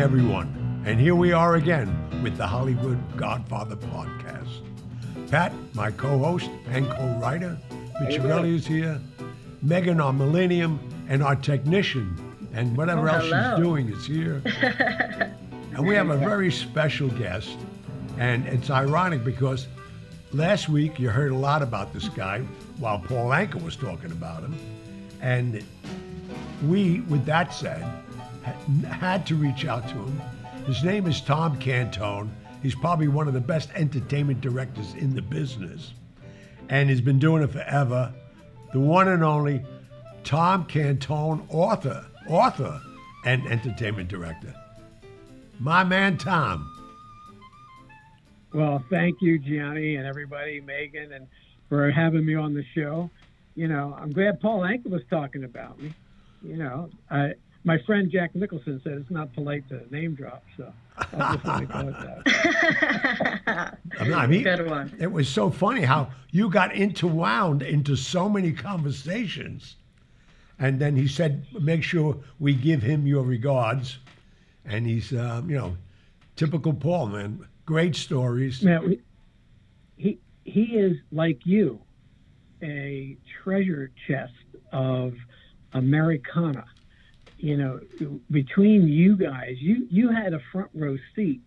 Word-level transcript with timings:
everyone. 0.00 0.82
And 0.86 0.98
here 0.98 1.14
we 1.14 1.32
are 1.32 1.56
again 1.56 1.94
with 2.22 2.38
the 2.38 2.46
Hollywood 2.46 2.98
Godfather 3.18 3.76
podcast. 3.76 4.48
Pat, 5.30 5.52
my 5.74 5.90
co 5.90 6.18
host 6.18 6.48
and 6.70 6.88
co 6.88 7.18
writer, 7.20 7.58
Picciarelli 8.00 8.54
is 8.54 8.66
here. 8.66 8.98
Megan, 9.60 10.00
our 10.00 10.14
millennium, 10.14 10.80
and 11.10 11.22
our 11.22 11.36
technician, 11.36 12.16
and 12.54 12.74
whatever 12.78 13.10
Oh, 13.10 13.14
else 13.14 13.24
hello. 13.26 13.56
she's 13.56 13.62
doing 13.62 13.88
is 13.90 14.06
here. 14.06 14.42
and 15.74 15.86
we 15.86 15.94
have 15.94 16.08
a 16.08 16.16
very 16.16 16.50
special 16.50 17.08
guest. 17.10 17.58
And 18.16 18.46
it's 18.46 18.70
ironic 18.70 19.22
because 19.22 19.68
last 20.32 20.70
week 20.70 20.98
you 20.98 21.10
heard 21.10 21.32
a 21.32 21.36
lot 21.36 21.60
about 21.60 21.92
this 21.92 22.08
guy 22.08 22.40
while 22.78 22.98
Paul 22.98 23.28
Anka 23.28 23.62
was 23.62 23.76
talking 23.76 24.12
about 24.12 24.42
him. 24.44 24.54
And 25.20 25.62
we, 26.66 27.00
with 27.02 27.26
that 27.26 27.52
said, 27.52 27.84
had 28.42 29.26
to 29.26 29.34
reach 29.34 29.64
out 29.64 29.88
to 29.88 29.94
him. 29.94 30.22
His 30.66 30.82
name 30.84 31.06
is 31.06 31.20
Tom 31.20 31.58
Cantone. 31.58 32.30
He's 32.62 32.74
probably 32.74 33.08
one 33.08 33.28
of 33.28 33.34
the 33.34 33.40
best 33.40 33.70
entertainment 33.74 34.40
directors 34.40 34.94
in 34.94 35.14
the 35.14 35.22
business. 35.22 35.92
And 36.68 36.90
he's 36.90 37.00
been 37.00 37.18
doing 37.18 37.42
it 37.42 37.50
forever. 37.50 38.12
The 38.72 38.80
one 38.80 39.08
and 39.08 39.24
only 39.24 39.62
Tom 40.24 40.66
Cantone, 40.66 41.44
author, 41.48 42.06
author, 42.28 42.80
and 43.24 43.46
entertainment 43.46 44.08
director. 44.08 44.54
My 45.58 45.84
man 45.84 46.16
Tom. 46.18 46.70
Well, 48.52 48.82
thank 48.90 49.20
you, 49.20 49.38
Gianni, 49.38 49.96
and 49.96 50.06
everybody, 50.06 50.60
Megan, 50.60 51.12
and 51.12 51.26
for 51.68 51.90
having 51.90 52.26
me 52.26 52.34
on 52.34 52.54
the 52.54 52.64
show. 52.74 53.10
You 53.54 53.68
know, 53.68 53.96
I'm 53.98 54.10
glad 54.10 54.40
Paul 54.40 54.60
Anka 54.60 54.88
was 54.90 55.02
talking 55.10 55.44
about 55.44 55.80
me. 55.80 55.92
You 56.42 56.56
know, 56.56 56.90
I, 57.10 57.34
my 57.64 57.78
friend 57.86 58.10
Jack 58.10 58.34
Nicholson 58.34 58.80
said 58.82 58.94
it's 58.94 59.10
not 59.10 59.32
polite 59.34 59.68
to 59.68 59.82
name 59.94 60.14
drop, 60.14 60.42
so 60.56 60.72
I'll 60.96 61.34
just 61.34 61.46
let 61.46 61.62
it 61.62 61.68
go 61.68 61.78
at 61.78 63.46
that. 63.46 63.78
I 64.00 64.26
mean, 64.26 64.44
Good 64.44 64.66
one. 64.66 64.96
It 64.98 65.10
was 65.10 65.28
so 65.28 65.50
funny 65.50 65.82
how 65.82 66.10
you 66.30 66.48
got 66.48 66.72
interwound 66.72 67.62
into 67.62 67.96
so 67.96 68.28
many 68.28 68.52
conversations. 68.52 69.76
And 70.58 70.78
then 70.78 70.96
he 70.96 71.08
said, 71.08 71.46
make 71.58 71.82
sure 71.82 72.16
we 72.38 72.54
give 72.54 72.82
him 72.82 73.06
your 73.06 73.24
regards. 73.24 73.98
And 74.64 74.86
he's, 74.86 75.12
um, 75.14 75.48
you 75.48 75.56
know, 75.56 75.76
typical 76.36 76.72
Paul, 76.72 77.08
man. 77.08 77.46
Great 77.66 77.96
stories. 77.96 78.62
Now, 78.62 78.82
he 79.96 80.18
he 80.44 80.62
is 80.76 80.96
like 81.12 81.46
you, 81.46 81.80
a 82.62 83.16
treasure 83.42 83.90
chest 84.06 84.32
of 84.72 85.14
Americana. 85.72 86.64
You 87.42 87.56
know, 87.56 87.80
between 88.30 88.86
you 88.86 89.16
guys, 89.16 89.56
you 89.58 89.86
you 89.90 90.10
had 90.10 90.34
a 90.34 90.40
front 90.52 90.70
row 90.74 90.96
seat 91.14 91.40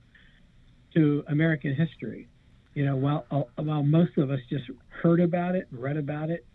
to 0.96 1.24
American 1.28 1.76
history. 1.76 2.28
You 2.74 2.86
know, 2.86 2.96
while 2.96 3.26
uh, 3.30 3.44
while 3.62 3.84
most 3.84 4.18
of 4.18 4.32
us 4.32 4.40
just 4.50 4.66
heard 4.90 5.20
about 5.20 5.56
it, 5.56 5.68
read 5.72 5.98
about 5.98 6.32
it, 6.32 6.46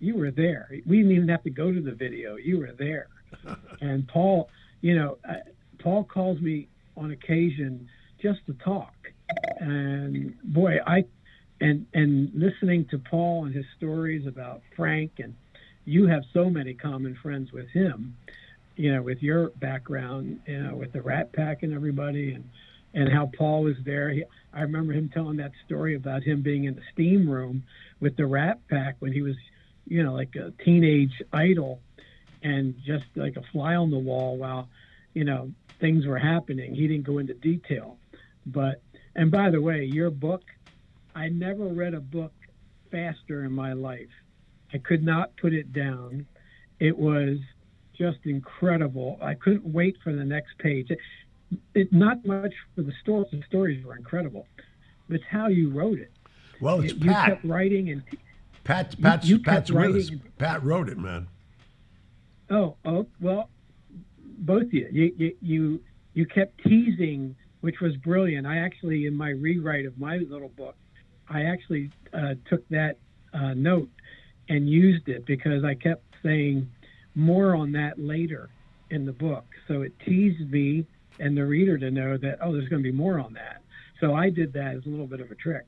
you 0.00 0.16
were 0.16 0.32
there. 0.32 0.68
We 0.84 0.98
didn't 0.98 1.12
even 1.12 1.28
have 1.28 1.44
to 1.44 1.50
go 1.50 1.72
to 1.72 1.80
the 1.80 1.92
video. 1.92 2.36
You 2.36 2.58
were 2.58 2.72
there. 2.76 3.06
and 3.80 4.08
Paul, 4.08 4.48
you 4.80 4.96
know, 4.96 5.18
uh, 5.28 5.34
Paul 5.78 6.02
calls 6.02 6.40
me 6.40 6.66
on 6.96 7.12
occasion 7.12 7.88
just 8.20 8.40
to 8.46 8.54
talk. 8.54 8.94
And 9.60 10.34
boy, 10.42 10.78
I 10.84 11.04
and 11.60 11.86
and 11.94 12.32
listening 12.34 12.86
to 12.90 12.98
Paul 12.98 13.44
and 13.44 13.54
his 13.54 13.66
stories 13.76 14.26
about 14.26 14.62
Frank 14.74 15.12
and 15.18 15.34
you 15.88 16.06
have 16.06 16.22
so 16.34 16.50
many 16.50 16.74
common 16.74 17.16
friends 17.22 17.50
with 17.50 17.68
him, 17.68 18.14
you 18.78 18.94
know, 18.94 19.02
with 19.02 19.22
your 19.22 19.48
background, 19.50 20.40
you 20.46 20.62
know, 20.62 20.76
with 20.76 20.92
the 20.92 21.02
Rat 21.02 21.32
Pack 21.32 21.64
and 21.64 21.74
everybody 21.74 22.32
and 22.32 22.48
and 22.94 23.12
how 23.12 23.30
Paul 23.36 23.64
was 23.64 23.76
there. 23.84 24.08
He, 24.10 24.24
I 24.54 24.62
remember 24.62 24.92
him 24.92 25.10
telling 25.10 25.36
that 25.38 25.52
story 25.66 25.94
about 25.94 26.22
him 26.22 26.40
being 26.40 26.64
in 26.64 26.74
the 26.74 26.82
steam 26.92 27.28
room 27.28 27.64
with 28.00 28.16
the 28.16 28.24
Rat 28.24 28.66
Pack 28.68 28.96
when 29.00 29.12
he 29.12 29.20
was, 29.20 29.34
you 29.86 30.02
know, 30.02 30.14
like 30.14 30.34
a 30.36 30.52
teenage 30.64 31.20
idol 31.32 31.80
and 32.42 32.74
just 32.86 33.04
like 33.14 33.36
a 33.36 33.42
fly 33.52 33.74
on 33.74 33.90
the 33.90 33.98
wall 33.98 34.38
while, 34.38 34.68
you 35.12 35.24
know, 35.24 35.52
things 35.80 36.06
were 36.06 36.18
happening. 36.18 36.74
He 36.74 36.86
didn't 36.86 37.04
go 37.04 37.18
into 37.18 37.34
detail. 37.34 37.98
But 38.46 38.80
and 39.16 39.30
by 39.30 39.50
the 39.50 39.60
way, 39.60 39.84
your 39.84 40.10
book, 40.10 40.44
I 41.16 41.28
never 41.28 41.66
read 41.66 41.94
a 41.94 42.00
book 42.00 42.32
faster 42.92 43.44
in 43.44 43.52
my 43.52 43.72
life. 43.72 44.08
I 44.72 44.78
could 44.78 45.02
not 45.02 45.36
put 45.36 45.52
it 45.52 45.72
down. 45.72 46.26
It 46.78 46.96
was 46.96 47.38
just 47.98 48.18
incredible. 48.24 49.18
I 49.20 49.34
couldn't 49.34 49.66
wait 49.66 49.96
for 50.02 50.12
the 50.12 50.24
next 50.24 50.56
page. 50.58 50.90
It, 50.90 50.98
it 51.74 51.92
not 51.92 52.24
much 52.24 52.54
for 52.74 52.82
the 52.82 52.92
stories. 53.02 53.26
The 53.32 53.42
stories 53.48 53.84
were 53.84 53.96
incredible, 53.96 54.46
but 55.08 55.16
it's 55.16 55.24
how 55.28 55.48
you 55.48 55.70
wrote 55.70 55.98
it. 55.98 56.12
Well, 56.60 56.80
it's 56.80 56.92
you, 56.94 57.00
you 57.00 57.10
Pat. 57.10 57.26
kept 57.28 57.44
writing 57.44 57.90
and 57.90 58.02
Pat, 58.64 59.00
Pat's, 59.00 59.26
you 59.26 59.36
kept 59.38 59.46
Pat's 59.46 59.70
with 59.72 59.96
us. 59.96 60.10
writing- 60.10 60.22
Pat 60.38 60.62
wrote 60.62 60.88
it, 60.88 60.98
man. 60.98 61.26
Oh, 62.50 62.76
oh, 62.84 63.06
well, 63.20 63.50
both 64.38 64.62
of 64.64 64.72
you. 64.74 64.88
You, 64.90 65.12
you, 65.16 65.36
you, 65.42 65.80
you 66.14 66.26
kept 66.26 66.62
teasing, 66.64 67.36
which 67.60 67.80
was 67.80 67.96
brilliant. 67.96 68.46
I 68.46 68.58
actually, 68.58 69.06
in 69.06 69.14
my 69.14 69.30
rewrite 69.30 69.84
of 69.86 69.98
my 69.98 70.18
little 70.18 70.48
book, 70.48 70.76
I 71.28 71.42
actually 71.44 71.90
uh, 72.14 72.34
took 72.48 72.66
that 72.68 72.96
uh, 73.34 73.52
note 73.54 73.90
and 74.48 74.68
used 74.68 75.08
it 75.08 75.26
because 75.26 75.62
I 75.64 75.74
kept 75.74 76.02
saying 76.22 76.70
more 77.18 77.54
on 77.54 77.72
that 77.72 77.98
later 77.98 78.48
in 78.90 79.04
the 79.04 79.12
book. 79.12 79.44
So 79.66 79.82
it 79.82 79.92
teased 80.04 80.50
me 80.50 80.86
and 81.18 81.36
the 81.36 81.44
reader 81.44 81.76
to 81.78 81.90
know 81.90 82.16
that, 82.16 82.38
oh, 82.40 82.52
there's 82.52 82.68
going 82.68 82.82
to 82.82 82.90
be 82.90 82.96
more 82.96 83.18
on 83.18 83.34
that. 83.34 83.62
So 84.00 84.14
I 84.14 84.30
did 84.30 84.52
that 84.52 84.76
as 84.76 84.86
a 84.86 84.88
little 84.88 85.06
bit 85.06 85.20
of 85.20 85.30
a 85.30 85.34
trick. 85.34 85.66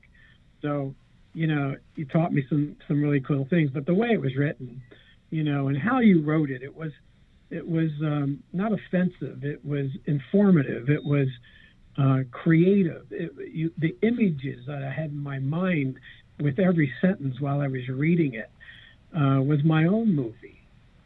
So, 0.61 0.95
you 1.33 1.47
know, 1.47 1.75
you 1.95 2.05
taught 2.05 2.33
me 2.33 2.43
some, 2.49 2.77
some 2.87 3.01
really 3.01 3.19
cool 3.19 3.45
things, 3.49 3.69
but 3.73 3.85
the 3.85 3.93
way 3.93 4.09
it 4.09 4.21
was 4.21 4.35
written, 4.35 4.81
you 5.29 5.43
know, 5.43 5.67
and 5.67 5.77
how 5.77 5.99
you 5.99 6.23
wrote 6.23 6.49
it. 6.49 6.63
It 6.63 6.75
was, 6.75 6.91
it 7.49 7.67
was 7.67 7.89
um, 8.01 8.41
not 8.53 8.71
offensive. 8.71 9.43
It 9.43 9.63
was 9.65 9.87
informative. 10.05 10.89
It 10.89 11.03
was 11.03 11.27
uh, 11.97 12.19
creative. 12.31 13.05
It, 13.11 13.33
you, 13.53 13.71
the 13.77 13.95
images 14.01 14.65
that 14.67 14.83
I 14.83 14.91
had 14.91 15.11
in 15.11 15.21
my 15.21 15.39
mind 15.39 15.99
with 16.39 16.59
every 16.59 16.91
sentence 17.01 17.41
while 17.41 17.59
I 17.59 17.67
was 17.67 17.87
reading 17.89 18.35
it 18.35 18.49
uh, 19.13 19.41
was 19.41 19.59
my 19.65 19.85
own 19.85 20.15
movie, 20.15 20.60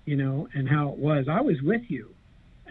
you 0.06 0.16
know, 0.16 0.48
and 0.54 0.68
how 0.70 0.90
it 0.90 0.98
was. 0.98 1.28
I 1.30 1.42
was 1.42 1.62
with 1.62 1.84
you. 1.90 2.14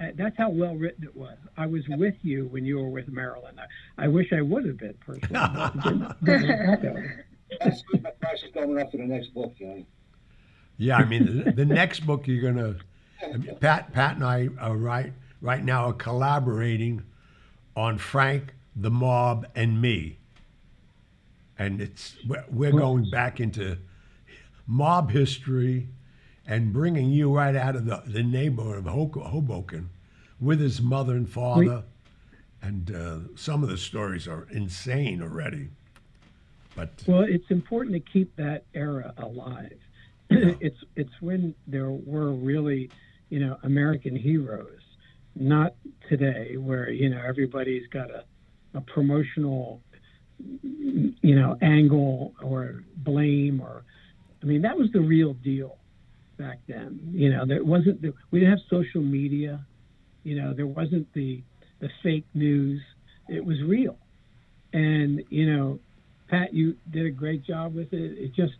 Uh, 0.01 0.09
that's 0.17 0.37
how 0.37 0.51
well 0.51 0.75
written 0.75 1.05
it 1.05 1.15
was. 1.17 1.37
I 1.57 1.67
was 1.67 1.83
with 1.89 2.15
you 2.23 2.47
when 2.47 2.65
you 2.65 2.79
were 2.79 2.89
with 2.89 3.09
Marilyn. 3.09 3.55
I, 3.59 4.05
I 4.05 4.09
wish 4.09 4.33
I 4.33 4.41
would 4.41 4.65
have 4.67 4.79
been 4.79 4.95
personally. 5.07 5.29
but 5.33 5.75
it 5.75 5.83
didn't- 5.83 6.25
didn't 6.25 6.49
work 6.49 6.69
out 6.69 6.83
that 6.83 6.95
way. 6.95 7.11
That's. 7.61 7.83
My 8.03 8.11
price 8.11 8.43
is 8.43 8.51
going 8.53 8.81
up 8.81 8.91
for 8.91 8.97
the 8.97 9.05
next 9.05 9.33
book, 9.35 9.55
Johnny. 9.57 9.87
Yeah, 10.77 10.97
I 10.97 11.05
mean, 11.05 11.45
the, 11.45 11.53
the 11.53 11.65
next 11.65 12.01
book 12.01 12.27
you're 12.27 12.43
gonna, 12.53 12.77
I 13.23 13.37
mean, 13.37 13.57
Pat, 13.61 13.93
Pat 13.93 14.17
and 14.17 14.25
I 14.25 14.49
are 14.59 14.77
right 14.77 15.13
right 15.41 15.63
now 15.65 15.85
are 15.87 15.93
collaborating 15.93 17.03
on 17.77 17.99
Frank, 17.99 18.55
the 18.75 18.91
Mob, 18.91 19.47
and 19.55 19.81
me, 19.81 20.19
and 21.57 21.81
it's 21.81 22.17
we're, 22.27 22.45
we're 22.51 22.73
going 22.73 23.09
back 23.11 23.39
into 23.39 23.79
mob 24.67 25.11
history 25.13 25.89
and 26.47 26.73
bringing 26.73 27.11
you 27.11 27.35
right 27.35 27.57
out 27.57 27.77
of 27.77 27.87
the, 27.87 28.03
the 28.07 28.23
neighborhood 28.23 28.79
of 28.79 28.85
Hoboken 28.87 29.91
with 30.41 30.61
his 30.61 30.81
mother 30.81 31.15
and 31.15 31.29
father, 31.29 31.83
and 32.63 32.95
uh, 32.95 33.19
some 33.37 33.63
of 33.63 33.69
the 33.69 33.79
stories 33.79 34.29
are 34.29 34.47
insane 34.51 35.23
already. 35.23 35.69
But 36.77 36.91
Well, 37.07 37.23
it's 37.23 37.51
important 37.51 37.95
to 37.95 38.01
keep 38.01 38.35
that 38.37 38.65
era 38.75 39.15
alive. 39.17 39.79
it's 40.31 40.79
it's 40.97 41.13
when 41.21 41.55
there 41.67 41.91
were 41.91 42.33
really, 42.33 42.91
you 43.29 43.39
know, 43.39 43.59
American 43.63 44.17
heroes, 44.17 44.81
not 45.37 45.75
today 46.09 46.57
where 46.57 46.91
you 46.91 47.11
know 47.11 47.23
everybody's 47.25 47.87
got 47.89 48.11
a, 48.11 48.25
a 48.75 48.81
promotional, 48.81 49.81
you 50.63 51.37
know, 51.37 51.57
angle 51.63 52.35
or 52.43 52.83
blame 52.97 53.61
or, 53.61 53.85
I 54.43 54.47
mean, 54.47 54.63
that 54.63 54.77
was 54.77 54.91
the 54.93 55.01
real 55.01 55.35
deal 55.35 55.79
back 56.37 56.59
then. 56.69 57.01
You 57.13 57.31
know, 57.31 57.47
there 57.47 57.65
wasn't 57.65 58.03
the, 58.03 58.13
we 58.31 58.41
didn't 58.41 58.59
have 58.59 58.67
social 58.71 59.03
media, 59.03 59.65
you 60.25 60.41
know, 60.41 60.55
there 60.55 60.67
wasn't 60.67 61.13
the 61.13 61.43
the 61.81 61.89
fake 62.03 62.27
news. 62.35 62.81
It 63.29 63.45
was 63.45 63.61
real, 63.63 63.97
and 64.73 65.23
you 65.29 65.53
know, 65.53 65.79
Pat, 66.29 66.53
you 66.55 66.77
did 66.91 67.07
a 67.07 67.11
great 67.11 67.45
job 67.45 67.75
with 67.75 67.93
it. 67.93 68.19
It 68.19 68.35
just, 68.35 68.55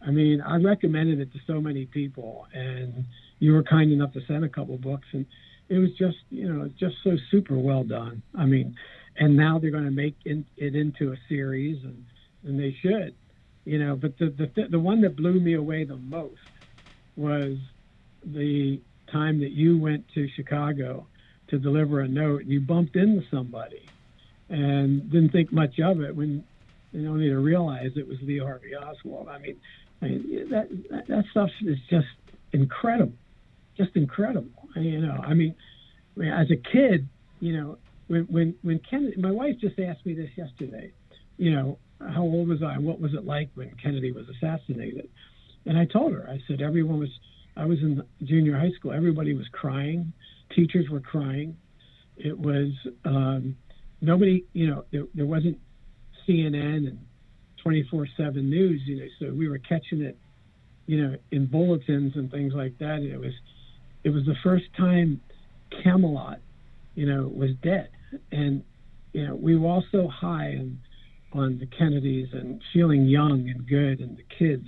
I 0.00 0.10
mean, 0.10 0.40
I 0.40 0.56
recommended 0.56 1.20
it 1.20 1.32
to 1.32 1.38
so 1.46 1.60
many 1.60 1.86
people, 1.86 2.46
and 2.54 3.04
you 3.38 3.52
were 3.52 3.62
kind 3.62 3.92
enough 3.92 4.12
to 4.14 4.20
send 4.26 4.44
a 4.44 4.48
couple 4.48 4.76
books, 4.78 5.06
and 5.12 5.26
it 5.68 5.78
was 5.78 5.90
just, 5.98 6.18
you 6.30 6.52
know, 6.52 6.68
just 6.78 6.96
so 7.04 7.16
super 7.30 7.58
well 7.58 7.84
done. 7.84 8.22
I 8.34 8.46
mean, 8.46 8.76
and 9.16 9.36
now 9.36 9.58
they're 9.58 9.70
going 9.70 9.84
to 9.84 9.90
make 9.90 10.16
in, 10.24 10.44
it 10.56 10.74
into 10.74 11.12
a 11.12 11.16
series, 11.28 11.82
and 11.84 12.04
and 12.44 12.58
they 12.58 12.74
should, 12.80 13.14
you 13.64 13.78
know. 13.78 13.96
But 13.96 14.18
the 14.18 14.30
the 14.30 14.68
the 14.70 14.80
one 14.80 15.02
that 15.02 15.16
blew 15.16 15.38
me 15.38 15.54
away 15.54 15.84
the 15.84 15.96
most 15.96 16.40
was 17.16 17.56
the 18.24 18.80
time 19.10 19.40
that 19.40 19.50
you 19.50 19.78
went 19.78 20.06
to 20.14 20.28
Chicago 20.36 21.06
to 21.48 21.58
deliver 21.58 22.00
a 22.00 22.08
note, 22.08 22.42
and 22.42 22.50
you 22.50 22.60
bumped 22.60 22.96
into 22.96 23.22
somebody, 23.30 23.88
and 24.48 25.10
didn't 25.10 25.30
think 25.30 25.52
much 25.52 25.78
of 25.80 26.00
it 26.00 26.14
when 26.14 26.44
you 26.92 27.08
only 27.08 27.28
to 27.28 27.38
realize 27.38 27.92
it 27.96 28.06
was 28.06 28.18
Lee 28.22 28.38
Harvey 28.38 28.74
Oswald. 28.74 29.28
I 29.28 29.38
mean, 29.38 29.56
I 30.00 30.06
mean 30.06 30.48
that, 30.50 30.68
that 30.90 31.06
that 31.08 31.24
stuff 31.30 31.50
is 31.62 31.78
just 31.88 32.06
incredible, 32.52 33.14
just 33.76 33.96
incredible. 33.96 34.50
I, 34.76 34.80
You 34.80 35.00
know, 35.00 35.20
I 35.22 35.34
mean, 35.34 35.54
as 36.20 36.50
a 36.50 36.56
kid, 36.56 37.08
you 37.40 37.56
know, 37.56 37.78
when 38.08 38.24
when 38.24 38.54
when 38.62 38.78
Kennedy, 38.78 39.20
my 39.20 39.30
wife 39.30 39.56
just 39.60 39.78
asked 39.78 40.04
me 40.06 40.14
this 40.14 40.30
yesterday. 40.36 40.92
You 41.38 41.52
know, 41.52 41.78
how 42.00 42.22
old 42.22 42.48
was 42.48 42.62
I? 42.62 42.78
What 42.78 43.00
was 43.00 43.14
it 43.14 43.24
like 43.24 43.50
when 43.54 43.70
Kennedy 43.82 44.12
was 44.12 44.26
assassinated? 44.28 45.08
And 45.66 45.78
I 45.78 45.84
told 45.84 46.12
her, 46.12 46.28
I 46.28 46.40
said, 46.48 46.60
everyone 46.60 46.98
was. 46.98 47.10
I 47.54 47.66
was 47.66 47.78
in 47.80 48.02
junior 48.24 48.56
high 48.58 48.70
school. 48.78 48.92
Everybody 48.92 49.34
was 49.34 49.46
crying. 49.52 50.12
Teachers 50.56 50.88
were 50.88 51.00
crying. 51.00 51.56
It 52.16 52.38
was 52.38 52.70
um, 53.04 53.56
nobody. 54.00 54.44
You 54.52 54.68
know, 54.68 54.84
there, 54.90 55.04
there 55.14 55.26
wasn't 55.26 55.58
CNN 56.26 56.88
and 56.88 56.98
24/7 57.64 58.36
news. 58.36 58.80
You 58.86 59.00
know, 59.00 59.06
so 59.20 59.34
we 59.34 59.48
were 59.48 59.58
catching 59.58 60.02
it. 60.02 60.18
You 60.86 61.02
know, 61.02 61.16
in 61.30 61.46
bulletins 61.46 62.16
and 62.16 62.30
things 62.30 62.54
like 62.54 62.78
that. 62.78 62.96
And 62.96 63.12
it 63.12 63.20
was, 63.20 63.32
it 64.02 64.10
was 64.10 64.24
the 64.24 64.34
first 64.42 64.64
time 64.76 65.20
Camelot, 65.82 66.40
you 66.94 67.06
know, 67.06 67.28
was 67.28 67.50
dead, 67.62 67.88
and 68.30 68.64
you 69.12 69.26
know, 69.26 69.34
we 69.34 69.56
were 69.56 69.68
all 69.68 69.84
so 69.92 70.08
high 70.08 70.56
on 70.58 70.78
on 71.34 71.58
the 71.58 71.66
Kennedys 71.66 72.28
and 72.32 72.60
feeling 72.72 73.06
young 73.06 73.48
and 73.48 73.66
good, 73.66 74.00
and 74.00 74.16
the 74.16 74.24
kids 74.38 74.66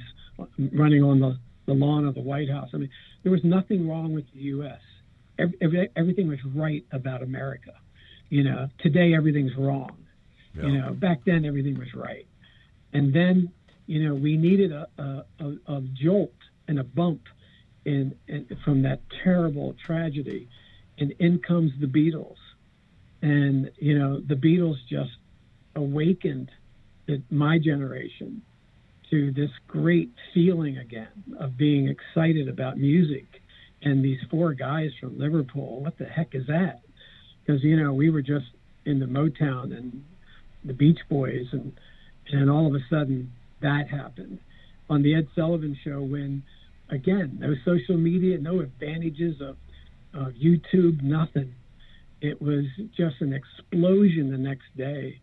running 0.72 1.02
on 1.02 1.20
the, 1.20 1.38
the 1.66 1.74
lawn 1.74 2.06
of 2.06 2.14
the 2.14 2.20
White 2.20 2.50
House. 2.50 2.70
I 2.74 2.78
mean, 2.78 2.90
there 3.22 3.32
was 3.32 3.44
nothing 3.44 3.88
wrong 3.88 4.12
with 4.12 4.24
the 4.32 4.40
U.S. 4.40 4.80
Every, 5.38 5.56
every, 5.60 5.88
everything 5.96 6.28
was 6.28 6.38
right 6.54 6.84
about 6.92 7.22
America. 7.22 7.72
You 8.28 8.44
know, 8.44 8.68
today 8.80 9.14
everything's 9.14 9.56
wrong. 9.56 9.96
Yeah. 10.54 10.66
You 10.66 10.78
know, 10.78 10.92
back 10.92 11.20
then 11.24 11.44
everything 11.44 11.78
was 11.78 11.92
right. 11.94 12.26
And 12.92 13.12
then, 13.14 13.52
you 13.86 14.06
know, 14.06 14.14
we 14.14 14.36
needed 14.36 14.72
a, 14.72 14.88
a, 14.98 15.24
a, 15.40 15.74
a 15.76 15.80
jolt 15.80 16.32
and 16.68 16.78
a 16.78 16.84
bump 16.84 17.22
in, 17.84 18.14
in, 18.28 18.46
from 18.64 18.82
that 18.82 19.00
terrible 19.22 19.74
tragedy. 19.84 20.48
And 20.98 21.12
in 21.18 21.40
comes 21.40 21.72
the 21.80 21.86
Beatles. 21.86 22.36
And, 23.20 23.70
you 23.78 23.98
know, 23.98 24.20
the 24.20 24.34
Beatles 24.34 24.76
just 24.88 25.10
awakened 25.74 26.50
my 27.30 27.58
generation 27.58 28.42
to 29.14 29.30
this 29.30 29.50
great 29.68 30.10
feeling 30.32 30.76
again 30.78 31.06
of 31.38 31.56
being 31.56 31.86
excited 31.86 32.48
about 32.48 32.76
music. 32.76 33.26
And 33.80 34.04
these 34.04 34.18
four 34.28 34.54
guys 34.54 34.90
from 35.00 35.20
Liverpool, 35.20 35.80
what 35.82 35.96
the 35.98 36.04
heck 36.04 36.34
is 36.34 36.48
that? 36.48 36.80
Because 37.46 37.62
you 37.62 37.80
know 37.80 37.92
we 37.92 38.10
were 38.10 38.22
just 38.22 38.46
in 38.84 38.98
the 38.98 39.06
Motown 39.06 39.76
and 39.76 40.02
the 40.64 40.72
Beach 40.72 40.98
Boys, 41.08 41.46
and 41.52 41.72
and 42.32 42.50
all 42.50 42.66
of 42.66 42.74
a 42.74 42.84
sudden 42.90 43.30
that 43.60 43.88
happened 43.88 44.40
on 44.90 45.02
the 45.02 45.14
Ed 45.14 45.28
Sullivan 45.36 45.78
Show 45.84 46.02
when 46.02 46.42
again 46.90 47.38
no 47.38 47.54
social 47.64 47.96
media, 47.96 48.38
no 48.38 48.60
advantages 48.60 49.40
of, 49.40 49.56
of 50.12 50.32
YouTube, 50.32 51.02
nothing. 51.02 51.54
It 52.20 52.42
was 52.42 52.64
just 52.96 53.20
an 53.20 53.32
explosion 53.32 54.32
the 54.32 54.38
next 54.38 54.76
day 54.76 55.20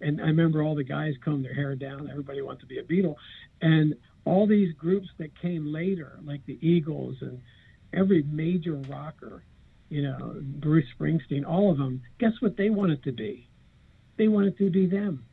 and 0.00 0.20
I 0.20 0.26
remember 0.26 0.62
all 0.62 0.74
the 0.74 0.84
guys 0.84 1.14
comb 1.24 1.42
their 1.42 1.54
hair 1.54 1.74
down. 1.74 2.08
Everybody 2.10 2.42
wanted 2.42 2.60
to 2.60 2.66
be 2.66 2.78
a 2.78 2.82
Beatle, 2.82 3.16
and 3.60 3.94
all 4.24 4.46
these 4.46 4.74
groups 4.74 5.08
that 5.18 5.38
came 5.40 5.72
later, 5.72 6.18
like 6.22 6.44
the 6.44 6.58
Eagles 6.60 7.16
and 7.20 7.40
every 7.92 8.22
major 8.22 8.74
rocker, 8.74 9.42
you 9.88 10.02
know, 10.02 10.36
Bruce 10.42 10.84
Springsteen, 10.98 11.46
all 11.46 11.70
of 11.70 11.78
them. 11.78 12.02
Guess 12.18 12.32
what 12.40 12.56
they 12.56 12.70
wanted 12.70 13.02
to 13.04 13.12
be? 13.12 13.48
They 14.16 14.28
wanted 14.28 14.58
to 14.58 14.70
be 14.70 14.86
them. 14.86 15.24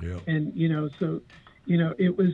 Yeah. 0.00 0.18
And 0.26 0.56
you 0.56 0.68
know, 0.68 0.88
so 0.98 1.20
you 1.66 1.78
know, 1.78 1.94
it 1.98 2.16
was, 2.16 2.30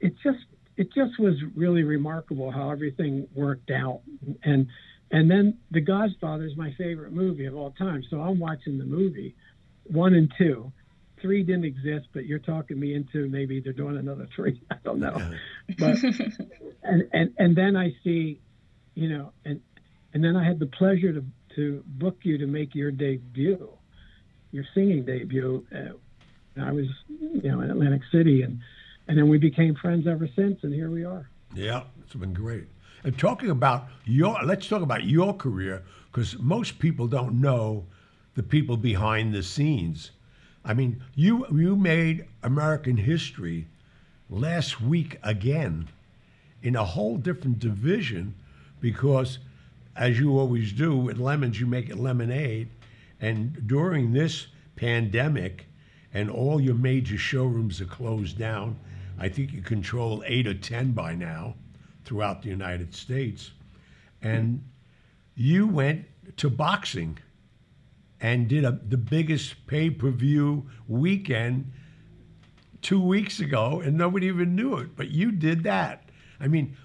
it 0.00 0.14
just, 0.22 0.44
it 0.76 0.92
just 0.92 1.18
was 1.18 1.34
really 1.56 1.82
remarkable 1.82 2.50
how 2.50 2.70
everything 2.70 3.26
worked 3.34 3.70
out. 3.70 4.02
And 4.42 4.68
and 5.10 5.30
then 5.30 5.58
The 5.70 5.80
Godfather 5.80 6.44
is 6.44 6.56
my 6.56 6.72
favorite 6.76 7.12
movie 7.12 7.46
of 7.46 7.56
all 7.56 7.70
time. 7.72 8.02
So 8.10 8.20
I'm 8.20 8.38
watching 8.38 8.78
the 8.78 8.84
movie 8.84 9.34
one 9.90 10.14
and 10.14 10.32
two. 10.38 10.72
Three 11.20 11.42
didn't 11.42 11.64
exist, 11.64 12.06
but 12.12 12.26
you're 12.26 12.38
talking 12.38 12.78
me 12.78 12.94
into 12.94 13.28
maybe 13.28 13.60
they're 13.60 13.72
doing 13.72 13.96
another 13.96 14.28
three. 14.36 14.62
I 14.70 14.76
don't 14.84 15.00
know. 15.00 15.16
But 15.78 15.96
and, 16.82 17.08
and 17.12 17.34
and 17.38 17.56
then 17.56 17.76
I 17.76 17.92
see, 18.04 18.40
you 18.94 19.08
know, 19.08 19.32
and 19.44 19.60
and 20.14 20.22
then 20.22 20.36
I 20.36 20.46
had 20.46 20.58
the 20.58 20.66
pleasure 20.66 21.12
to 21.12 21.24
to 21.56 21.82
book 21.86 22.18
you 22.22 22.38
to 22.38 22.46
make 22.46 22.74
your 22.74 22.92
debut, 22.92 23.68
your 24.52 24.64
singing 24.74 25.04
debut. 25.04 25.66
Uh, 25.74 26.62
I 26.62 26.72
was, 26.72 26.86
you 27.08 27.50
know, 27.50 27.60
in 27.60 27.70
Atlantic 27.70 28.02
City, 28.12 28.42
and 28.42 28.60
and 29.08 29.16
then 29.16 29.28
we 29.28 29.38
became 29.38 29.74
friends 29.74 30.06
ever 30.06 30.28
since, 30.36 30.60
and 30.62 30.72
here 30.72 30.90
we 30.90 31.04
are. 31.04 31.28
Yeah, 31.54 31.84
it's 32.04 32.14
been 32.14 32.34
great. 32.34 32.68
And 33.04 33.18
talking 33.18 33.50
about 33.50 33.88
your, 34.04 34.38
let's 34.44 34.68
talk 34.68 34.82
about 34.82 35.04
your 35.04 35.34
career 35.34 35.82
because 36.10 36.38
most 36.38 36.78
people 36.78 37.06
don't 37.06 37.40
know 37.40 37.86
the 38.38 38.42
people 38.44 38.76
behind 38.76 39.34
the 39.34 39.42
scenes. 39.42 40.12
I 40.64 40.72
mean, 40.72 41.02
you 41.16 41.44
you 41.50 41.74
made 41.74 42.24
American 42.44 42.96
history 42.96 43.66
last 44.30 44.80
week 44.80 45.18
again 45.24 45.88
in 46.62 46.76
a 46.76 46.84
whole 46.84 47.16
different 47.16 47.58
division 47.58 48.36
because 48.80 49.40
as 49.96 50.20
you 50.20 50.38
always 50.38 50.72
do 50.72 50.96
with 50.96 51.18
lemons 51.18 51.58
you 51.58 51.66
make 51.66 51.90
it 51.90 51.98
lemonade. 51.98 52.68
And 53.20 53.66
during 53.66 54.12
this 54.12 54.46
pandemic 54.76 55.66
and 56.14 56.30
all 56.30 56.60
your 56.60 56.76
major 56.76 57.18
showrooms 57.18 57.80
are 57.80 57.86
closed 57.86 58.38
down 58.38 58.78
i 59.18 59.28
think 59.28 59.52
you 59.52 59.60
control 59.60 60.22
8 60.24 60.46
or 60.46 60.54
10 60.54 60.92
by 60.92 61.12
now 61.12 61.56
throughout 62.04 62.42
the 62.42 62.50
united 62.50 62.94
states. 62.94 63.50
And 64.22 64.62
you 65.34 65.66
went 65.66 66.04
to 66.36 66.48
boxing 66.48 67.18
and 68.20 68.48
did 68.48 68.64
a, 68.64 68.72
the 68.88 68.96
biggest 68.96 69.66
pay 69.66 69.90
per 69.90 70.10
view 70.10 70.68
weekend 70.88 71.70
two 72.82 73.00
weeks 73.00 73.40
ago, 73.40 73.80
and 73.80 73.96
nobody 73.96 74.26
even 74.26 74.54
knew 74.54 74.76
it. 74.76 74.96
But 74.96 75.10
you 75.10 75.30
did 75.30 75.62
that. 75.64 76.08
I 76.40 76.48
mean, 76.48 76.76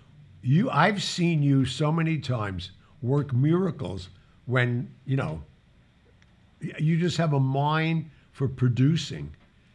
you. 0.42 0.70
I've 0.70 1.02
seen 1.02 1.44
you 1.44 1.66
so 1.66 1.92
many 1.92 2.18
times 2.20 2.72
work 3.02 3.34
miracles 3.34 4.10
when 4.46 4.94
you 5.06 5.18
know. 5.18 5.44
You 6.80 6.98
just 6.98 7.18
have 7.18 7.34
a 7.34 7.40
mind 7.40 8.10
for 8.32 8.48
producing, 8.48 9.32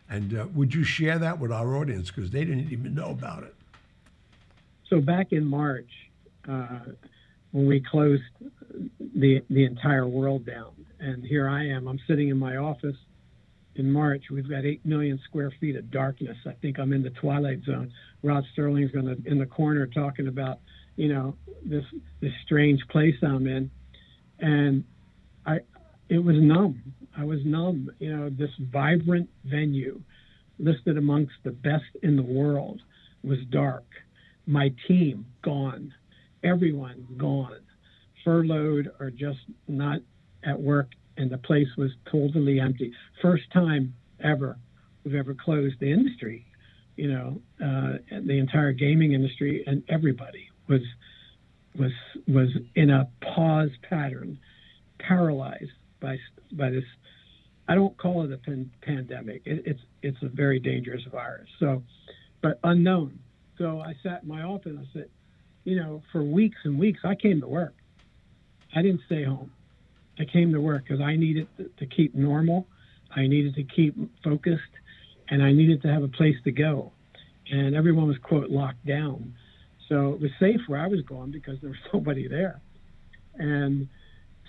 and 0.09 0.38
uh, 0.38 0.47
would 0.54 0.75
you 0.75 0.85
share 0.85 1.18
that 1.18 1.38
with 1.38 1.52
our 1.52 1.76
audience 1.76 2.11
because 2.11 2.30
they 2.30 2.44
didn't 2.44 2.73
even 2.73 2.94
know 2.94 3.11
about 3.11 3.42
it? 3.42 3.54
So 4.88 5.00
back 5.00 5.33
in 5.33 5.44
March, 5.44 5.90
uh, 6.49 6.78
when 7.52 7.66
we 7.66 7.80
closed 7.80 8.23
the 8.99 9.42
the 9.50 9.64
entire 9.64 10.06
world 10.06 10.47
down, 10.47 10.73
and 11.00 11.25
here 11.25 11.49
I 11.49 11.66
am. 11.66 11.88
I'm 11.88 12.00
sitting 12.06 12.28
in 12.28 12.38
my 12.38 12.56
office 12.56 12.97
in 13.76 13.90
March. 13.90 14.25
We've 14.30 14.49
got 14.49 14.64
eight 14.64 14.85
million 14.85 15.20
square 15.25 15.52
feet 15.61 15.76
of 15.76 15.90
darkness. 15.90 16.37
I 16.47 16.52
think 16.61 16.78
I'm 16.78 16.92
in 16.92 17.02
the 17.02 17.11
twilight 17.11 17.62
zone. 17.64 17.92
Rod 18.23 18.44
Serling's 18.56 18.90
going 18.90 19.06
to 19.06 19.30
in 19.30 19.38
the 19.38 19.47
corner 19.47 19.87
talking 19.87 20.26
about, 20.28 20.58
you 20.97 21.08
know, 21.08 21.37
this 21.64 21.85
this 22.20 22.32
strange 22.44 22.80
place 22.88 23.14
I'm 23.23 23.47
in, 23.47 23.70
and 24.40 24.85
I, 25.47 25.61
it 26.08 26.18
was 26.18 26.37
numb. 26.38 26.82
I 27.16 27.25
was 27.25 27.40
numb. 27.44 27.90
You 27.99 28.16
know, 28.16 28.30
this 28.30 28.50
vibrant 28.73 29.30
venue, 29.44 30.00
listed 30.58 30.99
amongst 30.99 31.35
the 31.44 31.52
best 31.52 31.85
in 32.02 32.16
the 32.16 32.23
world, 32.23 32.80
was 33.23 33.38
dark. 33.50 33.85
My 34.47 34.73
team 34.87 35.26
gone, 35.42 35.94
everyone 36.42 37.06
gone, 37.16 37.61
furloughed 38.25 38.90
or 39.00 39.10
just 39.10 39.40
not 39.66 40.00
at 40.44 40.58
work, 40.60 40.90
and 41.16 41.30
the 41.30 41.38
place 41.38 41.68
was 41.76 41.90
totally 42.10 42.60
empty. 42.60 42.92
First 43.22 43.44
time 43.52 43.94
ever 44.22 44.56
we've 45.04 45.14
ever 45.14 45.34
closed 45.34 45.76
the 45.80 45.90
industry, 45.90 46.46
you 46.96 47.10
know, 47.10 47.40
uh, 47.64 47.98
the 48.10 48.38
entire 48.38 48.72
gaming 48.72 49.12
industry, 49.12 49.64
and 49.66 49.82
everybody 49.88 50.48
was 50.68 50.82
was 51.78 51.92
was 52.26 52.48
in 52.75 52.90
a 52.90 53.08
pause 53.34 53.70
pattern, 53.88 54.38
paralyzed 54.98 55.70
by 56.00 56.18
by 56.52 56.70
this. 56.70 56.84
I 57.70 57.75
don't 57.75 57.96
call 57.98 58.25
it 58.25 58.32
a 58.32 58.38
pan- 58.38 58.70
pandemic. 58.82 59.42
It, 59.44 59.62
it's 59.66 59.80
it's 60.02 60.22
a 60.22 60.28
very 60.28 60.58
dangerous 60.58 61.02
virus. 61.10 61.48
So, 61.60 61.82
but 62.42 62.58
unknown. 62.64 63.18
So 63.58 63.80
I 63.80 63.94
sat 64.02 64.22
in 64.22 64.28
my 64.28 64.42
office 64.42 64.76
I 64.78 64.87
said, 64.92 65.10
you 65.64 65.76
know, 65.76 66.02
for 66.12 66.22
weeks 66.22 66.58
and 66.64 66.78
weeks 66.78 67.00
I 67.04 67.14
came 67.14 67.40
to 67.40 67.48
work. 67.48 67.75
I 68.75 68.82
didn't 68.82 69.00
stay 69.06 69.25
home. 69.25 69.50
I 70.18 70.25
came 70.25 70.52
to 70.52 70.60
work 70.60 70.84
because 70.84 71.00
I 71.00 71.16
needed 71.16 71.48
to 71.78 71.87
keep 71.87 72.14
normal, 72.14 72.66
I 73.14 73.26
needed 73.26 73.54
to 73.54 73.64
keep 73.64 73.96
focused, 74.22 74.62
and 75.28 75.42
I 75.42 75.52
needed 75.52 75.82
to 75.82 75.88
have 75.88 76.02
a 76.02 76.08
place 76.08 76.37
to 76.44 76.50
go. 76.50 76.92
And 77.50 77.75
everyone 77.75 78.08
was 78.08 78.18
quote 78.18 78.50
locked 78.50 78.84
down, 78.84 79.34
so 79.88 80.12
it 80.12 80.20
was 80.20 80.30
safe 80.38 80.60
where 80.66 80.80
I 80.80 80.87
was 80.87 81.00
going 81.02 81.30
because 81.30 81.58
there 81.60 81.70
was 81.70 81.78
nobody 81.92 82.28
there. 82.28 82.60
And 83.37 83.88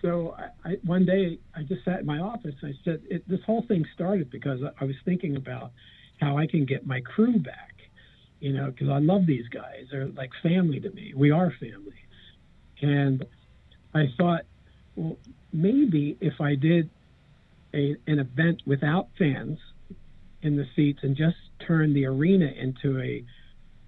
so 0.02 0.36
I, 0.38 0.70
I, 0.70 0.78
one 0.84 1.06
day 1.06 1.40
I 1.56 1.64
just 1.64 1.86
sat 1.86 2.00
in 2.02 2.06
my 2.06 2.20
office. 2.20 2.56
I 2.64 2.74
said, 2.84 3.02
it, 3.10 3.28
this 3.30 3.40
whole 3.46 3.64
thing 3.68 3.86
started 3.94 4.30
because 4.32 4.60
I 4.80 4.84
was 4.84 4.96
thinking 5.06 5.36
about 5.36 5.72
how 6.20 6.38
I 6.38 6.48
can 6.48 6.66
get 6.66 6.86
my 6.86 7.02
crew 7.02 7.40
back, 7.40 7.74
you 8.40 8.54
know, 8.54 8.72
because 8.72 8.90
I 8.90 9.00
love 9.00 9.26
these 9.26 9.48
guys. 9.48 9.86
They're 9.92 10.08
like 10.08 10.32
family 10.44 10.80
to 10.80 10.90
me. 10.92 11.14
We 11.16 11.32
are 11.32 11.54
family. 11.60 11.96
And 12.82 13.26
I 13.94 14.06
thought, 14.18 14.42
well, 14.96 15.18
maybe 15.52 16.18
if 16.22 16.40
I 16.40 16.56
did 16.56 16.90
a, 17.74 17.96
an 18.08 18.20
event 18.20 18.62
without 18.66 19.08
fans 19.18 19.60
in 20.42 20.56
the 20.56 20.66
seats 20.76 21.00
and 21.04 21.16
just 21.16 21.38
turned 21.66 21.96
the 21.96 22.06
arena 22.06 22.46
into 22.46 23.00
a, 23.00 23.24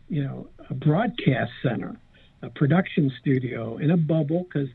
you 0.10 0.24
know, 0.24 0.48
a 0.70 0.74
broadcast 0.74 1.52
center, 1.64 1.96
a 2.42 2.50
production 2.50 3.12
studio 3.22 3.78
in 3.78 3.92
a 3.92 3.98
bubble, 3.98 4.44
because 4.44 4.70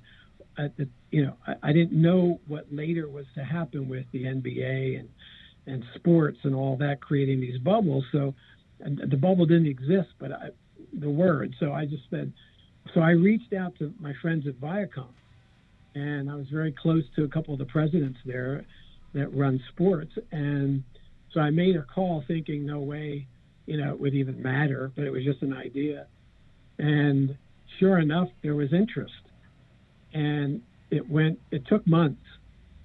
you 1.11 1.25
know, 1.25 1.35
I, 1.47 1.54
I, 1.62 1.73
didn't 1.73 2.00
know 2.00 2.40
what 2.47 2.66
later 2.73 3.09
was 3.09 3.26
to 3.35 3.45
happen 3.45 3.88
with 3.88 4.06
the 4.12 4.25
NBA 4.25 4.99
and 4.99 5.09
and 5.66 5.85
sports 5.97 6.38
and 6.45 6.54
all 6.54 6.76
that, 6.76 7.00
creating 7.00 7.40
these 7.40 7.59
bubbles. 7.59 8.04
So 8.12 8.35
the 8.78 9.16
bubble 9.16 9.47
didn't 9.47 9.66
exist, 9.66 10.09
but 10.18 10.33
I, 10.33 10.49
the 10.92 11.11
word. 11.11 11.54
So 11.59 11.73
I 11.73 11.87
just 11.87 12.04
said, 12.09 12.33
so 12.95 13.00
I 13.00 13.11
reached 13.11 13.52
out 13.52 13.76
to 13.78 13.93
my 14.00 14.12
friends 14.23 14.47
at 14.47 14.61
Viacom, 14.61 15.12
and 15.95 16.31
I 16.31 16.35
was 16.35 16.47
very 16.52 16.73
close 16.73 17.05
to 17.16 17.25
a 17.25 17.28
couple 17.28 17.52
of 17.52 17.59
the 17.59 17.66
presidents 17.66 18.19
there 18.25 18.64
that 19.14 19.35
run 19.35 19.61
sports, 19.69 20.12
and 20.33 20.83
so 21.33 21.40
I 21.40 21.50
made 21.50 21.76
a 21.76 21.83
call, 21.83 22.25
thinking 22.26 22.66
no 22.66 22.81
way, 22.81 23.26
you 23.66 23.76
know, 23.76 23.93
it 23.93 24.00
would 24.00 24.14
even 24.14 24.43
matter, 24.43 24.93
but 24.95 25.05
it 25.05 25.11
was 25.11 25.25
just 25.25 25.43
an 25.43 25.52
idea, 25.52 26.07
and 26.78 27.37
sure 27.78 27.99
enough, 27.99 28.28
there 28.43 28.55
was 28.55 28.73
interest 28.73 29.12
and 30.16 30.62
it 30.90 31.09
went. 31.09 31.38
It 31.50 31.66
took 31.66 31.87
months 31.87 32.23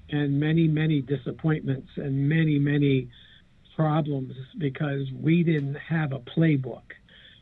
and 0.10 0.40
many 0.40 0.68
many 0.68 1.02
disappointments 1.02 1.88
and 1.96 2.28
many 2.28 2.60
many 2.60 3.10
problems 3.76 4.34
because 4.58 5.08
we 5.20 5.44
didn't 5.44 5.76
have 5.76 6.12
a 6.12 6.20
playbook. 6.20 6.84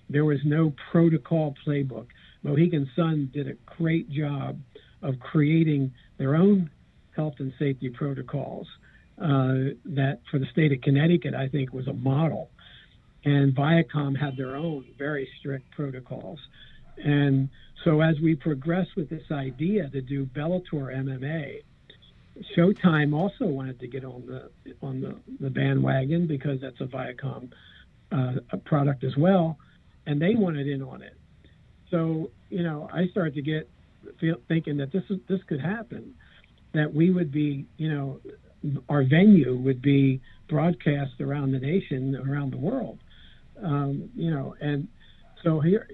There 0.10 0.25
was 0.25 0.39
no 0.46 0.74
protocol 0.92 1.56
playbook. 1.66 2.08
Mohegan 2.43 2.89
Sun 2.96 3.31
did 3.34 3.48
a 3.48 3.53
great 3.77 4.10
job 4.10 4.60
of 5.01 5.19
creating 5.19 5.93
their 6.17 6.36
own 6.36 6.69
health 7.15 7.36
and 7.39 7.53
safety 7.60 7.89
protocols 7.89 8.67
uh, 9.22 9.75
that 9.86 10.19
for 10.31 10.39
the 10.39 10.46
state 10.51 10.72
of 10.72 10.81
Connecticut, 10.81 11.34
I 11.34 11.50
think 11.50 11.74
was 11.74 11.88
a 11.88 11.93
model. 11.93 12.50
And 13.25 13.53
Viacom 13.53 14.17
had 14.17 14.38
their 14.38 14.55
own 14.55 14.86
very 14.98 15.29
strict 15.39 15.69
protocols. 15.72 16.39
And 16.98 17.50
so 17.84 18.01
as 18.01 18.19
we 18.22 18.36
progress 18.36 18.88
with 18.96 19.10
this 19.10 19.29
idea 19.31 19.89
to 19.89 20.01
do 20.01 20.25
Bellator 20.25 20.93
MMA, 20.93 21.63
Showtime 22.55 23.13
also 23.13 23.46
wanted 23.46 23.79
to 23.81 23.88
get 23.88 24.05
on 24.05 24.25
the 24.25 24.50
on 24.81 25.01
the, 25.01 25.15
the 25.41 25.50
bandwagon 25.50 26.27
because 26.27 26.62
that's 26.62 26.79
a 26.79 26.86
Viacom 26.86 27.51
uh, 28.12 28.36
a 28.51 28.58
product 28.58 29.03
as 29.03 29.15
well, 29.17 29.58
and 30.05 30.22
they 30.22 30.36
wanted 30.36 30.67
in 30.67 30.81
on 30.81 31.01
it. 31.01 31.19
So 31.91 32.31
you 32.50 32.63
know, 32.63 32.89
I 32.93 33.08
started 33.08 33.36
to 33.36 33.41
get 33.41 33.69
feel, 34.19 34.38
thinking 34.48 34.77
that 34.77 34.91
this 34.91 35.03
is, 35.10 35.17
this 35.27 35.39
could 35.48 35.62
happen, 35.62 36.13
that 36.74 36.93
we 36.93 37.12
would 37.12 37.31
be 37.31 37.65
you 37.77 37.93
know, 37.93 38.19
our 38.89 39.03
venue 39.03 39.55
would 39.58 39.81
be 39.81 40.22
broadcast 40.50 41.22
around 41.22 41.51
the 41.51 41.60
nation, 41.60 42.15
around 42.15 42.51
the 42.51 42.58
world, 42.58 43.00
um, 43.63 44.10
you 44.15 44.31
know, 44.31 44.55
and 44.62 44.88
so 45.43 45.60
here 45.60 45.88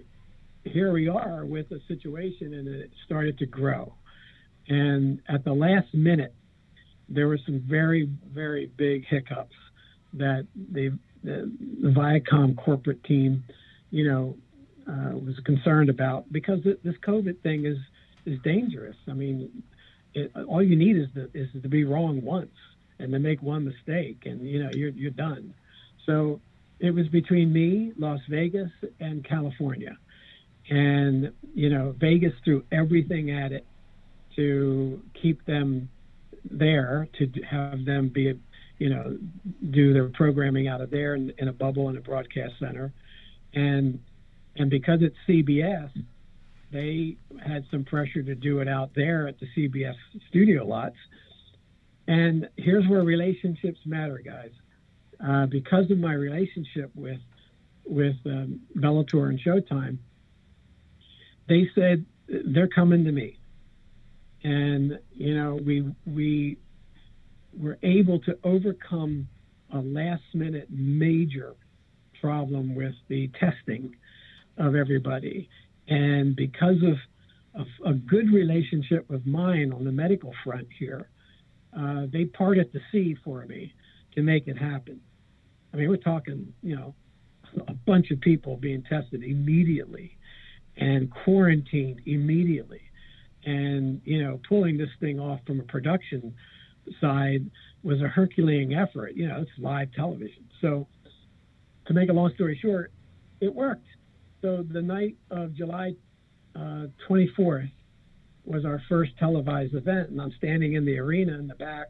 here 0.64 0.92
we 0.92 1.08
are 1.08 1.46
with 1.46 1.72
a 1.72 1.80
situation 1.88 2.54
and 2.56 2.68
it 2.68 2.92
started 3.06 3.38
to 3.38 3.46
grow. 3.46 3.94
And 4.68 5.22
at 5.30 5.44
the 5.44 5.54
last 5.54 5.94
minute, 5.94 6.34
there 7.08 7.28
were 7.28 7.40
some 7.46 7.64
very, 7.68 8.10
very 8.34 8.72
big 8.78 9.06
hiccups 9.06 9.56
that 10.14 10.48
the, 10.72 10.98
the 11.24 11.52
Viacom 11.84 12.58
corporate 12.58 13.04
team, 13.04 13.44
you 13.92 14.10
know, 14.10 14.36
uh, 14.88 15.18
was 15.18 15.40
concerned 15.46 15.90
about 15.90 16.32
because 16.32 16.64
this 16.64 16.96
COVID 17.06 17.40
thing 17.42 17.66
is 17.66 17.78
is 18.26 18.40
dangerous. 18.44 18.96
I 19.08 19.14
mean, 19.14 19.64
it, 20.14 20.32
all 20.48 20.64
you 20.64 20.76
need 20.76 20.98
is 20.98 21.08
to, 21.16 21.30
is 21.34 21.50
to 21.62 21.70
be 21.70 21.84
wrong 21.84 22.24
once 22.24 22.56
and 23.00 23.12
to 23.12 23.20
make 23.20 23.42
one 23.42 23.66
mistake, 23.66 24.24
and 24.26 24.42
you 24.42 24.64
know 24.64 24.70
you're 24.74 24.92
you're 24.92 25.12
done. 25.12 25.54
So 26.06 26.40
it 26.80 26.92
was 26.92 27.08
between 27.08 27.52
me, 27.52 27.94
Las 27.98 28.20
Vegas, 28.30 28.72
and 29.00 29.24
California 29.24 29.98
and 30.70 31.32
you 31.54 31.70
know 31.70 31.94
Vegas 32.00 32.34
threw 32.44 32.64
everything 32.72 33.32
at 33.32 33.52
it 33.52 33.66
to 34.36 35.02
keep 35.22 35.46
them 35.46 35.90
there 36.50 37.08
to 37.18 37.30
have 37.50 37.86
them 37.86 38.10
be 38.10 38.40
you 38.78 38.90
know 38.90 39.18
do 39.70 39.94
their 39.94 40.10
programming 40.10 40.68
out 40.68 40.82
of 40.82 40.90
there 40.90 41.16
in, 41.16 41.32
in 41.38 41.48
a 41.48 41.54
bubble 41.54 41.90
in 41.90 41.98
a 41.98 42.02
broadcast 42.02 42.54
center 42.60 42.92
and 43.54 44.00
and 44.56 44.70
because 44.70 45.00
it's 45.02 45.16
CBS 45.28 45.90
they 46.72 47.16
had 47.46 47.66
some 47.72 47.86
pressure 47.86 48.24
to 48.24 48.36
do 48.36 48.60
it 48.60 48.68
out 48.68 48.92
there 48.96 49.28
at 49.28 49.40
the 49.40 49.48
CBS 49.56 49.96
studio 50.30 50.66
lots. 50.66 50.96
And 52.08 52.50
here's 52.58 52.88
where 52.88 53.02
relationships 53.02 53.80
matter 53.86 54.22
guys. 54.24 54.52
Uh, 55.26 55.46
because 55.46 55.90
of 55.90 55.98
my 55.98 56.14
relationship 56.14 56.92
with 56.96 57.20
with 57.86 58.16
um, 58.26 58.60
Bellator 58.78 59.30
and 59.30 59.40
Showtime 59.40 60.00
they 61.48 61.70
said 61.76 62.06
they're 62.28 62.68
coming 62.68 63.04
to 63.06 63.12
me. 63.12 63.38
And, 64.44 65.00
you 65.14 65.36
know, 65.36 65.60
we, 65.64 65.92
we 66.06 66.58
were 67.58 67.78
able 67.84 68.20
to 68.22 68.38
overcome 68.44 69.28
a 69.74 69.80
last 69.80 70.24
minute 70.34 70.68
major 70.70 71.56
problem 72.22 72.76
with 72.76 72.94
the 73.08 73.30
testing 73.40 73.96
of 74.58 74.76
everybody. 74.76 75.50
And 75.88 76.36
because 76.36 76.78
of, 76.84 77.62
of 77.62 77.68
a 77.86 77.94
good 77.94 78.32
relationship 78.32 79.10
with 79.10 79.26
mine 79.26 79.72
on 79.74 79.84
the 79.84 79.92
medical 79.92 80.34
front 80.44 80.68
here, 80.78 81.10
uh, 81.78 82.06
they 82.12 82.26
parted 82.26 82.72
the 82.74 82.80
sea 82.92 83.16
for 83.24 83.46
me 83.46 83.74
to 84.16 84.22
make 84.22 84.48
it 84.48 84.58
happen. 84.58 85.02
I 85.74 85.78
mean, 85.78 85.90
we're 85.90 85.98
talking, 85.98 86.54
you 86.64 86.76
know, 86.76 86.96
a 87.68 87.74
bunch 87.74 88.12
of 88.12 88.20
people 88.22 88.58
being 88.58 88.84
tested 88.84 89.24
immediately 89.24 90.18
and 90.78 91.12
quarantined 91.12 92.02
immediately. 92.06 92.82
And, 93.46 94.02
you 94.06 94.24
know, 94.24 94.40
pulling 94.48 94.78
this 94.78 94.90
thing 95.00 95.20
off 95.20 95.40
from 95.46 95.60
a 95.60 95.64
production 95.64 96.34
side 97.00 97.50
was 97.84 98.02
a 98.02 98.08
Herculean 98.08 98.74
effort. 98.74 99.14
You 99.16 99.28
know, 99.28 99.42
it's 99.42 99.52
live 99.58 99.92
television. 99.94 100.46
So, 100.62 100.88
to 101.88 101.94
make 101.94 102.10
a 102.10 102.14
long 102.14 102.34
story 102.34 102.58
short, 102.60 102.92
it 103.42 103.54
worked. 103.54 103.86
So, 104.46 104.64
the 104.72 104.82
night 104.84 105.16
of 105.32 105.56
July 105.56 105.96
uh, 106.56 106.86
24th 107.10 107.72
was 108.46 108.64
our 108.64 108.80
first 108.88 109.14
televised 109.18 109.74
event, 109.74 110.12
and 110.12 110.22
I'm 110.22 110.32
standing 110.38 110.74
in 110.74 110.86
the 110.86 111.00
arena 111.00 111.34
in 111.34 111.48
the 111.48 111.56
back. 111.56 111.88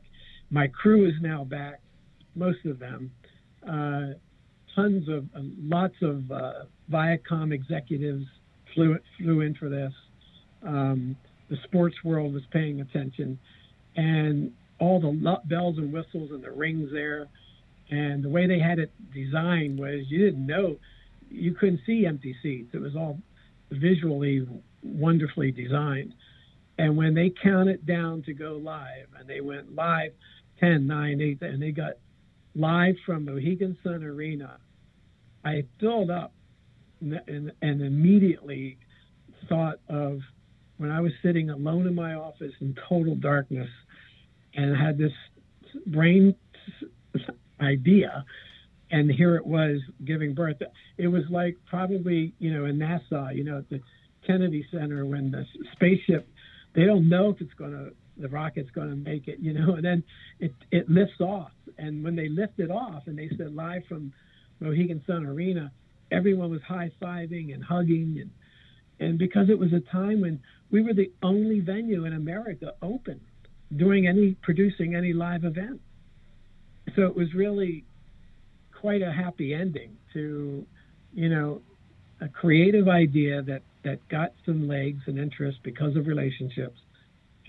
My 0.50 0.67
crew 0.67 1.05
is 1.05 1.15
now 1.21 1.43
back, 1.43 1.81
most 2.33 2.65
of 2.65 2.79
them. 2.79 3.12
Uh, 3.62 4.13
tons 4.74 5.09
of, 5.09 5.25
uh, 5.35 5.41
lots 5.59 5.95
of 6.01 6.31
uh, 6.31 6.53
Viacom 6.89 7.53
executives 7.53 8.24
flew 8.74 8.97
flew 9.17 9.41
in 9.41 9.53
for 9.55 9.67
this. 9.67 9.91
Um, 10.65 11.17
the 11.50 11.57
sports 11.65 11.97
world 12.05 12.33
was 12.33 12.43
paying 12.51 12.79
attention, 12.79 13.38
and 13.97 14.53
all 14.79 15.01
the 15.01 15.41
bells 15.43 15.77
and 15.77 15.91
whistles 15.91 16.31
and 16.31 16.41
the 16.41 16.51
rings 16.51 16.89
there, 16.93 17.27
and 17.89 18.24
the 18.24 18.29
way 18.29 18.47
they 18.47 18.59
had 18.59 18.79
it 18.79 18.93
designed 19.13 19.77
was 19.77 20.05
you 20.07 20.19
didn't 20.19 20.47
know, 20.47 20.77
you 21.29 21.53
couldn't 21.53 21.82
see 21.86 22.05
empty 22.05 22.36
seats. 22.41 22.70
It 22.74 22.82
was 22.82 22.96
all 22.96 23.20
visually 23.72 24.48
wonderfully 24.82 25.51
designed. 25.51 26.13
And 26.77 26.98
when 26.98 27.13
they 27.13 27.32
counted 27.41 27.86
down 27.86 28.24
to 28.24 28.34
go 28.34 28.60
live, 28.62 29.08
and 29.17 29.27
they 29.29 29.41
went 29.41 29.74
live 29.74 30.12
10, 30.60 30.86
9, 30.88 31.22
8, 31.22 31.41
and 31.41 31.62
they 31.62 31.72
got 31.72 31.94
live 32.53 32.96
from 33.05 33.25
Mohegan 33.25 33.77
Sun 33.84 34.03
Arena, 34.03 34.58
I 35.44 35.63
filled 35.79 36.10
up 36.10 36.34
and, 37.01 37.51
and 37.62 37.82
immediately 37.82 38.77
thought 39.48 39.79
of 39.89 40.20
when 40.77 40.91
I 40.91 41.00
was 41.00 41.12
sitting 41.22 41.50
alone 41.50 41.88
in 41.88 41.96
my 41.96 42.15
office 42.15 42.53
in 42.60 42.75
total 42.89 43.15
darkness 43.15 43.70
and 44.55 44.75
had 44.75 44.98
this 44.98 45.12
brain 45.88 46.36
idea 47.62 48.25
and 48.95 49.11
here 49.11 49.35
it 49.35 49.45
was 49.45 49.79
giving 50.05 50.33
birth 50.33 50.57
it 50.97 51.07
was 51.07 51.23
like 51.29 51.57
probably 51.69 52.33
you 52.39 52.53
know 52.53 52.65
in 52.65 52.77
nasa 52.77 53.35
you 53.35 53.43
know 53.43 53.57
at 53.59 53.69
the 53.69 53.79
kennedy 54.25 54.65
center 54.71 55.05
when 55.05 55.31
the 55.31 55.43
spaceship 55.73 56.27
they 56.75 56.85
don't 56.85 57.07
know 57.07 57.29
if 57.29 57.41
it's 57.41 57.53
going 57.53 57.71
to 57.71 57.91
the 58.17 58.29
rocket's 58.29 58.71
going 58.71 58.89
to 58.89 58.95
make 58.95 59.27
it 59.27 59.39
you 59.39 59.53
know 59.53 59.75
and 59.75 59.83
then 59.83 60.03
it 60.39 60.53
it 60.71 60.89
lifts 60.89 61.19
off 61.19 61.51
and 61.77 62.03
when 62.03 62.15
they 62.15 62.29
lift 62.29 62.59
it 62.59 62.71
off 62.71 63.03
and 63.07 63.17
they 63.17 63.29
said 63.37 63.53
live 63.53 63.81
from 63.89 64.13
mohegan 64.59 65.03
sun 65.05 65.25
arena 65.25 65.71
everyone 66.11 66.49
was 66.49 66.61
high 66.67 66.89
fiving 67.01 67.53
and 67.53 67.63
hugging 67.63 68.17
and 68.21 68.31
and 68.99 69.19
because 69.19 69.49
it 69.49 69.59
was 69.59 69.73
a 69.73 69.81
time 69.91 70.21
when 70.21 70.39
we 70.71 70.81
were 70.81 70.93
the 70.93 71.11
only 71.21 71.59
venue 71.59 72.05
in 72.05 72.13
America 72.13 72.73
open 72.81 73.19
doing 73.75 74.07
any 74.07 74.35
producing 74.41 74.95
any 74.95 75.13
live 75.13 75.43
event. 75.43 75.81
So 76.95 77.03
it 77.03 77.15
was 77.15 77.33
really 77.33 77.83
quite 78.79 79.01
a 79.01 79.12
happy 79.12 79.53
ending 79.53 79.98
to, 80.13 80.65
you 81.13 81.29
know, 81.29 81.62
a 82.22 82.27
creative 82.27 82.88
idea 82.88 83.41
that 83.41 83.62
that 83.84 84.00
got 84.10 84.32
some 84.46 84.67
legs 84.67 85.01
and 85.05 85.20
interest 85.20 85.60
because 85.63 85.96
of 85.96 86.08
relationships, 86.08 86.79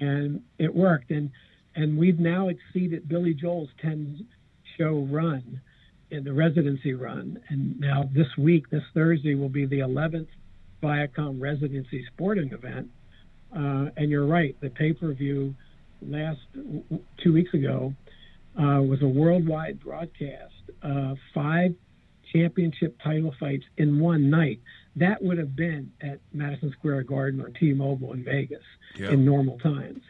and 0.01 0.43
it 0.59 0.75
worked. 0.75 1.11
And 1.11 1.31
and 1.75 1.99
we've 1.99 2.19
now 2.19 2.49
exceeded 2.49 3.09
Billy 3.09 3.35
Joel's 3.35 3.69
10 3.83 4.27
show 4.79 5.07
run 5.11 5.61
in 6.11 6.25
the 6.25 6.33
residency 6.33 6.95
run. 6.95 7.39
And 7.49 7.79
now 7.81 8.09
this 8.15 8.29
week, 8.39 8.71
this 8.71 8.83
Thursday, 8.95 9.35
will 9.35 9.49
be 9.49 9.67
the 9.67 9.81
11th 9.81 10.29
Viacom 10.83 11.41
residency 11.41 12.05
sporting 12.15 12.51
event. 12.53 12.89
Uh, 13.55 13.91
and 13.97 14.11
you're 14.11 14.27
right, 14.27 14.57
the 14.61 14.71
pay 14.71 14.93
per 14.93 15.13
view 15.13 15.55
last 16.03 16.41
two 17.23 17.33
weeks 17.33 17.53
ago 17.55 17.93
uh, 18.59 18.81
was 18.83 19.03
a 19.03 19.09
worldwide 19.09 19.81
broadcast, 19.81 20.53
uh, 20.83 21.15
five 21.35 21.75
championship 22.33 22.99
title 23.03 23.35
fights 23.39 23.65
in 23.77 23.99
one 23.99 24.31
night. 24.31 24.61
That 24.97 25.23
would 25.23 25.39
have 25.39 25.55
been 25.55 25.93
at 26.01 26.21
Madison 26.33 26.73
Square 26.73 27.05
Garden 27.05 27.41
or 27.41 27.51
T-Mobile 27.51 28.13
in 28.13 28.25
Vegas 28.25 28.65
yeah. 28.99 29.11
in 29.11 29.25
normal 29.25 29.59
times. 29.59 30.03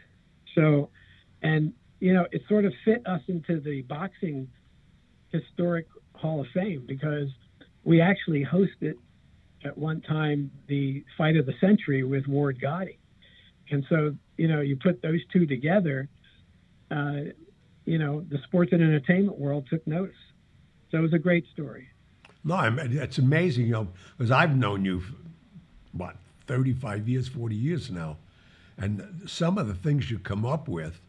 So, 0.55 0.89
and 1.41 1.73
you 1.99 2.13
know, 2.13 2.27
it 2.31 2.43
sort 2.47 2.65
of 2.65 2.73
fit 2.85 3.05
us 3.05 3.21
into 3.27 3.59
the 3.59 3.81
boxing 3.83 4.49
historic 5.31 5.87
Hall 6.15 6.41
of 6.41 6.47
Fame 6.53 6.83
because 6.87 7.29
we 7.83 8.01
actually 8.01 8.45
hosted 8.45 8.95
at 9.63 9.77
one 9.77 10.01
time 10.01 10.51
the 10.67 11.03
fight 11.17 11.35
of 11.35 11.45
the 11.45 11.53
century 11.59 12.03
with 12.03 12.27
Ward 12.27 12.59
Gatti, 12.59 12.99
And 13.69 13.85
so, 13.89 14.15
you 14.37 14.47
know, 14.47 14.61
you 14.61 14.77
put 14.77 15.01
those 15.01 15.19
two 15.33 15.45
together, 15.45 16.07
uh, 16.91 17.31
you 17.85 17.97
know, 17.97 18.21
the 18.29 18.37
sports 18.43 18.71
and 18.71 18.81
entertainment 18.81 19.37
world 19.37 19.67
took 19.69 19.85
notice. 19.87 20.15
So 20.91 20.97
it 20.97 21.01
was 21.01 21.13
a 21.13 21.19
great 21.19 21.45
story. 21.47 21.89
No, 22.43 22.55
I 22.55 22.69
mean, 22.69 22.97
it's 22.97 23.17
amazing, 23.17 23.65
you 23.65 23.73
know, 23.73 23.87
because 24.17 24.31
I've 24.31 24.55
known 24.55 24.85
you, 24.85 25.01
for, 25.01 25.15
what, 25.91 26.15
35 26.47 27.09
years, 27.09 27.27
40 27.27 27.55
years 27.55 27.91
now. 27.91 28.17
And 28.77 29.23
some 29.25 29.57
of 29.57 29.67
the 29.67 29.73
things 29.73 30.09
you 30.09 30.19
come 30.19 30.45
up 30.45 30.67
with, 30.67 31.01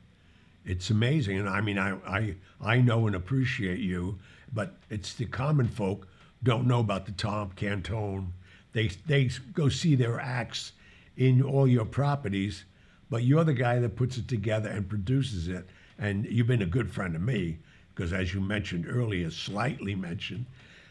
it's 0.64 0.90
amazing. 0.90 1.38
And 1.38 1.48
I 1.48 1.60
mean, 1.60 1.78
I, 1.78 1.96
I, 2.06 2.34
I 2.60 2.80
know 2.80 3.06
and 3.06 3.14
appreciate 3.14 3.78
you, 3.78 4.18
but 4.52 4.74
it's 4.90 5.14
the 5.14 5.26
common 5.26 5.68
folk 5.68 6.08
don't 6.42 6.66
know 6.66 6.80
about 6.80 7.06
the 7.06 7.12
Tom 7.12 7.52
Cantone. 7.56 8.28
They, 8.72 8.88
they 9.06 9.30
go 9.52 9.68
see 9.68 9.94
their 9.94 10.18
acts 10.20 10.72
in 11.16 11.42
all 11.42 11.66
your 11.66 11.84
properties, 11.84 12.64
but 13.10 13.24
you're 13.24 13.44
the 13.44 13.54
guy 13.54 13.78
that 13.78 13.96
puts 13.96 14.16
it 14.18 14.28
together 14.28 14.68
and 14.68 14.88
produces 14.88 15.48
it. 15.48 15.68
And 15.98 16.26
you've 16.26 16.46
been 16.46 16.62
a 16.62 16.66
good 16.66 16.90
friend 16.90 17.16
of 17.16 17.22
me 17.22 17.58
because, 17.98 18.12
as 18.12 18.32
you 18.32 18.40
mentioned 18.40 18.86
earlier, 18.88 19.28
slightly 19.28 19.96
mentioned, 19.96 20.46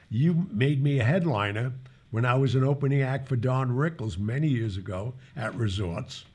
you 0.10 0.46
made 0.52 0.84
me 0.84 1.00
a 1.00 1.06
headliner 1.06 1.72
when 2.12 2.26
I 2.26 2.36
was 2.36 2.54
an 2.54 2.66
opening 2.66 3.02
act 3.02 3.30
for 3.30 3.38
Don 3.38 3.72
Rickles 3.72 4.18
many 4.18 4.50
years 4.50 4.76
ago 4.76 5.14
at 5.34 5.56
resorts. 5.56 6.26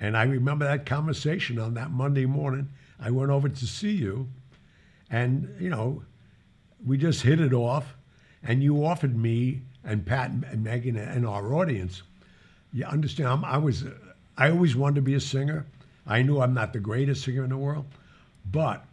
And 0.00 0.16
I 0.16 0.22
remember 0.22 0.64
that 0.64 0.86
conversation 0.86 1.58
on 1.58 1.74
that 1.74 1.90
Monday 1.90 2.24
morning. 2.24 2.70
I 2.98 3.10
went 3.10 3.30
over 3.30 3.50
to 3.50 3.66
see 3.66 3.90
you, 3.90 4.28
and, 5.10 5.54
you 5.60 5.68
know, 5.68 6.02
we 6.86 6.96
just 6.96 7.20
hit 7.20 7.38
it 7.38 7.52
off. 7.52 7.94
And 8.42 8.62
you 8.62 8.86
offered 8.86 9.14
me 9.14 9.60
and 9.84 10.06
Pat 10.06 10.30
and 10.30 10.64
Megan 10.64 10.96
and 10.96 11.26
our 11.26 11.52
audience 11.52 12.02
you 12.72 12.84
understand? 12.84 13.28
I'm, 13.28 13.44
i 13.44 13.58
was, 13.58 13.84
I 14.38 14.50
always 14.50 14.74
wanted 14.74 14.96
to 14.96 15.02
be 15.02 15.14
a 15.14 15.20
singer. 15.20 15.66
I 16.06 16.22
knew 16.22 16.40
I'm 16.40 16.54
not 16.54 16.72
the 16.72 16.80
greatest 16.80 17.24
singer 17.24 17.44
in 17.44 17.50
the 17.50 17.56
world, 17.56 17.86
but 18.50 18.84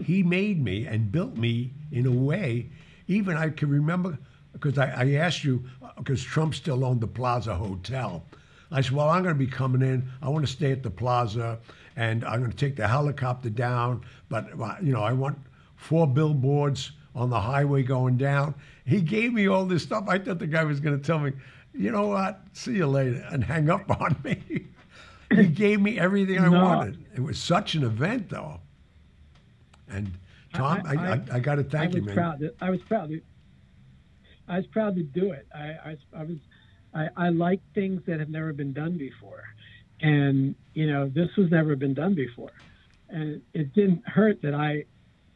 he 0.00 0.22
made 0.22 0.62
me 0.62 0.86
and 0.86 1.10
built 1.10 1.36
me 1.36 1.72
in 1.90 2.06
a 2.06 2.10
way. 2.10 2.68
Even 3.08 3.36
I 3.36 3.50
can 3.50 3.68
remember 3.68 4.18
because 4.52 4.78
I, 4.78 4.90
I 4.90 5.12
asked 5.14 5.44
you 5.44 5.64
uh, 5.82 5.90
because 5.96 6.22
Trump 6.22 6.54
still 6.54 6.84
owned 6.84 7.00
the 7.00 7.06
Plaza 7.06 7.54
Hotel. 7.54 8.22
I 8.70 8.80
said, 8.80 8.92
"Well, 8.92 9.08
I'm 9.08 9.22
going 9.22 9.34
to 9.34 9.38
be 9.38 9.46
coming 9.50 9.82
in. 9.82 10.08
I 10.22 10.28
want 10.28 10.46
to 10.46 10.52
stay 10.52 10.72
at 10.72 10.82
the 10.82 10.90
Plaza, 10.90 11.58
and 11.96 12.24
I'm 12.24 12.40
going 12.40 12.50
to 12.50 12.56
take 12.56 12.76
the 12.76 12.88
helicopter 12.88 13.50
down. 13.50 14.02
But 14.28 14.48
uh, 14.60 14.76
you 14.82 14.92
know, 14.92 15.02
I 15.02 15.12
want 15.12 15.38
four 15.76 16.06
billboards 16.06 16.92
on 17.14 17.30
the 17.30 17.40
highway 17.40 17.82
going 17.82 18.16
down." 18.16 18.54
He 18.84 19.00
gave 19.00 19.32
me 19.32 19.48
all 19.48 19.64
this 19.64 19.82
stuff. 19.82 20.04
I 20.08 20.18
thought 20.18 20.38
the 20.38 20.46
guy 20.46 20.64
was 20.64 20.80
going 20.80 20.98
to 20.98 21.04
tell 21.04 21.18
me, 21.18 21.32
you 21.74 21.90
know 21.90 22.08
what? 22.08 22.40
See 22.52 22.74
you 22.74 22.86
later, 22.86 23.26
and 23.30 23.44
hang 23.44 23.70
up 23.70 23.90
on 24.00 24.16
me. 24.24 24.66
he 25.34 25.46
gave 25.46 25.80
me 25.80 25.98
everything 25.98 26.38
I 26.38 26.48
no. 26.48 26.62
wanted. 26.62 27.04
It 27.14 27.20
was 27.20 27.38
such 27.38 27.74
an 27.74 27.84
event, 27.84 28.28
though. 28.28 28.60
And 29.92 30.12
Tom, 30.54 30.82
I, 30.84 30.94
I, 30.94 31.12
I, 31.12 31.20
I 31.34 31.40
got 31.40 31.56
to 31.56 31.64
thank 31.64 31.94
you, 31.94 32.02
man. 32.02 32.14
Proud 32.14 32.40
to, 32.40 32.54
I 32.60 32.70
was 32.70 32.80
proud. 32.82 33.10
To, 33.10 33.20
I 34.48 34.56
was 34.56 34.66
proud 34.66 34.96
to 34.96 35.02
do 35.02 35.32
it. 35.32 35.46
I, 35.54 35.96
I, 36.14 36.22
was. 36.22 36.38
I, 36.94 37.08
I 37.16 37.28
like 37.30 37.60
things 37.74 38.02
that 38.06 38.20
have 38.20 38.28
never 38.28 38.52
been 38.52 38.72
done 38.72 38.98
before, 38.98 39.44
and 40.00 40.54
you 40.74 40.90
know 40.90 41.08
this 41.08 41.34
was 41.36 41.50
never 41.50 41.74
been 41.76 41.94
done 41.94 42.14
before, 42.14 42.52
and 43.08 43.40
it 43.54 43.72
didn't 43.74 44.06
hurt 44.06 44.42
that 44.42 44.54
I 44.54 44.84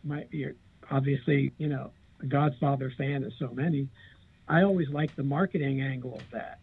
might 0.05 0.31
be 0.31 0.47
obviously 0.91 1.53
you 1.57 1.69
know 1.69 1.93
a 2.21 2.27
Godfather 2.27 2.93
fan 2.97 3.25
of 3.25 3.33
so 3.39 3.51
many, 3.53 3.89
I 4.49 4.63
always 4.63 4.89
liked 4.89 5.17
the 5.17 5.23
marketing 5.23 5.81
angle 5.81 6.15
of 6.15 6.31
that. 6.33 6.59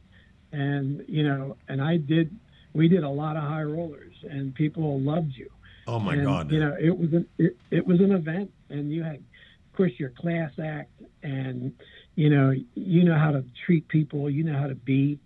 And, 0.52 1.04
you 1.08 1.24
know, 1.24 1.58
and 1.68 1.82
I 1.82 1.98
did, 1.98 2.36
we 2.74 2.88
did 2.88 3.04
a 3.04 3.10
lot 3.10 3.36
of 3.36 3.44
high 3.44 3.64
rollers 3.64 4.16
and 4.24 4.54
people 4.54 5.00
loved 5.00 5.34
you. 5.36 5.50
Oh 5.88 6.00
my 6.00 6.14
and, 6.14 6.24
God. 6.24 6.52
You 6.52 6.60
know, 6.60 6.76
it 6.80 6.98
was 6.98 7.14
an, 7.14 7.28
it, 7.38 7.58
it 7.72 7.86
was 7.86 8.00
an 8.00 8.12
event 8.12 8.52
and 8.70 8.92
you 8.92 9.04
had, 9.04 9.16
of 9.16 9.78
course, 9.78 9.92
your 9.98 10.10
class 10.10 10.52
act 10.64 10.92
and, 11.22 11.74
you 12.16 12.30
know, 12.30 12.54
you 12.76 13.04
know 13.04 13.18
how 13.18 13.32
to 13.32 13.44
treat 13.66 13.88
people, 13.88 14.30
you 14.30 14.44
know 14.44 14.58
how 14.58 14.68
to 14.68 14.76
be, 14.76 15.20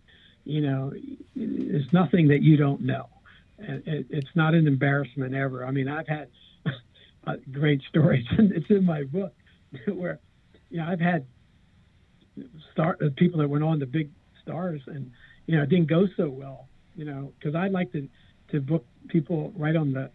you 0.45 0.61
know, 0.61 0.93
there's 1.35 1.91
nothing 1.91 2.29
that 2.29 2.41
you 2.41 2.57
don't 2.57 2.81
know. 2.81 3.07
And 3.59 3.87
it, 3.87 4.07
it's 4.09 4.35
not 4.35 4.53
an 4.53 4.67
embarrassment 4.67 5.33
ever. 5.33 5.65
I 5.65 5.71
mean, 5.71 5.87
I've 5.87 6.07
had 6.07 6.29
great 7.51 7.81
stories, 7.89 8.25
and 8.37 8.51
it's 8.51 8.69
in 8.69 8.85
my 8.85 9.03
book 9.03 9.33
where, 9.87 10.19
you 10.69 10.77
know, 10.77 10.87
I've 10.87 10.99
had 10.99 11.25
star 12.71 12.97
uh, 13.01 13.09
people 13.15 13.39
that 13.39 13.49
went 13.49 13.63
on 13.63 13.79
to 13.79 13.85
big 13.85 14.09
stars, 14.43 14.81
and 14.87 15.11
you 15.45 15.55
know 15.55 15.63
it 15.63 15.69
didn't 15.69 15.87
go 15.87 16.07
so 16.15 16.29
well. 16.29 16.67
You 16.95 17.05
know, 17.05 17.33
because 17.37 17.55
I'd 17.55 17.71
like 17.71 17.91
to 17.93 18.07
to 18.51 18.61
book 18.61 18.85
people 19.07 19.51
right 19.55 19.75
on 19.75 19.91
the 19.91 20.09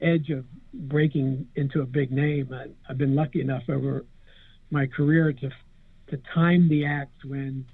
edge 0.00 0.30
of 0.30 0.44
breaking 0.72 1.48
into 1.54 1.80
a 1.80 1.86
big 1.86 2.10
name. 2.10 2.52
I, 2.52 2.66
I've 2.88 2.98
been 2.98 3.14
lucky 3.14 3.40
enough 3.40 3.64
over 3.68 4.04
my 4.70 4.86
career 4.86 5.32
to 5.32 5.50
to 6.08 6.16
time 6.32 6.68
the 6.68 6.86
act 6.86 7.24
when 7.24 7.66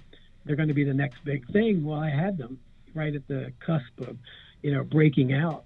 they're 0.43 0.55
going 0.55 0.67
to 0.67 0.73
be 0.73 0.83
the 0.83 0.93
next 0.93 1.23
big 1.23 1.45
thing. 1.51 1.83
Well, 1.85 1.99
I 1.99 2.09
had 2.09 2.37
them 2.37 2.59
right 2.95 3.13
at 3.13 3.27
the 3.27 3.53
cusp 3.59 3.99
of, 3.99 4.17
you 4.63 4.73
know, 4.73 4.83
breaking 4.83 5.33
out, 5.33 5.65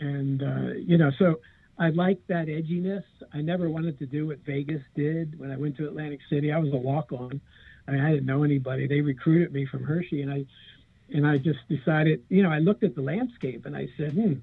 and 0.00 0.42
uh, 0.42 0.72
you 0.74 0.98
know, 0.98 1.10
so 1.18 1.40
I 1.78 1.90
like 1.90 2.18
that 2.26 2.48
edginess. 2.48 3.04
I 3.32 3.40
never 3.40 3.70
wanted 3.70 3.98
to 4.00 4.06
do 4.06 4.26
what 4.26 4.38
Vegas 4.44 4.82
did 4.94 5.38
when 5.38 5.50
I 5.50 5.56
went 5.56 5.76
to 5.76 5.86
Atlantic 5.86 6.20
City. 6.28 6.52
I 6.52 6.58
was 6.58 6.72
a 6.72 6.76
walk-on. 6.76 7.40
I, 7.86 7.90
mean, 7.90 8.00
I 8.00 8.10
didn't 8.10 8.26
know 8.26 8.44
anybody. 8.44 8.86
They 8.86 9.00
recruited 9.00 9.52
me 9.52 9.66
from 9.66 9.84
Hershey, 9.84 10.22
and 10.22 10.30
I 10.30 10.44
and 11.12 11.26
I 11.26 11.38
just 11.38 11.58
decided, 11.68 12.24
you 12.28 12.42
know, 12.42 12.50
I 12.50 12.58
looked 12.58 12.84
at 12.84 12.94
the 12.94 13.02
landscape 13.02 13.66
and 13.66 13.76
I 13.76 13.88
said, 13.96 14.12
hmm, 14.12 14.34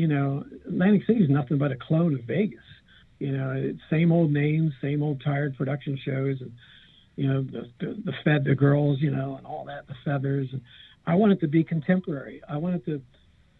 you 0.00 0.06
know, 0.06 0.42
Atlantic 0.66 1.02
City 1.06 1.22
is 1.22 1.28
nothing 1.28 1.58
but 1.58 1.72
a 1.72 1.76
clone 1.76 2.14
of 2.14 2.22
Vegas. 2.22 2.64
You 3.18 3.32
know, 3.32 3.74
same 3.90 4.12
old 4.12 4.32
names, 4.32 4.72
same 4.80 5.02
old 5.02 5.20
tired 5.22 5.58
production 5.58 5.98
shows, 6.02 6.38
and 6.40 6.52
you 7.16 7.28
know, 7.28 7.42
the 7.42 7.70
the, 7.80 8.02
the 8.06 8.12
Fed, 8.24 8.44
the 8.44 8.54
girls, 8.54 8.96
you 9.02 9.10
know, 9.10 9.36
and 9.36 9.46
all 9.46 9.66
that, 9.66 9.86
the 9.88 9.94
feathers. 10.02 10.48
And 10.52 10.62
I 11.06 11.16
wanted 11.16 11.40
to 11.40 11.48
be 11.48 11.62
contemporary. 11.62 12.40
I 12.48 12.56
wanted 12.56 12.86
to 12.86 13.02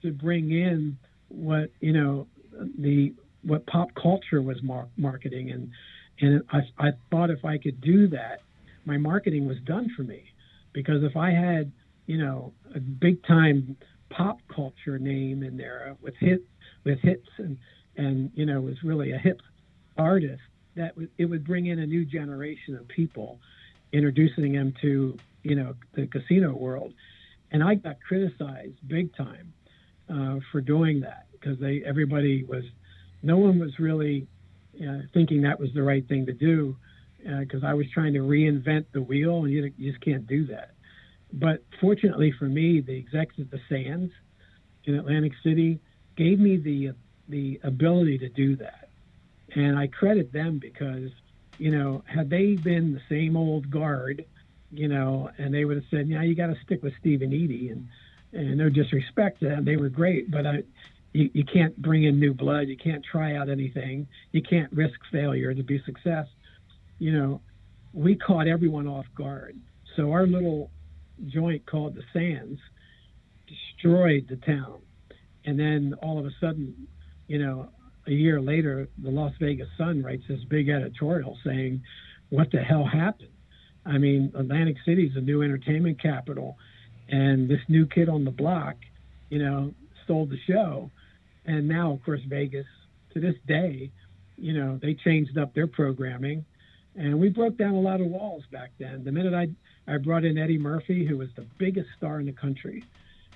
to 0.00 0.12
bring 0.12 0.50
in 0.50 0.96
what 1.28 1.72
you 1.80 1.92
know 1.92 2.26
the 2.78 3.12
what 3.42 3.66
pop 3.66 3.88
culture 4.00 4.40
was 4.40 4.62
mar- 4.62 4.88
marketing, 4.96 5.50
and 5.50 5.68
and 6.22 6.42
I, 6.50 6.60
I 6.78 6.90
thought 7.10 7.28
if 7.28 7.44
I 7.44 7.58
could 7.58 7.82
do 7.82 8.08
that, 8.08 8.40
my 8.86 8.96
marketing 8.96 9.46
was 9.46 9.58
done 9.66 9.90
for 9.94 10.04
me, 10.04 10.22
because 10.72 11.02
if 11.02 11.18
I 11.18 11.32
had 11.32 11.70
you 12.06 12.16
know 12.16 12.54
a 12.74 12.80
big 12.80 13.22
time 13.26 13.76
pop 14.10 14.38
culture 14.54 14.98
name 14.98 15.42
in 15.42 15.56
there 15.56 15.96
with 16.00 16.14
hit 16.18 16.42
with 16.84 16.98
hits 17.00 17.28
and 17.38 17.58
and 17.96 18.30
you 18.34 18.46
know 18.46 18.60
was 18.60 18.82
really 18.82 19.12
a 19.12 19.18
hip 19.18 19.40
artist 19.96 20.42
that 20.76 20.90
w- 20.90 21.08
it 21.18 21.26
would 21.26 21.44
bring 21.44 21.66
in 21.66 21.78
a 21.78 21.86
new 21.86 22.04
generation 22.04 22.76
of 22.76 22.86
people 22.88 23.38
introducing 23.92 24.52
them 24.52 24.72
to 24.80 25.18
you 25.42 25.54
know 25.54 25.74
the 25.94 26.06
casino 26.06 26.52
world 26.52 26.92
and 27.52 27.62
i 27.62 27.74
got 27.74 27.96
criticized 28.06 28.76
big 28.88 29.14
time 29.16 29.52
uh, 30.12 30.36
for 30.50 30.60
doing 30.60 31.00
that 31.00 31.26
because 31.32 31.58
they 31.60 31.82
everybody 31.86 32.44
was 32.44 32.64
no 33.22 33.36
one 33.36 33.58
was 33.58 33.78
really 33.78 34.26
uh, 34.80 34.98
thinking 35.12 35.42
that 35.42 35.58
was 35.58 35.70
the 35.74 35.82
right 35.82 36.06
thing 36.08 36.26
to 36.26 36.32
do 36.32 36.76
because 37.40 37.62
uh, 37.62 37.66
I 37.66 37.74
was 37.74 37.86
trying 37.92 38.14
to 38.14 38.20
reinvent 38.20 38.86
the 38.92 39.02
wheel 39.02 39.44
and 39.44 39.52
you, 39.52 39.70
you 39.76 39.92
just 39.92 40.02
can't 40.02 40.26
do 40.26 40.46
that. 40.46 40.70
But 41.32 41.62
fortunately 41.80 42.32
for 42.38 42.46
me, 42.46 42.80
the 42.80 42.96
execs 42.96 43.34
at 43.38 43.50
the 43.50 43.60
Sands 43.68 44.12
in 44.84 44.94
Atlantic 44.96 45.32
City 45.42 45.80
gave 46.16 46.38
me 46.38 46.56
the 46.56 46.92
the 47.28 47.60
ability 47.62 48.18
to 48.18 48.28
do 48.28 48.56
that, 48.56 48.88
and 49.54 49.78
I 49.78 49.86
credit 49.86 50.32
them 50.32 50.58
because 50.58 51.10
you 51.58 51.70
know 51.70 52.02
had 52.06 52.30
they 52.30 52.54
been 52.54 52.92
the 52.92 53.02
same 53.08 53.36
old 53.36 53.70
guard, 53.70 54.24
you 54.70 54.88
know, 54.88 55.30
and 55.38 55.52
they 55.54 55.64
would 55.64 55.76
have 55.76 55.86
said, 55.90 56.08
yeah, 56.08 56.22
you 56.22 56.34
got 56.34 56.48
to 56.48 56.56
stick 56.64 56.82
with 56.82 56.94
and 57.04 57.22
Edie, 57.22 57.68
and 57.70 57.88
and 58.32 58.56
no 58.56 58.68
disrespect 58.68 59.40
to 59.40 59.48
them, 59.48 59.64
they 59.64 59.76
were 59.76 59.88
great, 59.88 60.30
but 60.30 60.46
I. 60.46 60.62
You, 61.12 61.28
you 61.34 61.44
can't 61.44 61.76
bring 61.82 62.04
in 62.04 62.20
new 62.20 62.32
blood. 62.32 62.68
You 62.68 62.76
can't 62.76 63.04
try 63.04 63.34
out 63.34 63.48
anything. 63.48 64.06
You 64.30 64.42
can't 64.42 64.72
risk 64.72 64.94
failure 65.10 65.52
to 65.52 65.62
be 65.64 65.82
success. 65.84 66.28
You 67.00 67.12
know, 67.18 67.40
we 67.92 68.14
caught 68.14 68.46
everyone 68.46 68.86
off 68.86 69.06
guard. 69.16 69.58
So 69.96 70.12
our 70.12 70.24
little 70.24 70.70
joint 71.26 71.66
called 71.66 71.94
the 71.94 72.02
Sands 72.12 72.60
destroyed 73.46 74.26
the 74.28 74.36
town. 74.36 74.80
And 75.44 75.58
then 75.58 75.94
all 76.02 76.18
of 76.18 76.26
a 76.26 76.30
sudden, 76.40 76.86
you 77.26 77.38
know, 77.38 77.70
a 78.06 78.12
year 78.12 78.40
later, 78.40 78.88
the 79.02 79.10
Las 79.10 79.32
Vegas 79.40 79.68
Sun 79.78 80.02
writes 80.02 80.22
this 80.28 80.40
big 80.48 80.68
editorial 80.68 81.36
saying, 81.44 81.82
What 82.30 82.50
the 82.50 82.58
hell 82.58 82.84
happened? 82.84 83.28
I 83.84 83.98
mean, 83.98 84.32
Atlantic 84.34 84.76
City 84.84 85.06
is 85.06 85.16
a 85.16 85.20
new 85.20 85.42
entertainment 85.42 86.00
capital, 86.00 86.56
and 87.08 87.48
this 87.48 87.60
new 87.68 87.86
kid 87.86 88.08
on 88.08 88.24
the 88.24 88.30
block, 88.30 88.76
you 89.30 89.38
know, 89.38 89.74
stole 90.04 90.26
the 90.26 90.38
show. 90.46 90.90
And 91.46 91.68
now, 91.68 91.92
of 91.92 92.04
course, 92.04 92.20
Vegas, 92.28 92.66
to 93.14 93.20
this 93.20 93.36
day, 93.46 93.90
you 94.36 94.52
know, 94.52 94.78
they 94.80 94.94
changed 94.94 95.38
up 95.38 95.54
their 95.54 95.66
programming, 95.66 96.44
and 96.96 97.18
we 97.18 97.28
broke 97.28 97.56
down 97.56 97.74
a 97.74 97.80
lot 97.80 98.00
of 98.00 98.06
walls 98.06 98.44
back 98.50 98.70
then. 98.78 99.04
The 99.04 99.12
minute 99.12 99.34
I 99.34 99.48
I 99.92 99.98
brought 99.98 100.24
in 100.24 100.38
Eddie 100.38 100.58
Murphy, 100.58 101.04
who 101.04 101.18
was 101.18 101.28
the 101.36 101.46
biggest 101.58 101.88
star 101.96 102.20
in 102.20 102.26
the 102.26 102.32
country, 102.32 102.84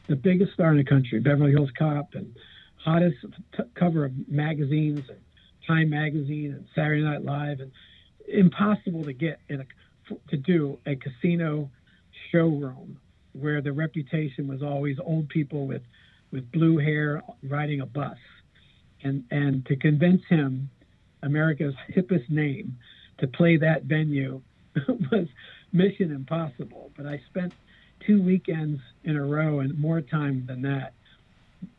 the 0.07 0.17
biggest 0.17 0.53
star 0.53 0.71
in 0.71 0.77
the 0.77 0.85
country, 0.85 1.19
Beverly 1.21 1.53
Hills 1.53 1.71
Cop, 1.77 2.15
and 2.15 2.35
hottest 2.77 3.17
t- 3.57 3.63
cover 3.75 4.05
of 4.05 4.13
magazines 4.29 5.09
and 5.09 5.19
Time 5.67 5.91
Magazine 5.91 6.53
and 6.53 6.67
Saturday 6.75 7.03
Night 7.03 7.25
Live, 7.25 7.61
and 7.61 7.73
impossible 8.29 9.05
to 9.05 9.13
get 9.13 9.41
in 9.49 9.61
a, 9.61 10.15
to 10.29 10.37
do 10.37 10.79
a 10.87 10.97
casino 10.97 11.71
showroom 12.31 12.99
where 13.33 13.61
the 13.61 13.73
reputation 13.73 14.47
was 14.47 14.63
always 14.63 14.99
old 14.99 15.29
people 15.29 15.67
with 15.67 15.83
with 16.31 16.51
blue 16.51 16.79
hair 16.79 17.23
riding 17.43 17.81
a 17.81 17.87
bus, 17.87 18.19
and 19.03 19.25
and 19.31 19.65
to 19.67 19.77
convince 19.77 20.23
him, 20.29 20.69
America's 21.23 21.75
hippest 21.91 22.29
name, 22.29 22.77
to 23.19 23.27
play 23.27 23.57
that 23.59 23.85
venue 23.85 24.43
was 25.11 25.29
mission 25.73 26.11
impossible. 26.11 26.91
But 26.97 27.07
I 27.07 27.21
spent 27.29 27.53
two 28.07 28.23
weekends 28.23 28.81
in 29.05 29.17
a 29.17 29.25
row 29.25 29.61
and 29.61 29.79
more 29.79 30.01
time 30.01 30.45
than 30.47 30.63
that 30.63 30.95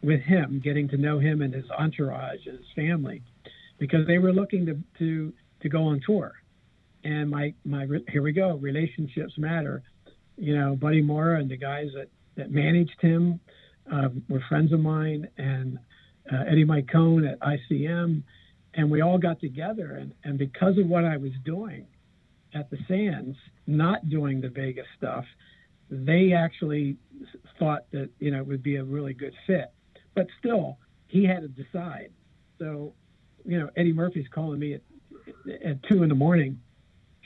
with 0.01 0.21
him, 0.21 0.61
getting 0.63 0.87
to 0.89 0.97
know 0.97 1.19
him 1.19 1.41
and 1.41 1.53
his 1.53 1.69
entourage 1.69 2.45
and 2.45 2.57
his 2.57 2.67
family, 2.75 3.21
because 3.77 4.07
they 4.07 4.17
were 4.17 4.33
looking 4.33 4.65
to 4.65 4.79
to 4.99 5.33
to 5.61 5.69
go 5.69 5.83
on 5.83 6.01
tour. 6.05 6.33
And 7.03 7.29
my 7.29 7.53
my 7.63 7.87
here 8.09 8.21
we 8.21 8.31
go, 8.31 8.55
relationships 8.55 9.37
matter. 9.37 9.83
You 10.37 10.57
know, 10.57 10.75
Buddy 10.75 11.01
Morra 11.01 11.39
and 11.39 11.49
the 11.49 11.57
guys 11.57 11.89
that 11.95 12.09
that 12.35 12.51
managed 12.51 12.99
him 12.99 13.39
uh, 13.91 14.09
were 14.27 14.41
friends 14.49 14.73
of 14.73 14.79
mine, 14.79 15.27
and 15.37 15.79
uh, 16.31 16.43
Eddie 16.47 16.65
Mike 16.65 16.87
Cohn 16.91 17.25
at 17.25 17.39
ICM, 17.39 18.23
and 18.75 18.91
we 18.91 19.01
all 19.01 19.17
got 19.17 19.39
together. 19.39 19.97
And 19.99 20.13
and 20.23 20.37
because 20.37 20.77
of 20.77 20.87
what 20.87 21.05
I 21.05 21.17
was 21.17 21.31
doing 21.43 21.87
at 22.53 22.69
the 22.69 22.77
Sands, 22.87 23.37
not 23.67 24.09
doing 24.09 24.41
the 24.41 24.49
Vegas 24.49 24.87
stuff, 24.97 25.25
they 25.89 26.33
actually 26.33 26.97
thought 27.59 27.89
that 27.91 28.09
you 28.19 28.31
know 28.31 28.39
it 28.39 28.47
would 28.47 28.63
be 28.63 28.77
a 28.77 28.83
really 28.83 29.13
good 29.13 29.33
fit. 29.47 29.71
But 30.13 30.27
still, 30.39 30.77
he 31.07 31.25
had 31.25 31.41
to 31.41 31.47
decide. 31.47 32.11
So, 32.59 32.93
you 33.45 33.59
know, 33.59 33.69
Eddie 33.75 33.93
Murphy's 33.93 34.27
calling 34.33 34.59
me 34.59 34.73
at 34.73 34.81
at 35.63 35.83
two 35.83 36.03
in 36.03 36.09
the 36.09 36.15
morning. 36.15 36.59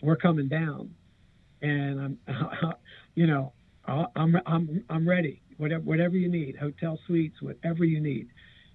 We're 0.02 0.16
coming 0.16 0.48
down, 0.48 0.94
and 1.62 2.18
I'm, 2.28 2.74
you 3.16 3.28
know, 3.28 3.54
I'm 3.86 4.38
I'm 4.46 4.84
I'm 4.90 5.08
ready. 5.08 5.42
Whatever 5.58 5.84
whatever 5.84 6.18
you 6.18 6.30
need, 6.30 6.56
hotel 6.56 7.00
suites, 7.06 7.42
whatever 7.42 7.84
you 7.84 8.00
need, 8.00 8.30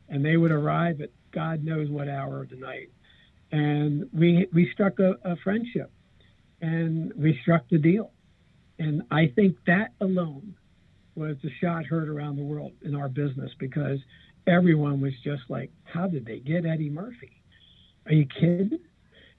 and 0.09 0.25
they 0.25 0.37
would 0.37 0.51
arrive 0.51 1.01
at 1.01 1.11
God 1.35 1.64
knows 1.64 1.90
what 1.90 2.09
hour 2.09 2.42
of 2.42 2.51
the 2.51 2.57
night, 2.57 2.90
and 3.53 4.09
we 4.12 4.47
we 4.53 4.70
struck 4.73 4.99
a, 5.01 5.16
a 5.25 5.37
friendship 5.42 5.90
and 6.61 7.12
we 7.14 7.38
struck 7.42 7.68
the 7.70 7.79
deal. 7.79 8.11
And 8.79 9.03
I 9.11 9.31
think 9.35 9.57
that 9.66 9.92
alone 10.01 10.55
was 11.14 11.37
the 11.42 11.51
shot 11.61 11.85
heard 11.85 12.09
around 12.09 12.37
the 12.37 12.42
world 12.42 12.73
in 12.83 12.94
our 12.94 13.09
business 13.09 13.51
because 13.59 13.99
everyone 14.47 15.01
was 15.01 15.12
just 15.23 15.42
like, 15.49 15.70
how 15.85 16.07
did 16.07 16.25
they 16.25 16.38
get 16.38 16.66
Eddie 16.66 16.90
Murphy? 16.90 17.42
Are 18.07 18.12
you 18.12 18.27
kidding? 18.27 18.79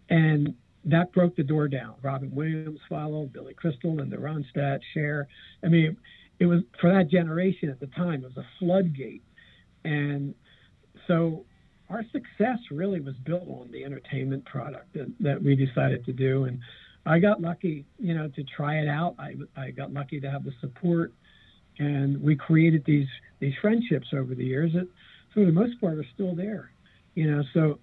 And 0.10 0.56
that 0.86 1.12
broke 1.12 1.36
the 1.36 1.44
door 1.44 1.68
down. 1.68 1.96
Robin 2.02 2.34
Williams 2.34 2.80
followed, 2.88 3.34
Billy 3.34 3.56
Crystal, 3.56 4.00
and 4.00 4.12
the 4.12 4.18
Ronstadt, 4.18 4.80
Cher. 4.94 5.28
I 5.64 5.68
mean, 5.68 5.98
it 6.40 6.46
was 6.46 6.62
for 6.80 6.94
that 6.94 7.10
generation 7.10 7.70
at 7.70 7.80
the 7.80 7.88
time, 7.88 8.24
it 8.24 8.36
was 8.36 8.38
a 8.38 8.46
floodgate. 8.60 9.24
And 9.84 10.36
so 11.08 11.46
our 11.90 12.04
success 12.12 12.58
really 12.72 13.00
was 13.00 13.16
built 13.26 13.48
on 13.48 13.70
the 13.72 13.84
entertainment 13.84 14.46
product 14.46 14.94
that, 14.94 15.14
that 15.20 15.42
we 15.42 15.56
decided 15.56 16.06
to 16.06 16.14
do. 16.14 16.46
And 16.46 16.60
I 17.06 17.20
got 17.20 17.42
lucky, 17.42 17.86
you 18.00 18.16
know, 18.16 18.28
to 18.30 18.44
try 18.44 18.80
it 18.80 18.88
out. 18.88 19.16
I, 19.20 19.36
I 19.56 19.72
got 19.72 19.94
lucky 19.94 20.20
to 20.20 20.30
have 20.30 20.44
the 20.44 20.54
support, 20.60 21.14
and 21.78 22.22
we 22.22 22.36
created 22.36 22.84
these 22.86 23.08
these 23.40 23.54
friendships 23.62 24.08
over 24.14 24.34
the 24.34 24.46
years 24.46 24.72
that, 24.74 24.88
for 25.34 25.46
the 25.46 25.52
most 25.52 25.80
part, 25.80 26.00
are 26.00 26.06
still 26.16 26.36
there. 26.36 26.72
You 27.14 27.30
know, 27.30 27.44
so 27.54 27.80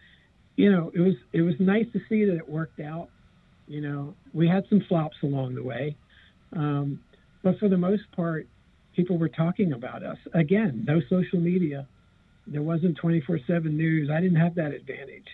you 0.57 0.73
know, 0.73 0.91
it 0.95 1.01
was 1.01 1.15
it 1.33 1.43
was 1.43 1.55
nice 1.61 1.87
to 1.93 2.01
see 2.09 2.25
that 2.25 2.37
it 2.37 2.49
worked 2.49 2.81
out. 2.81 3.09
You 3.69 3.81
know, 3.81 4.15
we 4.33 4.49
had 4.49 4.65
some 4.69 4.83
flops 4.89 5.17
along 5.23 5.55
the 5.55 5.63
way, 5.63 5.97
um, 6.55 7.01
but 7.45 7.59
for 7.59 7.69
the 7.69 7.79
most 7.79 8.03
part, 8.17 8.49
people 8.97 9.19
were 9.19 9.29
talking 9.29 9.73
about 9.73 10.03
us. 10.03 10.19
Again, 10.35 10.85
no 10.87 11.01
social 11.09 11.39
media. 11.39 11.87
There 12.47 12.63
wasn't 12.63 12.99
24/7 13.01 13.65
news. 13.73 14.11
I 14.11 14.21
didn't 14.21 14.41
have 14.41 14.55
that 14.57 14.73
advantage 14.73 15.29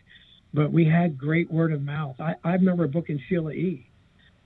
but 0.55 0.73
we 0.73 0.85
had 0.85 1.19
great 1.19 1.51
word 1.51 1.73
of 1.73 1.83
mouth. 1.83 2.17
I, 2.21 2.35
I 2.45 2.55
remember 2.55 2.87
booking 2.87 3.21
Sheila 3.29 3.53
E. 3.53 3.87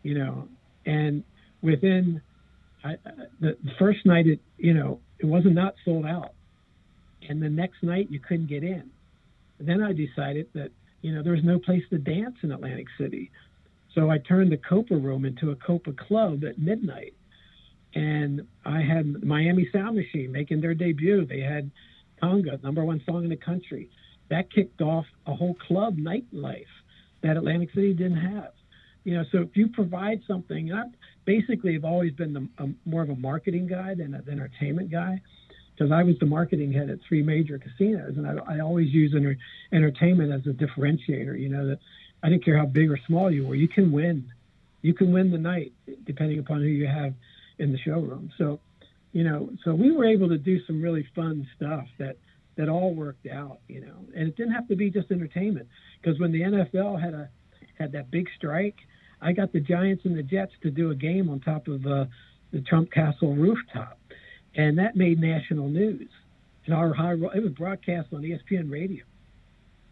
You 0.02 0.18
know, 0.18 0.48
and 0.84 1.22
within 1.62 2.20
I, 2.82 2.96
the, 3.40 3.56
the 3.62 3.70
first 3.78 4.04
night, 4.04 4.26
it 4.26 4.40
you 4.58 4.74
know 4.74 5.00
it 5.20 5.26
wasn't 5.26 5.54
not 5.54 5.74
sold 5.84 6.06
out, 6.06 6.32
and 7.28 7.40
the 7.40 7.48
next 7.48 7.82
night 7.82 8.10
you 8.10 8.18
couldn't 8.18 8.48
get 8.48 8.64
in. 8.64 8.90
Then 9.60 9.80
I 9.80 9.92
decided 9.92 10.48
that 10.54 10.70
you 11.02 11.14
know 11.14 11.22
there 11.22 11.34
was 11.34 11.44
no 11.44 11.60
place 11.60 11.84
to 11.90 11.98
dance 11.98 12.34
in 12.42 12.50
Atlantic 12.50 12.88
City, 12.98 13.30
so 13.94 14.10
I 14.10 14.18
turned 14.18 14.50
the 14.50 14.56
Copa 14.56 14.96
Room 14.96 15.24
into 15.24 15.52
a 15.52 15.56
Copa 15.56 15.92
Club 15.92 16.42
at 16.44 16.58
midnight, 16.58 17.14
and 17.94 18.44
I 18.64 18.80
had 18.80 19.22
Miami 19.22 19.68
Sound 19.72 19.94
Machine 19.94 20.32
making 20.32 20.60
their 20.60 20.74
debut. 20.74 21.24
They 21.24 21.40
had 21.40 21.70
Conga, 22.22 22.62
number 22.62 22.84
one 22.84 23.02
song 23.06 23.24
in 23.24 23.30
the 23.30 23.36
country 23.36 23.90
that 24.30 24.52
kicked 24.52 24.80
off 24.80 25.04
a 25.26 25.34
whole 25.34 25.54
club 25.66 25.96
nightlife 25.96 26.64
that 27.22 27.36
Atlantic 27.36 27.70
City 27.74 27.92
didn't 27.92 28.18
have. 28.18 28.52
You 29.04 29.14
know, 29.14 29.24
so 29.32 29.38
if 29.38 29.56
you 29.56 29.68
provide 29.68 30.20
something, 30.26 30.70
and 30.70 30.78
I 30.78 30.84
basically 31.24 31.74
have 31.74 31.84
always 31.84 32.12
been 32.12 32.32
the, 32.32 32.74
more 32.84 33.02
of 33.02 33.10
a 33.10 33.16
marketing 33.16 33.66
guy 33.66 33.94
than 33.94 34.14
an 34.14 34.24
entertainment 34.30 34.90
guy, 34.90 35.20
because 35.74 35.90
I 35.90 36.02
was 36.02 36.16
the 36.20 36.26
marketing 36.26 36.72
head 36.72 36.90
at 36.90 36.98
three 37.08 37.22
major 37.22 37.58
casinos, 37.58 38.14
and 38.16 38.26
I, 38.26 38.56
I 38.56 38.60
always 38.60 38.92
use 38.92 39.12
enter, 39.16 39.36
entertainment 39.72 40.32
as 40.32 40.46
a 40.46 40.54
differentiator. 40.54 41.38
You 41.38 41.48
know 41.48 41.66
that 41.66 41.78
I 42.22 42.28
didn't 42.28 42.44
care 42.44 42.56
how 42.56 42.66
big 42.66 42.90
or 42.90 42.98
small 43.06 43.30
you 43.30 43.46
were, 43.46 43.56
you 43.56 43.68
can 43.68 43.90
win, 43.90 44.30
you 44.82 44.94
can 44.94 45.12
win 45.12 45.30
the 45.30 45.38
night 45.38 45.72
depending 46.06 46.38
upon 46.38 46.60
who 46.60 46.66
you 46.66 46.86
have 46.86 47.14
in 47.58 47.72
the 47.72 47.78
showroom. 47.78 48.30
So, 48.38 48.60
you 49.12 49.24
know, 49.24 49.50
so 49.64 49.74
we 49.74 49.92
were 49.92 50.06
able 50.06 50.28
to 50.28 50.38
do 50.38 50.64
some 50.66 50.82
really 50.82 51.06
fun 51.14 51.46
stuff 51.56 51.86
that 51.98 52.16
that 52.56 52.68
all 52.68 52.94
worked 52.94 53.26
out, 53.26 53.60
you 53.68 53.80
know. 53.80 54.04
And 54.14 54.28
it 54.28 54.36
didn't 54.36 54.52
have 54.52 54.68
to 54.68 54.76
be 54.76 54.90
just 54.90 55.10
entertainment 55.10 55.68
because 56.00 56.18
when 56.18 56.32
the 56.32 56.40
NFL 56.40 57.00
had 57.00 57.14
a 57.14 57.28
had 57.78 57.92
that 57.92 58.10
big 58.10 58.28
strike, 58.36 58.76
I 59.20 59.32
got 59.32 59.52
the 59.52 59.60
Giants 59.60 60.04
and 60.04 60.16
the 60.16 60.22
Jets 60.22 60.52
to 60.62 60.70
do 60.70 60.90
a 60.90 60.94
game 60.94 61.28
on 61.28 61.40
top 61.40 61.68
of 61.68 61.86
uh, 61.86 62.06
the 62.52 62.60
Trump 62.62 62.90
Castle 62.90 63.34
rooftop, 63.34 63.98
and 64.54 64.78
that 64.78 64.96
made 64.96 65.20
national 65.20 65.68
news. 65.68 66.08
And 66.64 66.74
our 66.74 66.92
high 66.92 67.12
it 67.12 67.42
was 67.42 67.52
broadcast 67.52 68.08
on 68.12 68.22
ESPN 68.22 68.70
radio. 68.70 69.04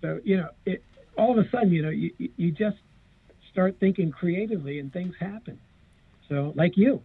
So 0.01 0.21
you 0.25 0.39
know, 0.39 0.49
it 0.65 0.83
all 1.17 1.39
of 1.39 1.45
a 1.45 1.49
sudden, 1.51 1.73
you 1.73 1.83
know, 1.83 1.91
you 1.91 2.13
you 2.37 2.53
just 2.53 2.79
start 3.53 3.77
thinking 3.81 4.13
creatively 4.13 4.79
and 4.79 4.93
things 4.93 5.15
happen. 5.21 5.59
So 6.29 6.53
like 6.57 6.77
you. 6.77 7.03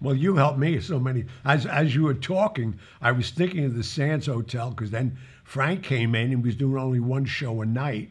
Well, 0.00 0.14
you 0.14 0.36
helped 0.36 0.58
me 0.58 0.80
so 0.80 1.00
many. 1.00 1.24
As 1.44 1.66
as 1.66 1.94
you 1.94 2.04
were 2.04 2.14
talking, 2.14 2.78
I 3.00 3.10
was 3.12 3.30
thinking 3.30 3.64
of 3.64 3.74
the 3.74 3.82
Sands 3.82 4.26
Hotel 4.26 4.70
because 4.70 4.90
then 4.90 5.16
Frank 5.44 5.82
came 5.82 6.14
in 6.14 6.32
and 6.32 6.44
was 6.44 6.54
doing 6.54 6.78
only 6.78 7.00
one 7.00 7.24
show 7.24 7.62
a 7.62 7.66
night, 7.66 8.10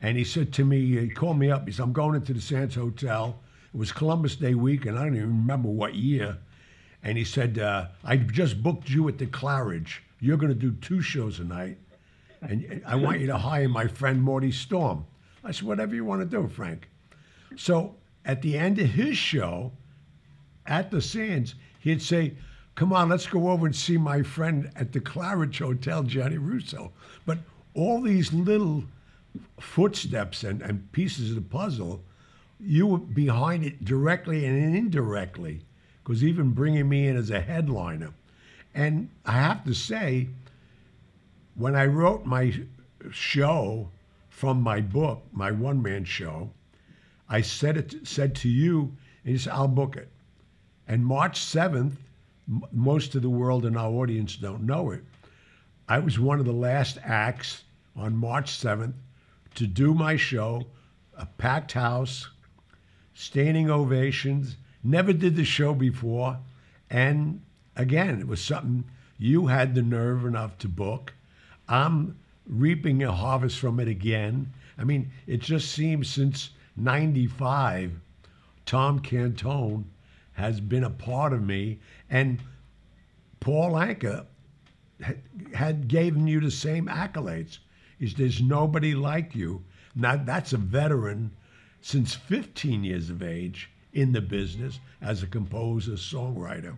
and 0.00 0.16
he 0.16 0.24
said 0.24 0.52
to 0.54 0.64
me, 0.64 0.98
he 0.98 1.08
called 1.10 1.38
me 1.38 1.50
up. 1.50 1.66
He 1.66 1.72
said, 1.72 1.82
"I'm 1.82 1.92
going 1.92 2.16
into 2.16 2.32
the 2.32 2.40
Sands 2.40 2.74
Hotel." 2.74 3.38
It 3.74 3.76
was 3.76 3.92
Columbus 3.92 4.36
Day 4.36 4.54
week, 4.54 4.86
and 4.86 4.98
I 4.98 5.04
don't 5.04 5.16
even 5.16 5.28
remember 5.28 5.68
what 5.68 5.94
year. 5.94 6.38
and 7.02 7.18
he 7.18 7.24
said, 7.24 7.58
uh, 7.58 7.88
"I 8.04 8.16
just 8.16 8.62
booked 8.62 8.88
you 8.88 9.08
at 9.08 9.18
the 9.18 9.26
Claridge. 9.26 10.00
You're 10.20 10.36
going 10.36 10.52
to 10.52 10.58
do 10.58 10.72
two 10.72 11.02
shows 11.02 11.40
a 11.40 11.44
night, 11.44 11.78
and 12.40 12.80
I 12.86 12.94
want 12.94 13.20
you 13.20 13.26
to 13.26 13.38
hire 13.38 13.68
my 13.68 13.86
friend 13.86 14.22
Morty 14.22 14.52
Storm." 14.52 15.04
I 15.44 15.50
said, 15.50 15.66
"Whatever 15.66 15.94
you 15.94 16.04
want 16.04 16.22
to 16.22 16.26
do, 16.26 16.48
Frank." 16.48 16.88
So 17.56 17.96
at 18.24 18.40
the 18.42 18.56
end 18.56 18.78
of 18.78 18.90
his 18.90 19.16
show, 19.18 19.72
at 20.66 20.90
the 20.90 21.02
Sands, 21.02 21.54
he'd 21.80 22.02
say, 22.02 22.34
"Come 22.74 22.92
on, 22.92 23.08
let's 23.08 23.26
go 23.26 23.50
over 23.50 23.66
and 23.66 23.74
see 23.74 23.96
my 23.96 24.22
friend 24.22 24.70
at 24.76 24.92
the 24.92 25.00
Claridge 25.00 25.58
Hotel, 25.58 26.02
Johnny 26.02 26.38
Russo." 26.38 26.92
But 27.26 27.38
all 27.74 28.00
these 28.00 28.32
little 28.32 28.84
footsteps 29.58 30.44
and, 30.44 30.62
and 30.62 30.92
pieces 30.92 31.30
of 31.30 31.36
the 31.36 31.42
puzzle, 31.42 32.02
you 32.60 32.86
were 32.86 32.98
behind 32.98 33.64
it 33.64 33.84
directly 33.84 34.44
and 34.44 34.76
indirectly, 34.76 35.62
because 36.02 36.22
even 36.22 36.50
bringing 36.50 36.88
me 36.88 37.08
in 37.08 37.16
as 37.16 37.30
a 37.30 37.40
headliner. 37.40 38.12
And 38.74 39.08
I 39.24 39.32
have 39.32 39.64
to 39.64 39.74
say, 39.74 40.28
when 41.54 41.74
I 41.74 41.86
wrote 41.86 42.24
my 42.24 42.54
show 43.10 43.88
from 44.30 44.62
my 44.62 44.80
book, 44.80 45.22
my 45.32 45.50
one 45.50 45.82
man 45.82 46.04
show, 46.04 46.50
I 47.28 47.40
said 47.40 47.76
it 47.76 48.06
said 48.06 48.34
to 48.36 48.48
you, 48.48 48.92
and 49.24 49.32
you 49.32 49.38
said, 49.38 49.52
I'll 49.54 49.68
book 49.68 49.96
it. 49.96 50.11
And 50.92 51.06
March 51.06 51.40
7th, 51.40 51.96
m- 52.46 52.64
most 52.70 53.14
of 53.14 53.22
the 53.22 53.30
world 53.30 53.64
in 53.64 53.78
our 53.78 53.90
audience 53.90 54.36
don't 54.36 54.66
know 54.66 54.90
it. 54.90 55.02
I 55.88 55.98
was 56.00 56.18
one 56.18 56.38
of 56.38 56.44
the 56.44 56.52
last 56.52 56.98
acts 57.02 57.64
on 57.96 58.14
March 58.14 58.50
7th 58.50 58.92
to 59.54 59.66
do 59.66 59.94
my 59.94 60.16
show, 60.16 60.66
a 61.16 61.24
packed 61.24 61.72
house, 61.72 62.28
standing 63.14 63.70
ovations. 63.70 64.56
Never 64.84 65.14
did 65.14 65.34
the 65.34 65.46
show 65.46 65.72
before. 65.72 66.36
And 66.90 67.40
again, 67.74 68.20
it 68.20 68.28
was 68.28 68.42
something 68.42 68.84
you 69.16 69.46
had 69.46 69.74
the 69.74 69.80
nerve 69.80 70.26
enough 70.26 70.58
to 70.58 70.68
book. 70.68 71.14
I'm 71.70 72.18
reaping 72.46 73.02
a 73.02 73.12
harvest 73.12 73.58
from 73.58 73.80
it 73.80 73.88
again. 73.88 74.52
I 74.76 74.84
mean, 74.84 75.10
it 75.26 75.40
just 75.40 75.72
seems 75.72 76.10
since 76.10 76.50
95, 76.76 77.98
Tom 78.66 79.00
Cantone 79.00 79.84
has 80.42 80.58
been 80.58 80.82
a 80.82 80.90
part 80.90 81.32
of 81.32 81.40
me. 81.40 81.78
And 82.10 82.42
Paul 83.38 83.74
Anka 83.74 84.26
had, 85.00 85.22
had 85.54 85.86
given 85.86 86.26
you 86.26 86.40
the 86.40 86.50
same 86.50 86.86
accolades. 86.86 87.58
Is 88.00 88.14
there's 88.14 88.42
nobody 88.42 88.96
like 88.96 89.36
you. 89.36 89.62
Now 89.94 90.16
that's 90.16 90.52
a 90.52 90.56
veteran 90.56 91.30
since 91.80 92.14
15 92.16 92.82
years 92.82 93.08
of 93.08 93.22
age 93.22 93.70
in 93.92 94.10
the 94.10 94.20
business 94.20 94.80
as 95.00 95.22
a 95.22 95.28
composer, 95.28 95.92
songwriter. 95.92 96.76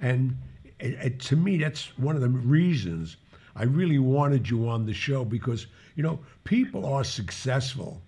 And 0.00 0.36
it, 0.80 0.94
it, 0.94 1.20
to 1.20 1.36
me, 1.36 1.58
that's 1.58 1.96
one 1.98 2.16
of 2.16 2.22
the 2.22 2.28
reasons 2.28 3.16
I 3.54 3.62
really 3.62 4.00
wanted 4.00 4.50
you 4.50 4.68
on 4.68 4.86
the 4.86 4.94
show 4.94 5.24
because, 5.24 5.68
you 5.94 6.02
know, 6.02 6.18
people 6.42 6.84
are 6.84 7.04
successful 7.04 8.02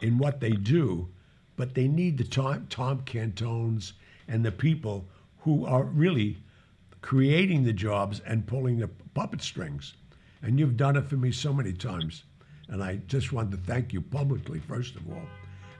in 0.00 0.18
what 0.18 0.38
they 0.38 0.50
do, 0.50 1.08
but 1.56 1.74
they 1.74 1.88
need 1.88 2.18
the 2.18 2.24
Tom, 2.24 2.68
Tom 2.70 3.02
Cantones 3.04 3.94
and 4.28 4.44
the 4.44 4.52
people 4.52 5.06
who 5.38 5.66
are 5.66 5.84
really 5.84 6.38
creating 7.00 7.64
the 7.64 7.72
jobs 7.72 8.20
and 8.20 8.46
pulling 8.46 8.78
the 8.78 8.88
puppet 9.14 9.42
strings. 9.42 9.94
And 10.42 10.58
you've 10.58 10.76
done 10.76 10.96
it 10.96 11.08
for 11.08 11.16
me 11.16 11.32
so 11.32 11.52
many 11.52 11.72
times. 11.72 12.24
And 12.68 12.82
I 12.82 12.96
just 13.06 13.32
want 13.32 13.50
to 13.50 13.56
thank 13.56 13.92
you 13.92 14.00
publicly, 14.00 14.60
first 14.60 14.96
of 14.96 15.08
all. 15.10 15.22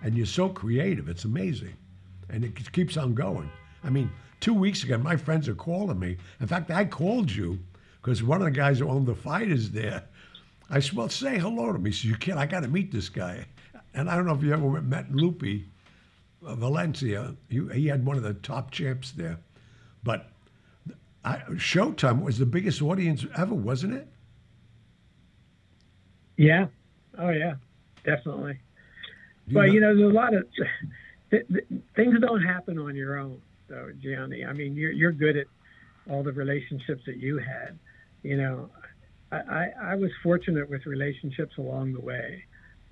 And 0.03 0.17
you're 0.17 0.27
so 0.27 0.49
creative, 0.49 1.09
it's 1.09 1.25
amazing. 1.25 1.75
And 2.29 2.45
it 2.45 2.73
keeps 2.73 2.97
on 2.97 3.15
going. 3.15 3.51
I 3.85 3.91
mean, 3.91 4.11
two 4.41 4.55
weeks 4.55 4.83
ago, 4.85 4.99
my 4.99 5.17
friends 5.17 5.49
are 5.49 5.55
calling 5.55 5.99
me. 5.99 6.17
In 6.41 6.47
fact, 6.47 6.71
I 6.71 6.85
called 6.85 7.31
you 7.31 7.59
because 8.03 8.23
one 8.23 8.41
of 8.41 8.45
the 8.45 8.51
guys 8.51 8.81
who 8.81 8.89
owned 8.89 9.07
the 9.07 9.15
fighters 9.15 9.71
there. 9.71 10.05
I 10.69 10.81
said, 10.81 10.95
well, 10.95 11.09
say 11.09 11.39
hello 11.39 11.73
to 11.73 11.79
me. 11.79 11.91
He 11.91 11.97
said, 11.97 12.11
you 12.11 12.17
can't, 12.17 12.39
I 12.39 12.47
got 12.47 12.61
to 12.61 12.69
meet 12.69 12.91
this 12.91 13.09
guy. 13.09 13.47
And 13.95 14.09
I 14.09 14.17
don't 14.17 14.27
know 14.27 14.35
if 14.35 14.43
you 14.43 14.53
ever 14.53 14.83
met 14.83 15.07
uh, 15.13 15.13
Valencia. 16.43 17.35
He, 17.49 17.61
he 17.73 17.87
had 17.87 18.05
one 18.05 18.17
of 18.17 18.23
the 18.23 18.35
top 18.35 18.71
champs 18.71 19.13
there. 19.13 19.39
But 20.03 20.29
I, 21.25 21.39
Showtime 21.53 22.23
was 22.23 22.39
the 22.39 22.47
biggest 22.47 22.83
audience 22.83 23.25
ever, 23.37 23.55
wasn't 23.55 23.95
it? 23.95 24.09
Yeah. 26.37 26.67
Oh, 27.19 27.31
yeah. 27.31 27.55
Definitely. 28.05 28.59
You 29.47 29.55
but 29.55 29.67
know- 29.67 29.73
you 29.73 29.81
know, 29.81 29.97
there's 29.97 30.11
a 30.11 30.15
lot 30.15 30.35
of 30.35 30.47
th- 31.31 31.47
th- 31.49 31.65
things 31.95 32.19
don't 32.21 32.43
happen 32.43 32.79
on 32.79 32.97
your 32.97 33.19
own, 33.19 33.41
though, 33.69 33.91
Gianni. 34.01 34.45
I 34.45 34.53
mean, 34.53 34.75
you're 34.75 34.93
you're 34.93 35.13
good 35.13 35.37
at 35.37 35.47
all 36.11 36.23
the 36.23 36.33
relationships 36.33 37.03
that 37.07 37.19
you 37.19 37.39
had. 37.39 37.79
You 38.23 38.37
know, 38.39 38.71
I, 39.31 39.37
I, 39.37 39.73
I 39.83 39.95
was 39.95 40.11
fortunate 40.23 40.69
with 40.69 40.87
relationships 40.87 41.59
along 41.59 41.93
the 41.93 42.01
way. 42.01 42.45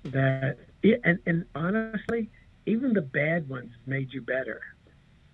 That 0.05 0.57
and 1.03 1.19
and 1.25 1.45
honestly, 1.55 2.29
even 2.65 2.93
the 2.93 3.01
bad 3.01 3.47
ones 3.49 3.71
made 3.85 4.13
you 4.13 4.21
better. 4.21 4.61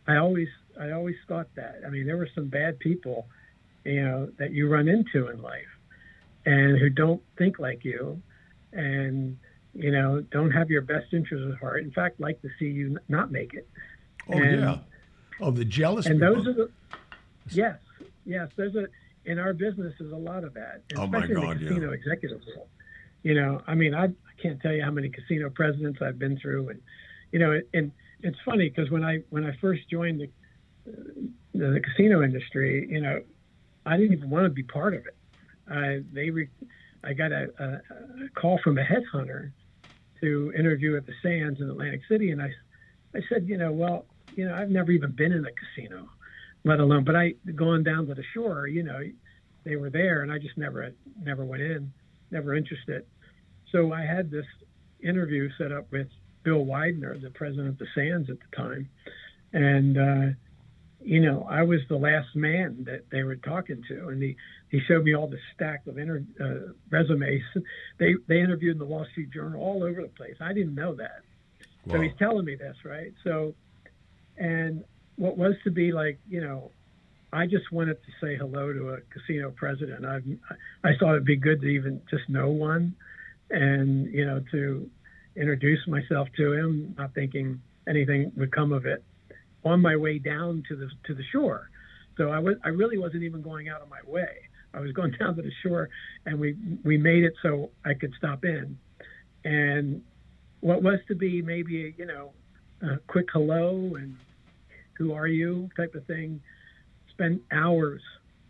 I 0.08 0.18
always 0.18 0.48
I 0.80 0.92
always 0.92 1.16
thought 1.28 1.48
that. 1.56 1.82
I 1.86 1.90
mean, 1.90 2.06
there 2.06 2.18
were 2.18 2.30
some 2.34 2.48
bad 2.48 2.80
people, 2.80 3.28
you 3.84 4.04
know, 4.04 4.30
that 4.38 4.52
you 4.52 4.70
run 4.70 4.88
into 4.88 5.28
in 5.30 5.42
life, 5.42 5.68
and 6.46 6.78
who 6.78 6.90
don't 6.90 7.22
think 7.38 7.60
like 7.60 7.84
you, 7.84 8.22
and 8.72 9.38
you 9.74 9.92
know, 9.92 10.22
don't 10.32 10.52
have 10.52 10.70
your 10.70 10.82
best 10.82 11.14
interests 11.14 11.48
at 11.54 11.60
heart. 11.60 11.84
In 11.84 11.92
fact, 11.92 12.20
like 12.20 12.42
to 12.42 12.50
see 12.58 12.66
you 12.68 12.98
not 13.10 13.32
make 13.32 13.54
it. 13.54 13.68
Oh, 14.30 14.34
and- 14.38 14.62
yeah. 14.62 14.78
Oh, 15.40 15.52
the 15.52 15.66
jealous 15.66 16.08
And 16.08 16.20
people. 16.20 16.36
those 16.36 16.48
are 16.48 16.54
the 16.54 16.70
yes, 17.52 17.78
yes. 18.26 18.50
There's 18.56 18.76
a 18.76 18.88
in 19.26 19.38
our 19.38 19.54
business 19.54 19.94
is 20.00 20.12
a 20.12 20.16
lot 20.16 20.44
of 20.44 20.54
that, 20.56 20.82
Oh, 20.96 21.06
my 21.06 21.20
especially 21.20 21.36
God, 21.36 21.52
in 21.52 21.58
the 21.58 21.64
yeah. 21.66 21.70
casino 21.70 21.92
executive 21.92 22.42
role. 22.56 22.68
You 23.24 23.34
know, 23.36 23.62
I 23.68 23.76
mean, 23.76 23.94
I, 23.94 24.06
I 24.06 24.10
can't 24.42 24.60
tell 24.62 24.72
you 24.72 24.82
how 24.84 24.90
many 24.92 25.10
casino 25.10 25.50
presidents 25.50 26.02
I've 26.02 26.18
been 26.18 26.40
through, 26.40 26.70
and 26.70 26.82
you 27.32 27.40
know, 27.40 27.60
and 27.74 27.92
it's 28.22 28.38
funny 28.46 28.70
because 28.70 28.90
when 28.92 29.04
I 29.04 29.20
when 29.30 29.46
I 29.46 29.56
first 29.62 29.90
joined 29.90 30.22
the, 30.22 30.30
the 31.54 31.68
the 31.74 31.82
casino 31.82 32.24
industry, 32.24 32.88
you 32.90 33.02
know, 33.02 33.22
I 33.86 33.98
didn't 33.98 34.14
even 34.14 34.30
want 34.30 34.46
to 34.46 34.50
be 34.50 34.64
part 34.64 34.94
of 34.94 35.06
it. 35.06 35.16
I 35.70 36.04
they 36.14 36.30
re, 36.30 36.48
I 37.04 37.14
got 37.14 37.32
a, 37.32 37.50
a, 37.60 37.66
a 38.26 38.30
call 38.36 38.60
from 38.64 38.78
a 38.78 38.84
headhunter 38.84 39.52
to 40.22 40.54
interview 40.58 40.98
at 40.98 41.06
the 41.06 41.14
Sands 41.22 41.62
in 41.62 41.70
Atlantic 41.70 42.02
City, 42.10 42.32
and 42.32 42.42
I 42.42 42.52
I 43.16 43.20
said, 43.30 43.48
you 43.48 43.58
know, 43.58 43.72
well, 43.72 44.06
you 44.36 44.48
know, 44.48 44.56
I've 44.56 44.70
never 44.70 44.92
even 44.92 45.12
been 45.12 45.32
in 45.32 45.46
a 45.46 45.52
casino, 45.52 46.08
let 46.64 46.80
alone, 46.80 47.04
but 47.04 47.16
I 47.16 47.34
gone 47.56 47.84
down 47.84 48.08
to 48.08 48.16
the 48.16 48.24
shore, 48.34 48.68
you 48.68 48.84
know, 48.84 49.02
they 49.64 49.76
were 49.76 49.90
there, 49.90 50.22
and 50.22 50.32
I 50.32 50.40
just 50.40 50.58
never 50.58 50.92
never 51.22 51.44
went 51.46 51.62
in, 51.62 51.92
never 52.32 52.56
interested. 52.56 53.06
So 53.72 53.92
I 53.92 54.02
had 54.02 54.32
this 54.32 54.46
interview 55.02 55.50
set 55.58 55.72
up 55.72 55.92
with 55.92 56.08
Bill 56.48 56.64
Widener, 56.64 57.18
the 57.18 57.30
president 57.30 57.68
of 57.68 57.78
the 57.78 57.88
Sands 57.94 58.30
at 58.30 58.38
the 58.40 58.56
time, 58.56 58.88
and 59.52 59.98
uh, 59.98 60.34
you 61.02 61.20
know, 61.20 61.46
I 61.50 61.64
was 61.64 61.82
the 61.90 61.98
last 61.98 62.34
man 62.36 62.86
that 62.86 63.10
they 63.10 63.24
were 63.24 63.36
talking 63.36 63.84
to, 63.90 64.08
and 64.08 64.24
he 64.24 64.38
he 64.72 64.80
showed 64.88 65.04
me 65.04 65.14
all 65.14 65.28
the 65.28 65.40
stack 65.54 65.86
of 65.88 65.98
inter, 65.98 66.24
uh, 66.40 66.72
resumes. 66.90 67.42
They 68.00 68.14
they 68.30 68.40
interviewed 68.40 68.76
in 68.76 68.80
the 68.80 68.86
Wall 68.86 69.06
Street 69.12 69.30
Journal 69.32 69.62
all 69.62 69.84
over 69.84 70.02
the 70.02 70.08
place. 70.08 70.36
I 70.40 70.54
didn't 70.54 70.74
know 70.74 70.96
that. 70.96 71.20
So 71.92 72.00
he's 72.00 72.16
telling 72.18 72.46
me 72.46 72.56
this, 72.56 72.78
right? 72.86 73.14
So, 73.26 73.54
and 74.38 74.86
what 75.18 75.38
was 75.38 75.56
to 75.66 75.72
be 75.72 75.92
like, 75.92 76.18
you 76.30 76.40
know, 76.40 76.72
I 77.34 77.46
just 77.48 77.74
wanted 77.74 77.98
to 78.06 78.12
say 78.22 78.38
hello 78.38 78.72
to 78.72 78.90
a 78.92 78.98
casino 79.14 79.52
president. 79.52 80.06
I 80.06 80.22
I 80.82 80.96
thought 80.98 81.12
it'd 81.16 81.26
be 81.26 81.36
good 81.36 81.60
to 81.60 81.68
even 81.68 82.02
just 82.10 82.30
know 82.30 82.52
one, 82.52 82.96
and 83.50 84.14
you 84.14 84.26
know, 84.26 84.42
to 84.52 84.90
introduce 85.38 85.80
myself 85.88 86.28
to 86.38 86.54
him, 86.54 86.96
not 86.98 87.14
thinking 87.14 87.62
anything 87.88 88.32
would 88.38 88.52
come 88.52 88.74
of 88.74 88.86
it. 88.86 89.04
On 89.66 89.82
my 89.82 89.96
way 89.98 90.20
down 90.20 90.64
to 90.70 90.76
the 90.78 90.90
to 91.06 91.14
the 91.16 91.24
shore, 91.32 91.70
so 92.18 92.30
I 92.30 92.40
was 92.40 92.56
I 92.64 92.70
really 92.70 92.98
wasn't 92.98 93.24
even 93.24 93.42
going 93.42 93.70
out 93.70 93.82
of 93.82 93.90
my 93.90 94.00
way. 94.06 94.30
I 94.74 94.80
was 94.80 94.92
going 94.94 95.12
down 95.20 95.36
to 95.36 95.42
the 95.42 95.52
shore, 95.64 95.90
and 96.26 96.40
we 96.40 96.56
we 96.84 96.98
made 96.98 97.24
it 97.24 97.34
so 97.42 97.72
I 97.86 97.94
could 97.94 98.14
stop 98.18 98.46
in, 98.46 98.78
and 99.44 100.04
what 100.62 100.84
was 100.84 101.00
to 101.10 101.16
be 101.16 101.42
maybe 101.42 101.94
you 101.98 102.06
know 102.06 102.34
a 102.82 102.98
quick 103.08 103.28
hello 103.34 103.96
and 103.96 104.18
who 104.98 105.14
are 105.14 105.28
you 105.28 105.70
type 105.78 105.96
of 105.96 106.06
thing 106.06 106.42
spent 107.12 107.42
hours 107.52 108.02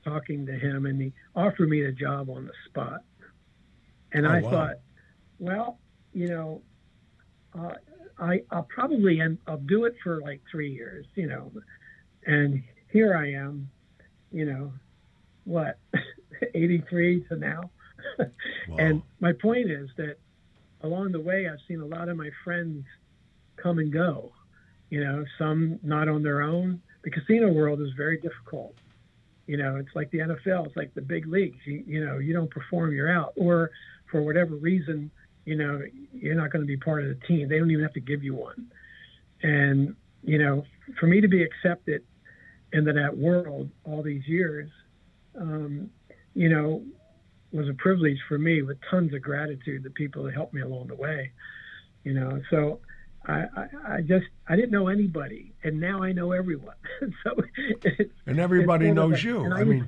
talking 0.03 0.45
to 0.45 0.53
him 0.53 0.85
and 0.85 1.01
he 1.01 1.13
offered 1.35 1.69
me 1.69 1.83
the 1.83 1.91
job 1.91 2.29
on 2.29 2.45
the 2.45 2.53
spot 2.69 3.03
and 4.13 4.25
Oh, 4.25 4.31
i 4.31 4.41
wow. 4.41 4.49
thought 4.49 4.75
well 5.39 5.79
you 6.13 6.27
know 6.27 6.61
uh, 7.59 7.73
I, 8.19 8.41
I'll 8.51 8.67
probably 8.73 9.21
end, 9.21 9.37
I'll 9.47 9.57
do 9.57 9.85
it 9.85 9.95
for 10.03 10.21
like 10.21 10.41
three 10.51 10.71
years, 10.71 11.05
you 11.15 11.27
know, 11.27 11.51
and 12.25 12.63
here 12.91 13.15
I 13.15 13.31
am, 13.31 13.69
you 14.31 14.45
know, 14.45 14.71
what, 15.45 15.77
83 16.55 17.25
to 17.29 17.35
now. 17.35 17.71
Wow. 18.69 18.75
And 18.79 19.01
my 19.21 19.31
point 19.31 19.71
is 19.71 19.89
that 19.95 20.17
along 20.81 21.13
the 21.13 21.21
way, 21.21 21.47
I've 21.47 21.59
seen 21.69 21.79
a 21.79 21.85
lot 21.85 22.09
of 22.09 22.17
my 22.17 22.29
friends 22.43 22.85
come 23.55 23.79
and 23.79 23.93
go. 23.93 24.33
You 24.89 25.03
know, 25.03 25.23
some 25.37 25.79
not 25.83 26.09
on 26.09 26.21
their 26.21 26.41
own 26.41 26.81
the 27.07 27.11
casino 27.11 27.49
world 27.49 27.79
is 27.81 27.87
very 27.95 28.17
difficult. 28.17 28.75
You 29.45 29.55
know, 29.55 29.77
it's 29.77 29.95
like 29.95 30.11
the 30.11 30.17
NFL, 30.17 30.67
it's 30.67 30.75
like 30.75 30.93
the 30.93 31.01
big 31.01 31.25
leagues. 31.25 31.59
You, 31.65 31.81
you 31.87 32.05
know, 32.05 32.17
you 32.17 32.33
don't 32.33 32.51
perform, 32.51 32.93
you're 32.93 33.09
out. 33.09 33.31
Or 33.37 33.71
for 34.11 34.21
whatever 34.21 34.55
reason, 34.55 35.09
you 35.47 35.55
know, 35.55 35.81
you're 36.13 36.35
not 36.35 36.51
going 36.51 36.61
to 36.61 36.67
be 36.67 36.75
part 36.75 37.03
of 37.03 37.07
the 37.07 37.25
team. 37.25 37.47
They 37.47 37.57
don't 37.57 37.71
even 37.71 37.83
have 37.83 37.93
to 37.93 38.01
give 38.01 38.21
you 38.21 38.35
one. 38.35 38.69
And, 39.41 39.95
you 40.21 40.37
know, 40.37 40.65
for 40.99 41.07
me 41.07 41.21
to 41.21 41.29
be 41.29 41.41
accepted 41.41 42.03
into 42.73 42.91
that 42.91 43.17
world 43.17 43.69
all 43.85 44.03
these 44.03 44.27
years, 44.27 44.69
um, 45.39 45.89
you 46.33 46.49
know, 46.49 46.83
was 47.53 47.69
a 47.69 47.73
privilege 47.75 48.17
for 48.27 48.37
me 48.37 48.61
with 48.61 48.77
tons 48.91 49.13
of 49.13 49.21
gratitude 49.21 49.85
to 49.85 49.89
people 49.89 50.23
that 50.23 50.33
helped 50.33 50.53
me 50.53 50.59
along 50.59 50.87
the 50.87 50.95
way. 50.95 51.31
You 52.03 52.13
know, 52.13 52.41
so 52.49 52.81
I, 53.25 53.45
I, 53.55 53.67
I 53.87 54.01
just 54.01 54.25
I 54.49 54.57
didn't 54.57 54.71
know 54.71 54.89
anybody, 54.89 55.53
and 55.63 55.79
now 55.79 56.03
I 56.03 56.11
know 56.11 56.33
everyone. 56.33 56.75
so 57.23 57.41
and 58.25 58.37
everybody 58.37 58.91
knows 58.91 59.23
you. 59.23 59.45
I, 59.45 59.61
I, 59.61 59.63
mean, 59.63 59.87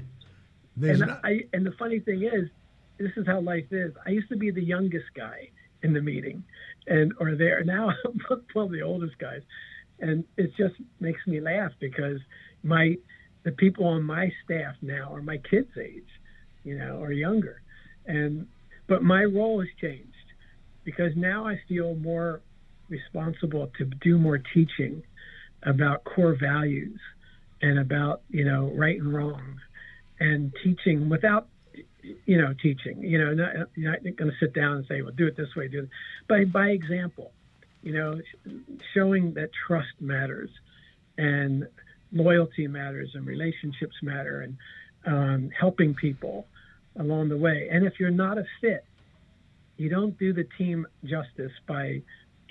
and 0.81 0.99
not... 0.99 1.19
I 1.25 1.41
and 1.51 1.65
the 1.65 1.73
funny 1.73 1.99
thing 1.99 2.23
is, 2.23 2.49
this 2.99 3.11
is 3.15 3.25
how 3.25 3.39
life 3.39 3.65
is. 3.71 3.93
I 4.05 4.09
used 4.09 4.29
to 4.29 4.37
be 4.37 4.51
the 4.51 4.63
youngest 4.63 5.05
guy 5.15 5.49
in 5.81 5.93
the 5.93 6.01
meeting, 6.01 6.43
and 6.87 7.13
or 7.19 7.35
there. 7.35 7.63
Now 7.63 7.89
I'm 8.05 8.19
one 8.53 8.65
of 8.65 8.71
the 8.71 8.81
oldest 8.81 9.17
guys, 9.17 9.41
and 9.99 10.23
it 10.37 10.51
just 10.57 10.75
makes 10.99 11.25
me 11.25 11.39
laugh 11.39 11.71
because 11.79 12.19
my 12.63 12.95
the 13.43 13.51
people 13.51 13.85
on 13.87 14.03
my 14.03 14.31
staff 14.43 14.75
now 14.81 15.13
are 15.13 15.21
my 15.21 15.37
kids' 15.37 15.71
age, 15.81 16.09
you 16.63 16.77
know, 16.77 16.97
or 16.97 17.11
younger, 17.11 17.61
and 18.05 18.47
but 18.87 19.03
my 19.03 19.23
role 19.23 19.61
has 19.61 19.69
changed 19.79 20.05
because 20.83 21.11
now 21.15 21.47
I 21.47 21.59
feel 21.67 21.95
more 21.95 22.41
responsible 22.89 23.71
to 23.77 23.85
do 23.85 24.17
more 24.17 24.39
teaching 24.53 25.03
about 25.63 26.03
core 26.03 26.35
values 26.39 26.99
and 27.61 27.79
about 27.79 28.21
you 28.29 28.45
know 28.45 28.71
right 28.75 28.99
and 28.99 29.13
wrong 29.13 29.59
and 30.19 30.51
teaching 30.63 31.09
without 31.09 31.47
you 32.25 32.37
know 32.41 32.53
teaching 32.61 33.01
you 33.01 33.17
know 33.17 33.33
not, 33.33 33.67
you're 33.75 33.91
not 33.91 34.01
going 34.03 34.29
to 34.31 34.37
sit 34.39 34.53
down 34.53 34.77
and 34.77 34.85
say 34.87 35.01
well 35.01 35.13
do 35.15 35.27
it 35.27 35.35
this 35.37 35.55
way 35.55 35.67
do 35.67 35.79
it 35.79 35.89
but 36.27 36.51
by 36.51 36.67
example 36.67 37.31
you 37.81 37.93
know 37.93 38.19
showing 38.93 39.33
that 39.33 39.49
trust 39.67 39.87
matters 39.99 40.49
and 41.17 41.67
loyalty 42.11 42.67
matters 42.67 43.09
and 43.13 43.25
relationships 43.25 43.95
matter 44.01 44.41
and 44.41 44.57
um, 45.05 45.49
helping 45.57 45.93
people 45.93 46.45
along 46.99 47.29
the 47.29 47.37
way 47.37 47.69
and 47.71 47.85
if 47.85 47.93
you're 47.99 48.09
not 48.09 48.37
a 48.37 48.43
fit 48.61 48.83
you 49.77 49.89
don't 49.89 50.17
do 50.19 50.33
the 50.33 50.45
team 50.57 50.85
justice 51.05 51.53
by 51.67 52.01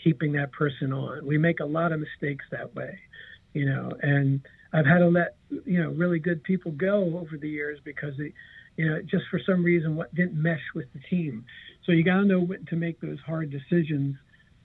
keeping 0.03 0.33
that 0.33 0.53
person 0.53 0.92
on. 0.92 1.27
We 1.27 1.38
make 1.38 1.61
a 1.61 1.64
lot 1.64 1.92
of 1.92 2.01
mistakes 2.01 2.44
that 2.51 2.75
way, 2.75 2.99
you 3.53 3.66
know, 3.66 3.92
and 4.03 4.40
I've 4.73 4.87
had 4.87 4.99
to 4.99 5.09
let, 5.09 5.37
you 5.64 5.83
know, 5.83 5.90
really 5.90 6.18
good 6.18 6.42
people 6.42 6.73
go 6.73 7.18
over 7.18 7.37
the 7.40 7.49
years 7.49 7.79
because 7.85 8.14
they, 8.16 8.33
you 8.78 8.88
know, 8.88 9.02
just 9.02 9.24
for 9.28 9.40
some 9.44 9.64
reason 9.64 9.96
what 9.96 10.14
didn't 10.14 10.40
mesh 10.40 10.62
with 10.72 10.86
the 10.92 11.00
team. 11.10 11.44
So 11.84 11.90
you 11.90 12.04
got 12.04 12.18
to 12.18 12.24
know 12.24 12.38
when 12.38 12.64
to 12.66 12.76
make 12.76 13.00
those 13.00 13.18
hard 13.26 13.50
decisions. 13.50 14.16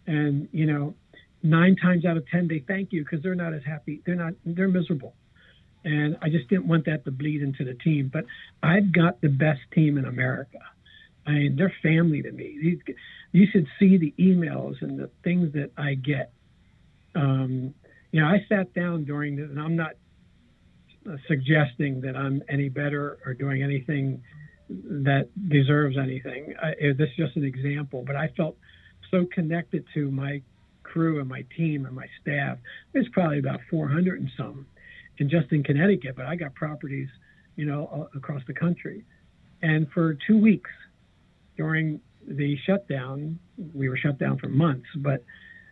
And, 0.06 0.48
you 0.52 0.68
know, 0.68 0.94
nine 1.42 1.76
times 1.76 2.06
out 2.06 2.16
of 2.16 2.28
10, 2.28 2.48
they 2.48 2.64
thank 2.68 2.94
you 2.94 3.04
because 3.04 3.24
they're 3.24 3.34
not 3.34 3.56
as 3.56 3.64
happy. 3.66 4.04
They're 4.06 4.16
not, 4.16 4.34
they're 4.46 4.68
miserable. 4.68 5.16
And 5.84 6.16
I 6.22 6.30
just 6.30 6.48
didn't 6.48 6.68
want 6.68 6.86
that 6.86 7.04
to 7.06 7.12
bleed 7.12 7.42
into 7.42 7.66
the 7.66 7.74
team. 7.74 8.12
But 8.14 8.26
I've 8.62 8.94
got 8.94 9.20
the 9.20 9.30
best 9.30 9.62
team 9.74 9.98
in 9.98 10.06
America. 10.06 10.60
I 11.26 11.32
mean, 11.32 11.56
they're 11.56 11.74
family 11.82 12.22
to 12.22 12.32
me. 12.32 12.80
You 13.32 13.48
should 13.52 13.68
see 13.80 13.98
the 13.98 14.14
emails 14.20 14.76
and 14.82 15.00
the 15.00 15.10
things 15.24 15.54
that 15.54 15.72
I 15.76 15.96
get. 15.96 16.32
Um, 17.16 17.74
you 18.12 18.22
know, 18.22 18.28
I 18.28 18.46
sat 18.48 18.76
down 18.76 19.06
during 19.06 19.38
this, 19.38 19.50
and 19.50 19.60
I'm 19.60 19.76
not 19.76 19.94
suggesting 21.28 22.02
that 22.02 22.16
I'm 22.16 22.42
any 22.50 22.70
better 22.70 23.20
or 23.26 23.34
doing 23.34 23.64
anything 23.64 24.22
that 24.70 25.30
deserves 25.50 25.98
anything. 25.98 26.56
I, 26.62 26.72
eh, 26.72 26.94
this 26.98 27.10
is 27.10 27.16
just 27.18 27.36
an 27.36 27.44
example, 27.44 28.04
but 28.06 28.16
I 28.16 28.30
felt 28.36 28.58
so 29.12 29.26
connected 29.34 29.86
to 29.94 30.10
my 30.10 30.42
crew 30.84 31.20
and 31.20 31.28
my 31.28 31.44
team 31.56 31.86
and 31.86 31.96
my 31.96 32.08
staff. 32.22 32.58
There's 32.94 33.08
probably 33.12 33.40
about 33.40 33.60
400 33.70 34.20
and 34.20 34.30
some, 34.38 34.66
and 35.20 35.30
just 35.30 35.52
in 35.52 35.64
Connecticut, 35.64 36.16
but 36.16 36.26
I 36.26 36.36
got 36.36 36.56
properties, 36.56 37.10
you 37.56 37.66
know, 37.66 38.10
across 38.16 38.42
the 38.48 38.54
country. 38.54 39.06
And 39.62 39.88
for 39.94 40.18
two 40.28 40.38
weeks, 40.38 40.70
during 41.58 42.00
the 42.28 42.58
shutdown, 42.66 43.40
we 43.74 43.90
were 43.90 43.98
shut 43.98 44.18
down 44.18 44.38
for 44.40 44.48
months, 44.48 44.88
but 44.98 45.24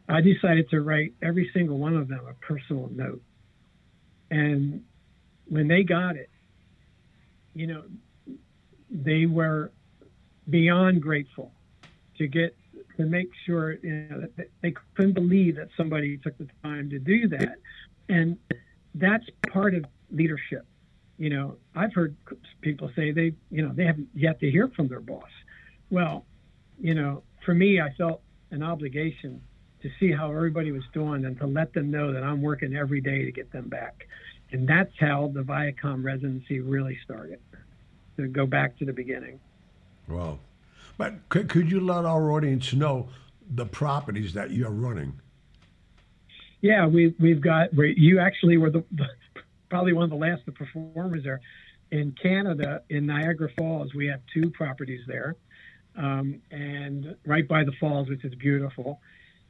I 0.08 0.22
decided 0.22 0.70
to 0.72 0.82
write 0.82 1.14
every 1.22 1.50
single 1.54 1.78
one 1.78 1.96
of 1.96 2.08
them 2.08 2.22
a 2.30 2.34
personal 2.46 2.90
note. 2.94 3.22
And 4.30 4.84
when 5.52 5.68
they 5.68 5.84
got 5.84 6.16
it, 6.16 6.30
you 7.54 7.68
know, 7.68 7.84
they 8.90 9.26
were 9.26 9.70
beyond 10.50 11.02
grateful 11.02 11.52
to 12.18 12.28
get 12.28 12.56
to 12.96 13.06
make 13.06 13.30
sure 13.46 13.74
you 13.84 14.08
know 14.10 14.22
that 14.38 14.50
they 14.62 14.74
couldn't 14.96 15.12
believe 15.14 15.58
that 15.58 15.68
somebody 15.76 16.18
took 16.18 16.38
the 16.38 16.48
time 16.64 16.90
to 16.90 17.00
do 17.00 17.28
that, 17.28 17.56
and 18.08 18.38
that's 18.96 19.26
part 19.52 19.76
of 19.76 19.84
leadership. 20.10 20.66
You 21.18 21.30
know, 21.32 21.58
I've 21.76 21.94
heard 21.94 22.16
people 22.62 22.90
say 22.96 23.12
they, 23.12 23.34
you 23.50 23.62
know, 23.62 23.74
they 23.74 23.86
haven't 23.86 24.08
yet 24.16 24.40
to 24.40 24.50
hear 24.50 24.70
from 24.70 24.88
their 24.88 25.02
boss. 25.02 25.30
Well, 25.90 26.26
you 26.80 26.96
know, 26.96 27.24
for 27.46 27.54
me, 27.54 27.82
I 27.82 27.90
felt 27.98 28.22
an 28.52 28.64
obligation 28.64 29.42
to 29.82 29.90
see 30.00 30.12
how 30.12 30.32
everybody 30.32 30.72
was 30.72 30.84
doing 30.94 31.26
and 31.26 31.38
to 31.40 31.46
let 31.46 31.74
them 31.74 31.92
know 31.92 32.14
that 32.14 32.24
I'm 32.24 32.42
working 32.42 32.74
every 32.74 33.02
day 33.02 33.26
to 33.26 33.32
get 33.32 33.52
them 33.52 33.68
back. 33.68 34.08
And 34.52 34.68
that's 34.68 34.92
how 35.00 35.32
the 35.34 35.42
Viacom 35.42 36.04
residency 36.04 36.60
really 36.60 36.98
started, 37.04 37.40
to 38.18 38.28
go 38.28 38.46
back 38.46 38.78
to 38.80 38.86
the 38.86 38.94
beginning. 38.94 39.40
Wow. 40.08 40.40
But 40.98 41.30
could, 41.30 41.50
could 41.50 41.72
you 41.72 41.80
let 41.80 42.06
our 42.06 42.32
audience 42.32 42.74
know 42.74 43.10
the 43.50 43.66
properties 43.66 44.34
that 44.34 44.52
you're 44.52 44.70
running? 44.70 45.20
Yeah, 46.60 46.86
we, 46.86 47.16
we've 47.20 47.42
got, 47.42 47.70
you 47.74 48.20
actually 48.20 48.58
were 48.58 48.70
the, 48.70 48.84
the, 48.92 49.08
probably 49.70 49.94
one 49.94 50.04
of 50.04 50.10
the 50.10 50.16
last 50.16 50.46
the 50.46 50.52
performers 50.52 51.24
there. 51.24 51.42
In 51.92 52.14
Canada, 52.22 52.84
in 52.90 53.06
Niagara 53.06 53.50
Falls, 53.58 53.94
we 53.94 54.08
have 54.08 54.22
two 54.34 54.50
properties 54.52 55.02
there 55.08 55.36
um, 55.96 56.42
and 56.52 57.16
right 57.26 57.48
by 57.48 57.64
the 57.64 57.74
falls, 57.80 58.10
which 58.10 58.24
is 58.24 58.36
beautiful. 58.36 59.00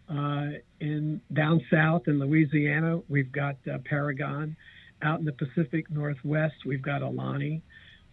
Uh, 0.10 0.52
in 0.80 1.22
down 1.34 1.62
south 1.72 2.08
in 2.08 2.20
Louisiana, 2.20 3.02
we've 3.10 3.32
got 3.32 3.56
uh, 3.72 3.78
Paragon. 3.86 4.56
Out 5.04 5.20
in 5.20 5.26
the 5.26 5.32
Pacific 5.32 5.90
Northwest, 5.90 6.56
we've 6.66 6.82
got 6.82 7.02
ilani. 7.02 7.62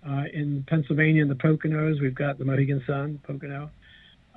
Uh, 0.06 0.24
in 0.32 0.64
Pennsylvania, 0.68 1.22
in 1.22 1.28
the 1.28 1.34
Poconos, 1.34 2.00
we've 2.00 2.14
got 2.14 2.38
the 2.38 2.44
Mohegan 2.44 2.82
Sun, 2.86 3.20
Pocono. 3.26 3.70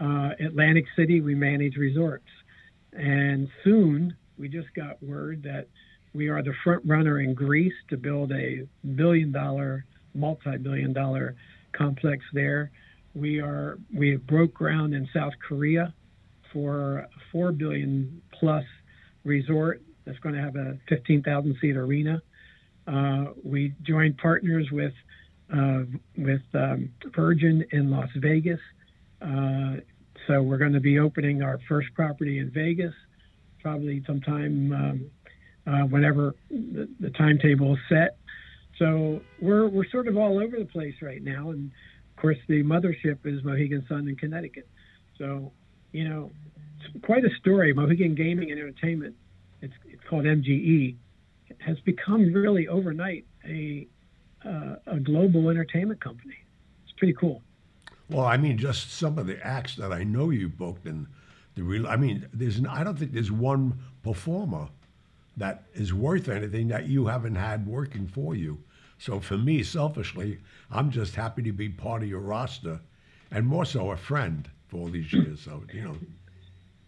Uh, 0.02 0.30
Atlantic 0.40 0.86
City, 0.96 1.22
we 1.22 1.36
manage 1.36 1.76
resorts. 1.76 2.28
And 2.94 3.48
soon, 3.64 4.16
we 4.38 4.50
just 4.50 4.74
got 4.76 5.02
word 5.04 5.44
that 5.44 5.68
we 6.14 6.28
are 6.30 6.42
the 6.42 6.54
front 6.64 6.84
runner 6.86 7.20
in 7.22 7.34
Greece 7.34 7.74
to 7.90 7.98
build 7.98 8.32
a 8.32 8.68
billion 8.96 9.32
dollar, 9.32 9.86
multi 10.14 10.58
billion 10.58 10.94
dollar 10.94 11.36
complex 11.72 12.24
there. 12.34 12.72
We 13.14 13.40
are 13.40 13.78
we 13.96 14.16
broke 14.18 14.54
ground 14.54 14.94
in 14.94 15.08
South 15.14 15.34
Korea 15.48 15.94
for 16.52 17.00
a 17.00 17.08
four 17.32 17.52
billion 17.52 18.22
plus 18.38 18.66
resort 19.24 19.82
that's 20.06 20.20
going 20.20 20.36
to 20.36 20.42
have 20.42 20.56
a 20.56 20.78
15,000 20.90 21.56
seat 21.62 21.78
arena. 21.78 22.22
Uh, 22.88 23.26
we 23.44 23.74
joined 23.84 24.18
partners 24.18 24.68
with 24.72 24.94
uh, 25.54 25.84
with 26.18 26.42
um, 26.54 26.90
Virgin 27.16 27.66
in 27.72 27.92
Las 27.92 28.10
Vegas. 28.16 28.60
Uh, 29.22 29.76
so 30.28 30.42
we're 30.42 30.58
going 30.58 30.74
to 30.74 30.80
be 30.80 31.00
opening 31.00 31.44
our 31.44 31.60
first 31.68 31.90
property 31.94 32.40
in 32.40 32.52
Vegas, 32.52 32.94
probably 33.62 34.04
sometime 34.08 34.72
um, 34.72 35.12
uh, 35.68 35.86
whenever 35.88 36.36
the, 36.50 36.88
the, 37.00 37.10
timetable 37.12 37.74
is 37.74 37.80
set. 37.90 38.18
So 38.78 39.22
we're 39.42 39.68
we're 39.68 39.90
sort 39.92 40.08
of 40.08 40.18
all 40.18 40.40
over 40.40 40.58
the 40.58 40.66
place 40.66 40.96
right 41.02 41.22
now, 41.22 41.50
and 41.52 41.72
of 42.16 42.22
course, 42.22 42.38
the 42.48 42.64
mothership 42.64 43.26
is 43.26 43.44
Mohegan 43.44 43.86
Sun 43.90 44.08
in 44.08 44.16
Connecticut. 44.16 44.68
So, 45.18 45.52
you 45.92 46.08
know, 46.08 46.32
it's 46.80 47.04
quite 47.06 47.26
a 47.26 47.30
story. 47.40 47.74
Mohegan 47.74 48.16
Gaming 48.16 48.52
and 48.52 48.60
Entertainment, 48.60 49.16
it's, 49.62 49.74
it's 49.86 50.02
called 50.10 50.26
MGE, 50.26 50.96
has 51.60 51.80
become 51.82 52.34
really 52.34 52.68
overnight 52.68 53.26
a 53.46 53.88
uh, 54.46 54.76
a 54.88 55.00
global 55.00 55.50
entertainment 55.50 56.02
company. 56.02 56.36
It's 56.84 56.94
pretty 56.98 57.14
cool. 57.14 57.42
Well, 58.10 58.26
I 58.26 58.38
mean, 58.38 58.58
just 58.58 58.92
some 58.92 59.18
of 59.18 59.28
the 59.28 59.46
acts 59.46 59.76
that 59.76 59.94
I 59.94 60.04
know 60.04 60.32
you 60.32 60.50
booked, 60.50 60.86
and 60.86 61.08
the 61.56 61.64
real. 61.64 61.88
I 61.88 61.96
mean, 61.96 62.28
there's. 62.34 62.58
an, 62.58 62.68
I 62.68 62.84
don't 62.84 62.98
think 62.98 63.14
there's 63.14 63.32
one 63.32 63.80
performer 64.04 64.68
that 65.38 65.64
is 65.74 65.94
worth 65.94 66.28
anything 66.28 66.68
that 66.70 66.88
you 66.88 67.08
haven't 67.08 67.36
had 67.36 67.66
working 67.66 68.08
for 68.08 68.36
you. 68.36 68.62
So 68.98 69.20
for 69.20 69.38
me, 69.38 69.64
selfishly, 69.64 70.40
I'm 70.70 70.92
just 70.92 71.16
happy 71.16 71.42
to 71.44 71.52
be 71.52 71.70
part 71.70 72.04
of 72.04 72.10
your 72.10 72.20
roster, 72.20 72.80
and 73.32 73.46
more 73.46 73.66
so 73.66 73.92
a 73.92 73.98
friend 73.98 74.50
for 74.68 74.78
all 74.78 74.90
these 74.90 75.12
years. 75.14 75.42
So 75.42 75.64
you 75.74 75.84
know. 75.84 75.96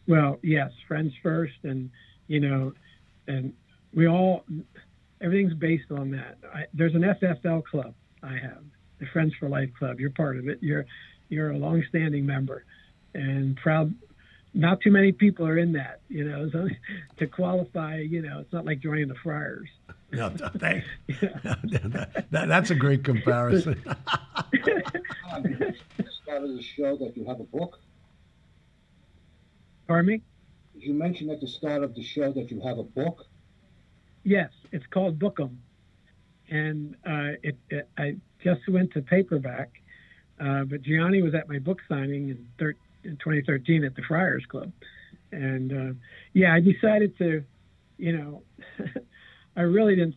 Well, 0.07 0.39
yes, 0.41 0.71
friends 0.87 1.13
first, 1.23 1.55
and 1.63 1.89
you 2.27 2.39
know, 2.39 2.73
and 3.27 3.53
we 3.93 4.07
all 4.07 4.43
everything's 5.21 5.53
based 5.53 5.91
on 5.91 6.11
that. 6.11 6.37
I, 6.53 6.65
there's 6.73 6.95
an 6.95 7.01
FFL 7.01 7.63
club 7.63 7.93
I 8.21 8.33
have, 8.33 8.63
the 8.99 9.05
Friends 9.07 9.33
for 9.39 9.49
Life 9.49 9.69
Club. 9.77 9.99
You're 9.99 10.09
part 10.09 10.37
of 10.37 10.47
it. 10.47 10.59
You're 10.61 10.85
you're 11.29 11.51
a 11.51 11.57
long-standing 11.57 12.25
member, 12.25 12.65
and 13.13 13.55
proud. 13.57 13.93
Not 14.55 14.81
too 14.81 14.91
many 14.91 15.11
people 15.11 15.47
are 15.47 15.57
in 15.57 15.73
that, 15.73 16.01
you 16.09 16.25
know. 16.25 16.47
So 16.51 16.67
to 17.17 17.27
qualify, 17.27 17.97
you 17.97 18.21
know, 18.21 18.39
it's 18.39 18.53
not 18.53 18.65
like 18.65 18.79
joining 18.79 19.07
the 19.07 19.15
Friars. 19.15 19.69
No, 20.13 20.29
thanks. 20.29 20.85
that, 21.07 22.25
that, 22.29 22.47
that's 22.47 22.69
a 22.69 22.75
great 22.75 23.03
comparison. 23.03 23.81
Start 23.81 24.03
of 26.43 26.55
the 26.55 26.61
show 26.61 26.95
that 26.97 27.17
you 27.17 27.25
have 27.25 27.39
a 27.39 27.45
book. 27.45 27.79
Pardon 29.87 30.05
me? 30.05 30.21
Did 30.75 30.83
you 30.83 30.93
mention 30.93 31.31
at 31.31 31.41
the 31.41 31.47
start 31.47 31.83
of 31.83 31.95
the 31.95 32.03
show 32.03 32.31
that 32.31 32.51
you 32.51 32.61
have 32.61 32.77
a 32.77 32.83
book? 32.83 33.25
Yes, 34.23 34.49
it's 34.71 34.85
called 34.87 35.19
Bookum, 35.19 35.57
and 36.49 36.95
uh, 37.05 37.35
it, 37.43 37.57
it, 37.69 37.89
I 37.97 38.15
just 38.43 38.61
went 38.69 38.93
to 38.93 39.01
paperback. 39.01 39.69
Uh, 40.39 40.63
but 40.63 40.81
Gianni 40.81 41.21
was 41.21 41.35
at 41.35 41.47
my 41.47 41.59
book 41.59 41.79
signing 41.87 42.29
in, 42.29 42.47
thir- 42.57 42.75
in 43.03 43.17
2013 43.17 43.83
at 43.83 43.95
the 43.95 44.01
Friars 44.07 44.45
Club, 44.49 44.71
and 45.31 45.71
uh, 45.71 45.93
yeah, 46.33 46.53
I 46.53 46.61
decided 46.61 47.17
to, 47.17 47.43
you 47.97 48.17
know, 48.17 48.43
I 49.57 49.61
really 49.61 49.95
didn't 49.95 50.15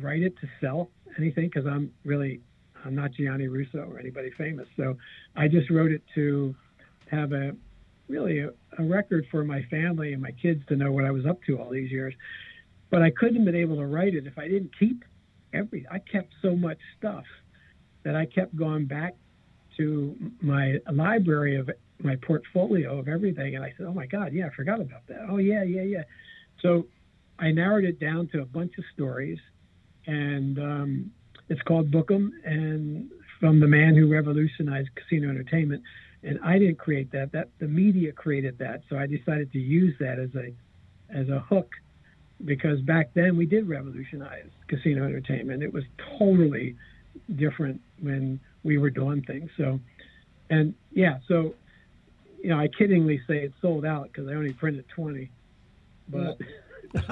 write 0.00 0.22
it 0.22 0.34
to 0.40 0.48
sell 0.60 0.90
anything 1.18 1.50
because 1.52 1.66
I'm 1.66 1.92
really 2.04 2.40
I'm 2.84 2.94
not 2.94 3.12
Gianni 3.12 3.46
Russo 3.46 3.78
or 3.78 3.98
anybody 3.98 4.30
famous, 4.36 4.66
so 4.76 4.96
I 5.36 5.48
just 5.48 5.70
wrote 5.70 5.92
it 5.92 6.02
to 6.14 6.54
have 7.10 7.32
a 7.32 7.54
really 8.08 8.40
a, 8.40 8.50
a 8.78 8.82
record 8.82 9.26
for 9.30 9.44
my 9.44 9.62
family 9.70 10.14
and 10.14 10.22
my 10.22 10.32
kids 10.32 10.62
to 10.68 10.76
know 10.76 10.90
what 10.92 11.04
I 11.04 11.10
was 11.10 11.26
up 11.26 11.42
to 11.46 11.58
all 11.58 11.70
these 11.70 11.90
years 11.90 12.14
but 12.92 13.00
I 13.02 13.10
couldn't 13.10 13.36
have 13.36 13.46
been 13.46 13.56
able 13.56 13.76
to 13.76 13.86
write 13.86 14.14
it 14.14 14.26
if 14.26 14.38
I 14.38 14.46
didn't 14.46 14.78
keep 14.78 15.02
every. 15.54 15.86
I 15.90 15.98
kept 15.98 16.34
so 16.42 16.54
much 16.54 16.78
stuff 16.98 17.24
that 18.04 18.14
I 18.14 18.26
kept 18.26 18.54
going 18.54 18.84
back 18.84 19.14
to 19.78 20.14
my 20.42 20.76
library 20.92 21.56
of 21.56 21.70
my 22.00 22.16
portfolio 22.16 22.98
of 22.98 23.08
everything, 23.08 23.56
and 23.56 23.64
I 23.64 23.72
said, 23.78 23.86
"Oh 23.86 23.94
my 23.94 24.04
God, 24.04 24.34
yeah, 24.34 24.46
I 24.46 24.50
forgot 24.50 24.80
about 24.80 25.06
that. 25.08 25.26
Oh 25.28 25.38
yeah, 25.38 25.62
yeah, 25.62 25.82
yeah." 25.82 26.02
So 26.60 26.86
I 27.38 27.50
narrowed 27.50 27.84
it 27.84 27.98
down 27.98 28.28
to 28.28 28.42
a 28.42 28.44
bunch 28.44 28.76
of 28.76 28.84
stories, 28.92 29.38
and 30.06 30.58
um, 30.58 31.10
it's 31.48 31.62
called 31.62 31.90
Bookum, 31.90 32.30
and 32.44 33.10
from 33.40 33.58
the 33.58 33.68
man 33.68 33.96
who 33.96 34.12
revolutionized 34.12 34.90
casino 34.96 35.30
entertainment. 35.30 35.82
And 36.22 36.38
I 36.44 36.58
didn't 36.58 36.78
create 36.78 37.10
that; 37.12 37.32
that 37.32 37.48
the 37.58 37.68
media 37.68 38.12
created 38.12 38.58
that. 38.58 38.82
So 38.90 38.98
I 38.98 39.06
decided 39.06 39.50
to 39.52 39.58
use 39.58 39.94
that 39.98 40.18
as 40.18 40.34
a 40.34 40.52
as 41.10 41.30
a 41.30 41.40
hook 41.40 41.70
because 42.44 42.80
back 42.80 43.14
then 43.14 43.36
we 43.36 43.46
did 43.46 43.68
revolutionize 43.68 44.48
casino 44.68 45.04
entertainment. 45.04 45.62
It 45.62 45.72
was 45.72 45.84
totally 46.18 46.76
different 47.36 47.80
when 48.00 48.40
we 48.64 48.78
were 48.78 48.90
doing 48.90 49.22
things. 49.22 49.50
So, 49.56 49.80
and 50.50 50.74
yeah, 50.92 51.18
so 51.28 51.54
you 52.42 52.50
know, 52.50 52.58
I 52.58 52.68
kiddingly 52.68 53.20
say 53.26 53.38
it's 53.44 53.54
sold 53.62 53.84
out 53.84 54.04
because 54.04 54.28
I 54.28 54.32
only 54.34 54.52
printed 54.52 54.84
20, 54.94 55.30
but 56.08 56.38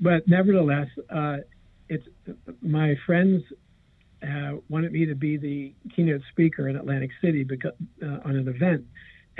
but 0.00 0.26
nevertheless, 0.26 0.88
uh, 1.08 1.38
it's 1.88 2.06
my 2.60 2.96
friends 3.06 3.44
uh, 4.22 4.56
wanted 4.68 4.92
me 4.92 5.06
to 5.06 5.14
be 5.14 5.36
the 5.36 5.72
keynote 5.94 6.22
speaker 6.30 6.68
in 6.68 6.76
Atlantic 6.76 7.10
City 7.22 7.44
because 7.44 7.72
uh, 8.02 8.18
on 8.24 8.36
an 8.36 8.48
event 8.48 8.84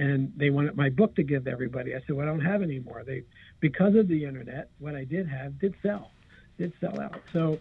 and 0.01 0.33
they 0.35 0.49
wanted 0.49 0.75
my 0.77 0.89
book 0.89 1.15
to 1.17 1.23
give 1.23 1.45
to 1.45 1.51
everybody. 1.51 1.95
I 1.95 1.99
said, 2.07 2.17
"Well, 2.17 2.27
I 2.27 2.31
don't 2.31 2.41
have 2.41 2.63
any 2.63 2.79
more." 2.79 3.05
They, 3.05 3.23
because 3.61 3.95
of 3.95 4.09
the 4.09 4.25
internet, 4.25 4.71
what 4.79 4.95
I 4.95 5.05
did 5.05 5.29
have 5.29 5.61
did 5.61 5.75
sell, 5.83 6.11
did 6.57 6.73
sell 6.81 6.99
out. 6.99 7.21
So, 7.35 7.59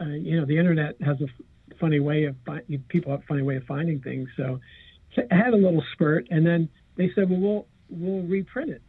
uh, 0.00 0.06
you 0.06 0.40
know, 0.40 0.44
the 0.44 0.58
internet 0.58 0.96
has 1.00 1.20
a 1.20 1.24
f- 1.24 1.78
funny 1.78 2.00
way 2.00 2.24
of 2.24 2.34
people 2.88 3.12
have 3.12 3.20
a 3.20 3.26
funny 3.26 3.42
way 3.42 3.56
of 3.56 3.64
finding 3.64 4.00
things. 4.00 4.28
So, 4.36 4.58
I 5.30 5.34
had 5.34 5.54
a 5.54 5.56
little 5.56 5.84
spurt, 5.92 6.26
and 6.32 6.44
then 6.44 6.68
they 6.96 7.12
said, 7.14 7.30
"Well, 7.30 7.38
we'll 7.38 7.66
we'll 7.90 8.26
reprint 8.26 8.70
it. 8.70 8.82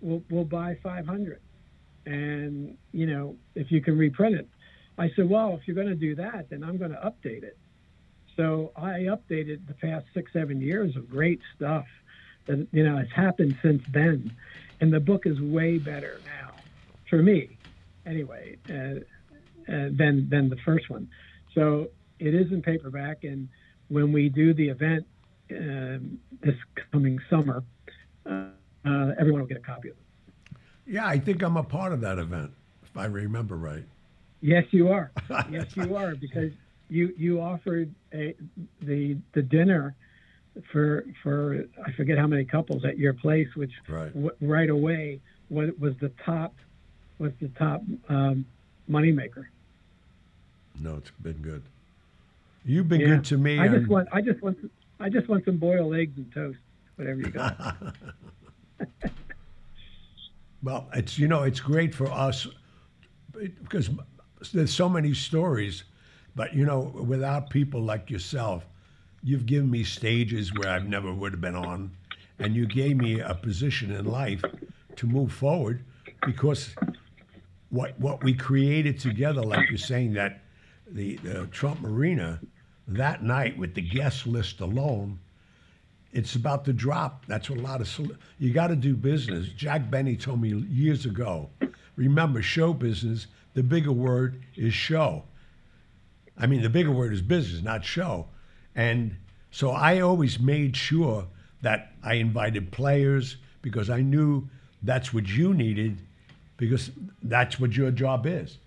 We'll 0.00 0.22
we'll 0.30 0.44
buy 0.44 0.78
500, 0.84 1.40
and 2.06 2.78
you 2.92 3.06
know, 3.06 3.36
if 3.56 3.72
you 3.72 3.80
can 3.80 3.98
reprint 3.98 4.36
it." 4.36 4.48
I 4.96 5.10
said, 5.16 5.28
"Well, 5.28 5.56
if 5.56 5.66
you're 5.66 5.74
going 5.74 5.88
to 5.88 5.96
do 5.96 6.14
that, 6.14 6.48
then 6.48 6.62
I'm 6.62 6.78
going 6.78 6.92
to 6.92 6.98
update 6.98 7.42
it." 7.42 7.58
So 8.36 8.70
I 8.76 9.08
updated 9.10 9.66
the 9.66 9.74
past 9.74 10.06
six, 10.14 10.32
seven 10.32 10.60
years 10.60 10.94
of 10.94 11.10
great 11.10 11.40
stuff 11.56 11.86
that 12.46 12.66
you 12.72 12.84
know 12.84 12.98
it's 12.98 13.12
happened 13.12 13.56
since 13.62 13.82
then, 13.92 14.34
and 14.80 14.92
the 14.92 15.00
book 15.00 15.26
is 15.26 15.40
way 15.40 15.78
better 15.78 16.20
now, 16.24 16.52
for 17.08 17.22
me, 17.22 17.56
anyway, 18.06 18.56
uh, 18.68 18.72
uh, 18.72 19.88
than 19.92 20.28
than 20.30 20.48
the 20.48 20.56
first 20.64 20.90
one. 20.90 21.08
So 21.54 21.90
it 22.18 22.34
is 22.34 22.52
in 22.52 22.62
paperback, 22.62 23.24
and 23.24 23.48
when 23.88 24.12
we 24.12 24.28
do 24.28 24.54
the 24.54 24.68
event 24.68 25.06
um, 25.50 26.18
this 26.42 26.54
coming 26.92 27.18
summer, 27.28 27.62
uh, 28.26 28.46
uh, 28.84 29.12
everyone 29.18 29.40
will 29.40 29.48
get 29.48 29.58
a 29.58 29.60
copy 29.60 29.88
of 29.88 29.96
it. 29.96 30.56
Yeah, 30.86 31.06
I 31.06 31.18
think 31.18 31.42
I'm 31.42 31.56
a 31.56 31.62
part 31.62 31.92
of 31.92 32.00
that 32.00 32.18
event, 32.18 32.52
if 32.82 32.96
I 32.96 33.06
remember 33.06 33.56
right. 33.56 33.84
Yes, 34.40 34.64
you 34.70 34.88
are. 34.88 35.10
yes, 35.50 35.66
you 35.76 35.96
are, 35.96 36.14
because 36.14 36.52
you 36.88 37.14
you 37.16 37.40
offered 37.40 37.94
a, 38.12 38.34
the 38.80 39.16
the 39.32 39.42
dinner 39.42 39.94
for 40.72 41.04
for 41.22 41.64
I 41.84 41.92
forget 41.92 42.18
how 42.18 42.26
many 42.26 42.44
couples 42.44 42.84
at 42.84 42.98
your 42.98 43.14
place, 43.14 43.48
which 43.56 43.72
right, 43.88 44.12
w- 44.12 44.34
right 44.40 44.68
away 44.70 45.20
was, 45.48 45.70
was 45.78 45.94
the 46.00 46.10
top 46.24 46.54
was 47.18 47.32
the 47.40 47.48
top 47.48 47.82
um, 48.08 48.44
moneymaker. 48.88 49.46
No, 50.80 50.96
it's 50.96 51.10
been 51.22 51.34
good. 51.42 51.62
You've 52.64 52.88
been 52.88 53.00
Yeah. 53.00 53.08
good 53.08 53.24
to 53.26 53.38
me. 53.38 53.58
I 53.58 53.68
just 53.68 53.88
want 53.88 54.08
I 54.12 54.20
just 54.20 54.42
want 54.42 54.58
I 54.98 55.08
just 55.08 55.28
want 55.28 55.44
some 55.44 55.56
boiled 55.56 55.94
eggs 55.94 56.16
and 56.16 56.32
toast, 56.32 56.58
whatever 56.96 57.20
you 57.20 57.30
got. 57.30 57.76
Well, 60.62 60.88
it's 60.94 61.18
you 61.18 61.26
know 61.26 61.44
it's 61.44 61.60
great 61.60 61.94
for 61.94 62.10
us 62.10 62.46
because 63.62 63.88
there's 64.52 64.74
so 64.74 64.88
many 64.90 65.14
stories, 65.14 65.84
but 66.36 66.54
you 66.54 66.66
know 66.66 66.80
without 66.80 67.48
people 67.48 67.80
like 67.80 68.10
yourself, 68.10 68.66
you've 69.22 69.46
given 69.46 69.70
me 69.70 69.84
stages 69.84 70.52
where 70.54 70.68
I've 70.70 70.88
never 70.88 71.12
would 71.12 71.32
have 71.32 71.40
been 71.40 71.56
on, 71.56 71.90
and 72.38 72.54
you 72.54 72.66
gave 72.66 72.96
me 72.96 73.20
a 73.20 73.34
position 73.34 73.90
in 73.92 74.04
life 74.04 74.42
to 74.96 75.06
move 75.06 75.32
forward 75.32 75.84
because 76.24 76.74
what 77.70 77.98
what 78.00 78.22
we 78.24 78.34
created 78.34 78.98
together, 78.98 79.42
like 79.42 79.68
you're 79.68 79.78
saying 79.78 80.14
that 80.14 80.42
the, 80.86 81.16
the 81.16 81.46
Trump 81.48 81.80
Marina 81.80 82.40
that 82.88 83.22
night 83.22 83.56
with 83.56 83.74
the 83.74 83.82
guest 83.82 84.26
list 84.26 84.60
alone 84.60 85.18
it's 86.12 86.34
about 86.34 86.64
the 86.64 86.72
drop. 86.72 87.24
That's 87.26 87.48
what 87.48 87.60
a 87.60 87.62
lot 87.62 87.80
of 87.80 88.12
you 88.38 88.52
got 88.52 88.68
to 88.68 88.76
do 88.76 88.96
business. 88.96 89.48
Jack 89.48 89.90
Benny 89.90 90.16
told 90.16 90.40
me 90.40 90.54
years 90.68 91.06
ago. 91.06 91.50
Remember, 91.96 92.42
show 92.42 92.72
business. 92.72 93.26
The 93.54 93.62
bigger 93.62 93.92
word 93.92 94.42
is 94.56 94.74
show. 94.74 95.24
I 96.36 96.46
mean, 96.46 96.62
the 96.62 96.70
bigger 96.70 96.90
word 96.90 97.12
is 97.12 97.22
business, 97.22 97.62
not 97.62 97.84
show. 97.84 98.26
And 98.74 99.16
so 99.50 99.70
I 99.70 100.00
always 100.00 100.38
made 100.38 100.76
sure 100.76 101.26
that 101.62 101.92
I 102.02 102.14
invited 102.14 102.70
players 102.70 103.36
because 103.62 103.90
I 103.90 104.00
knew 104.00 104.48
that's 104.82 105.12
what 105.12 105.28
you 105.28 105.52
needed 105.54 105.98
because 106.56 106.90
that's 107.22 107.58
what 107.60 107.76
your 107.76 107.90
job 107.90 108.26
is 108.26 108.58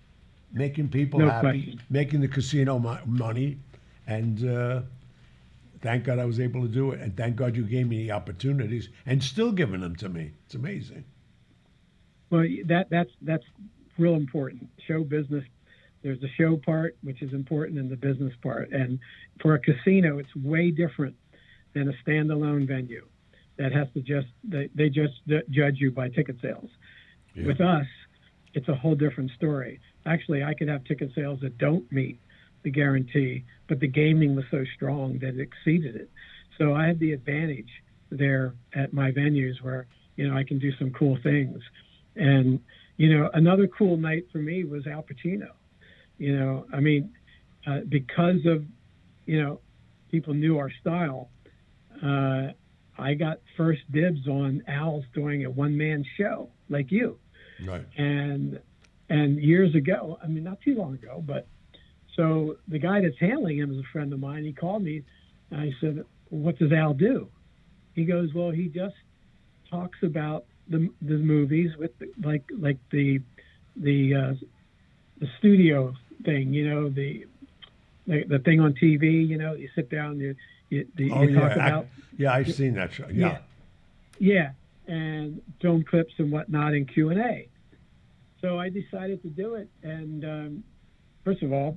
making 0.54 0.88
people 0.88 1.20
No 1.20 1.28
happy, 1.28 1.42
question. 1.62 1.80
making 1.90 2.20
the 2.20 2.28
casino 2.28 2.78
mo- 2.78 3.00
money. 3.04 3.58
And 4.06 4.48
uh, 4.48 4.82
thank 5.82 6.04
God 6.04 6.18
I 6.18 6.24
was 6.24 6.40
able 6.40 6.62
to 6.62 6.68
do 6.68 6.92
it. 6.92 7.00
And 7.00 7.16
thank 7.16 7.36
God 7.36 7.56
you 7.56 7.64
gave 7.64 7.88
me 7.88 7.98
the 8.06 8.12
opportunities 8.12 8.88
and 9.04 9.22
still 9.22 9.52
giving 9.52 9.80
them 9.80 9.96
to 9.96 10.08
me. 10.08 10.30
It's 10.46 10.54
amazing. 10.54 11.04
Well, 12.30 12.46
that 12.66 12.88
that's 12.90 13.10
that's 13.22 13.44
real 13.98 14.14
important. 14.14 14.68
Show 14.86 15.04
business. 15.04 15.44
There's 16.04 16.20
the 16.20 16.28
show 16.36 16.58
part, 16.58 16.98
which 17.02 17.22
is 17.22 17.32
important, 17.32 17.78
and 17.78 17.90
the 17.90 17.96
business 17.96 18.34
part. 18.42 18.70
And 18.72 18.98
for 19.40 19.54
a 19.54 19.58
casino, 19.58 20.18
it's 20.18 20.36
way 20.36 20.70
different 20.70 21.16
than 21.72 21.88
a 21.88 21.92
standalone 22.06 22.68
venue 22.68 23.06
that 23.56 23.72
has 23.72 23.88
to 23.94 24.00
just 24.00 24.26
they, 24.44 24.68
they 24.74 24.90
just 24.90 25.14
judge 25.48 25.76
you 25.78 25.90
by 25.90 26.10
ticket 26.10 26.36
sales. 26.42 26.68
Yeah. 27.34 27.46
With 27.46 27.62
us, 27.62 27.86
it's 28.52 28.68
a 28.68 28.74
whole 28.74 28.94
different 28.94 29.30
story. 29.30 29.80
Actually, 30.04 30.44
I 30.44 30.52
could 30.52 30.68
have 30.68 30.84
ticket 30.84 31.10
sales 31.14 31.40
that 31.40 31.56
don't 31.56 31.90
meet 31.90 32.20
the 32.64 32.70
guarantee, 32.70 33.44
but 33.66 33.80
the 33.80 33.88
gaming 33.88 34.36
was 34.36 34.44
so 34.50 34.62
strong 34.76 35.18
that 35.20 35.28
it 35.28 35.40
exceeded 35.40 35.96
it. 35.96 36.10
So 36.58 36.74
I 36.74 36.86
have 36.86 36.98
the 36.98 37.12
advantage 37.12 37.70
there 38.10 38.52
at 38.74 38.92
my 38.92 39.10
venues 39.10 39.62
where 39.62 39.86
you 40.16 40.28
know 40.28 40.36
I 40.36 40.44
can 40.44 40.58
do 40.58 40.70
some 40.78 40.90
cool 40.90 41.16
things. 41.22 41.62
And 42.14 42.60
you 42.98 43.16
know, 43.16 43.30
another 43.32 43.66
cool 43.66 43.96
night 43.96 44.26
for 44.30 44.38
me 44.38 44.64
was 44.64 44.86
Al 44.86 45.02
Pacino. 45.02 45.48
You 46.18 46.38
know, 46.38 46.66
I 46.72 46.80
mean, 46.80 47.12
uh, 47.66 47.80
because 47.88 48.46
of 48.46 48.64
you 49.26 49.42
know, 49.42 49.60
people 50.10 50.34
knew 50.34 50.58
our 50.58 50.70
style. 50.80 51.30
Uh, 52.02 52.48
I 52.96 53.14
got 53.14 53.40
first 53.56 53.80
dibs 53.90 54.28
on 54.28 54.62
Al's 54.68 55.04
doing 55.14 55.44
a 55.44 55.50
one 55.50 55.76
man 55.76 56.04
show 56.16 56.50
like 56.68 56.92
you. 56.92 57.18
Right. 57.64 57.84
And 57.96 58.60
and 59.08 59.38
years 59.38 59.74
ago, 59.74 60.18
I 60.22 60.26
mean, 60.26 60.44
not 60.44 60.60
too 60.60 60.74
long 60.74 60.94
ago, 60.94 61.22
but 61.24 61.46
so 62.16 62.56
the 62.68 62.78
guy 62.78 63.00
that's 63.00 63.18
handling 63.18 63.58
him 63.58 63.72
is 63.72 63.78
a 63.78 63.88
friend 63.92 64.12
of 64.12 64.20
mine. 64.20 64.44
He 64.44 64.52
called 64.52 64.82
me, 64.82 65.02
and 65.50 65.60
I 65.60 65.72
said, 65.80 66.04
"What 66.30 66.58
does 66.58 66.72
Al 66.72 66.94
do?" 66.94 67.28
He 67.94 68.04
goes, 68.04 68.32
"Well, 68.32 68.50
he 68.50 68.68
just 68.68 68.94
talks 69.70 69.98
about 70.02 70.44
the 70.68 70.88
the 71.02 71.18
movies 71.18 71.76
with 71.76 71.98
the, 71.98 72.12
like 72.22 72.44
like 72.56 72.78
the 72.90 73.20
the 73.76 74.14
uh, 74.14 74.34
the 75.18 75.28
studio 75.38 75.94
thing, 76.24 76.52
you 76.52 76.68
know, 76.68 76.88
the, 76.88 77.26
the 78.06 78.24
the 78.24 78.38
thing 78.40 78.60
on 78.60 78.74
TV. 78.74 79.26
You 79.26 79.38
know, 79.38 79.54
you 79.54 79.68
sit 79.74 79.90
down, 79.90 80.18
you 80.18 80.34
you, 80.70 80.86
you 80.96 81.12
Oh, 81.14 81.22
you 81.22 81.30
yeah. 81.30 81.40
talk 81.40 81.50
I- 81.58 81.66
about 81.68 81.86
yeah, 82.16 82.32
I've 82.32 82.52
seen 82.54 82.74
that 82.74 82.92
show. 82.92 83.08
Yeah. 83.12 83.38
yeah, 84.18 84.50
and 84.86 85.42
film 85.60 85.84
clips 85.84 86.12
and 86.18 86.30
whatnot 86.30 86.74
in 86.74 86.86
Q 86.86 87.10
and 87.10 87.20
A. 87.20 87.48
So 88.40 88.58
I 88.58 88.68
decided 88.68 89.22
to 89.22 89.28
do 89.28 89.54
it, 89.54 89.68
and 89.82 90.24
um, 90.24 90.64
first 91.24 91.42
of 91.42 91.52
all, 91.52 91.76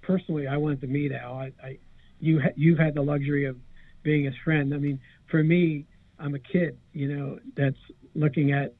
personally, 0.00 0.46
I 0.46 0.56
wanted 0.56 0.80
to 0.82 0.86
meet 0.86 1.12
Al. 1.12 1.34
I, 1.34 1.52
I 1.62 1.78
you 2.20 2.40
ha- 2.40 2.54
you've 2.56 2.78
had 2.78 2.94
the 2.94 3.02
luxury 3.02 3.44
of 3.46 3.56
being 4.02 4.24
his 4.24 4.34
friend. 4.44 4.72
I 4.72 4.78
mean, 4.78 5.00
for 5.26 5.42
me, 5.42 5.84
I'm 6.18 6.34
a 6.34 6.38
kid, 6.38 6.78
you 6.92 7.08
know, 7.14 7.38
that's 7.56 7.76
looking 8.14 8.52
at 8.52 8.74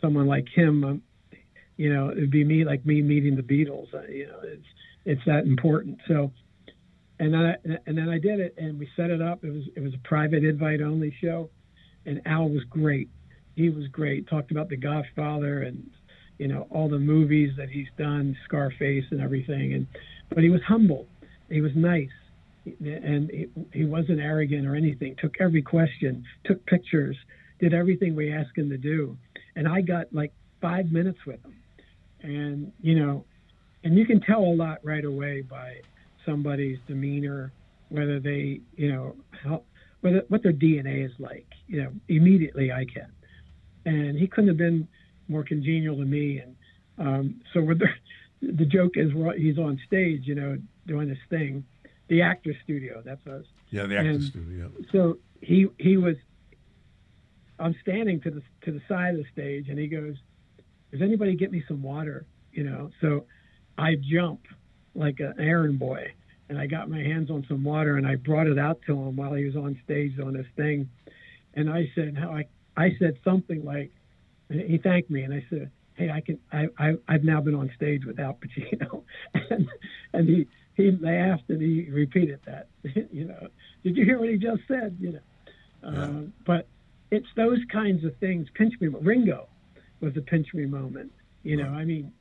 someone 0.00 0.26
like 0.26 0.48
him. 0.48 0.84
Um, 0.84 1.02
you 1.78 1.94
know, 1.94 2.10
it'd 2.10 2.30
be 2.30 2.44
me 2.44 2.64
like 2.64 2.84
me 2.84 3.00
meeting 3.00 3.36
the 3.36 3.42
Beatles. 3.42 3.94
Uh, 3.94 4.02
you 4.08 4.26
know, 4.26 4.40
it's 4.42 4.66
it's 5.06 5.22
that 5.26 5.44
important. 5.44 5.98
So, 6.06 6.32
and 7.18 7.32
then 7.32 7.40
I, 7.40 7.54
and 7.86 7.96
then 7.96 8.08
I 8.10 8.18
did 8.18 8.40
it, 8.40 8.54
and 8.58 8.78
we 8.78 8.88
set 8.96 9.10
it 9.10 9.22
up. 9.22 9.44
It 9.44 9.50
was 9.50 9.62
it 9.76 9.80
was 9.80 9.94
a 9.94 10.08
private 10.08 10.44
invite 10.44 10.82
only 10.82 11.14
show, 11.22 11.48
and 12.04 12.20
Al 12.26 12.48
was 12.50 12.64
great. 12.64 13.08
He 13.54 13.70
was 13.70 13.86
great. 13.88 14.28
Talked 14.28 14.50
about 14.50 14.68
The 14.68 14.76
Godfather 14.76 15.62
and 15.62 15.88
you 16.38 16.48
know 16.48 16.66
all 16.70 16.88
the 16.88 16.98
movies 16.98 17.52
that 17.56 17.70
he's 17.70 17.88
done, 17.96 18.36
Scarface 18.44 19.04
and 19.12 19.20
everything. 19.20 19.74
And 19.74 19.86
but 20.28 20.42
he 20.42 20.50
was 20.50 20.60
humble. 20.66 21.06
He 21.48 21.60
was 21.60 21.72
nice, 21.76 22.10
and 22.66 23.30
he, 23.30 23.46
he 23.72 23.84
wasn't 23.84 24.18
arrogant 24.18 24.66
or 24.66 24.74
anything. 24.74 25.14
Took 25.20 25.36
every 25.40 25.62
question, 25.62 26.24
took 26.44 26.66
pictures, 26.66 27.16
did 27.60 27.72
everything 27.72 28.16
we 28.16 28.32
asked 28.32 28.58
him 28.58 28.68
to 28.70 28.76
do. 28.76 29.16
And 29.54 29.68
I 29.68 29.80
got 29.80 30.12
like 30.12 30.32
five 30.60 30.90
minutes 30.90 31.18
with 31.26 31.42
him, 31.44 31.54
and 32.22 32.72
you 32.80 32.98
know, 32.98 33.24
and 33.84 33.96
you 33.96 34.06
can 34.06 34.20
tell 34.20 34.40
a 34.40 34.54
lot 34.54 34.78
right 34.84 35.04
away 35.04 35.42
by 35.42 35.80
somebody's 36.26 36.78
demeanor, 36.86 37.52
whether 37.88 38.20
they, 38.20 38.60
you 38.76 38.92
know, 38.92 39.16
how, 39.42 39.62
whether 40.00 40.22
what 40.28 40.42
their 40.42 40.52
DNA 40.52 41.04
is 41.04 41.12
like. 41.18 41.46
You 41.66 41.82
know, 41.84 41.92
immediately 42.08 42.72
I 42.72 42.84
can. 42.84 43.10
And 43.84 44.18
he 44.18 44.26
couldn't 44.26 44.48
have 44.48 44.56
been 44.58 44.88
more 45.28 45.42
congenial 45.44 45.96
to 45.96 46.04
me. 46.04 46.38
And 46.40 46.56
um, 46.98 47.40
so 47.52 47.60
we're 47.60 47.74
the, 47.74 47.88
the 48.42 48.64
joke 48.66 48.96
is 48.96 49.12
he's 49.36 49.58
on 49.58 49.80
stage, 49.86 50.22
you 50.26 50.34
know, 50.34 50.58
doing 50.86 51.08
this 51.08 51.18
thing, 51.30 51.64
the 52.08 52.22
actor 52.22 52.54
studio. 52.64 53.02
That's 53.04 53.26
us. 53.26 53.44
Yeah, 53.70 53.86
the 53.86 53.96
actor 53.98 54.10
And- 54.10 54.22
studio. 54.22 54.70
So 54.92 55.18
he 55.40 55.68
he 55.78 55.96
was. 55.96 56.16
I'm 57.60 57.74
standing 57.82 58.20
to 58.20 58.30
the 58.30 58.42
to 58.62 58.72
the 58.72 58.80
side 58.88 59.14
of 59.14 59.20
the 59.20 59.26
stage, 59.32 59.68
and 59.68 59.78
he 59.78 59.88
goes, 59.88 60.14
"Does 60.92 61.02
anybody 61.02 61.34
get 61.36 61.50
me 61.52 61.62
some 61.68 61.82
water?" 61.82 62.24
You 62.52 62.64
know. 62.64 62.90
So 63.00 63.24
I 63.76 63.96
jump 63.96 64.40
like 64.94 65.20
an 65.20 65.34
errand 65.38 65.78
boy, 65.78 66.12
and 66.48 66.58
I 66.58 66.66
got 66.66 66.88
my 66.90 66.98
hands 67.00 67.30
on 67.30 67.44
some 67.48 67.62
water, 67.64 67.96
and 67.96 68.06
I 68.06 68.16
brought 68.16 68.46
it 68.46 68.58
out 68.58 68.80
to 68.86 68.92
him 68.94 69.16
while 69.16 69.34
he 69.34 69.44
was 69.44 69.56
on 69.56 69.78
stage 69.84 70.18
on 70.18 70.32
this 70.34 70.46
thing, 70.56 70.88
and 71.54 71.70
I 71.70 71.90
said, 71.94 72.16
"How 72.16 72.30
I 72.32 72.46
I 72.76 72.96
said 72.98 73.18
something 73.24 73.64
like." 73.64 73.92
He 74.50 74.78
thanked 74.78 75.10
me, 75.10 75.24
and 75.24 75.34
I 75.34 75.44
said, 75.50 75.70
"Hey, 75.94 76.10
I 76.10 76.22
can. 76.22 76.38
I, 76.50 76.68
I 76.78 76.94
I've 77.06 77.22
now 77.22 77.40
been 77.42 77.54
on 77.54 77.70
stage 77.76 78.06
with 78.06 78.18
Al 78.18 78.32
Pacino," 78.34 79.02
and 79.50 79.68
and 80.14 80.26
he 80.28 80.46
he 80.74 80.90
laughed 80.92 81.50
and 81.50 81.60
he 81.60 81.90
repeated 81.90 82.40
that. 82.46 82.68
you 83.12 83.26
know, 83.26 83.48
did 83.82 83.94
you 83.96 84.04
hear 84.06 84.18
what 84.18 84.30
he 84.30 84.38
just 84.38 84.62
said? 84.66 84.96
You 84.98 85.12
know, 85.12 85.20
Yeah. 85.82 85.88
uh, 86.04 86.22
but 86.46 86.66
it's 87.10 87.26
those 87.36 87.58
kinds 87.70 88.04
of 88.04 88.16
things. 88.16 88.48
Pinch 88.54 88.72
me. 88.80 88.88
Ringo 88.88 89.48
was 90.00 90.16
a 90.16 90.20
pinch 90.20 90.48
me 90.54 90.66
moment. 90.66 91.12
You 91.42 91.56
know, 91.56 91.68
I 91.68 91.84
mean, 91.84 92.12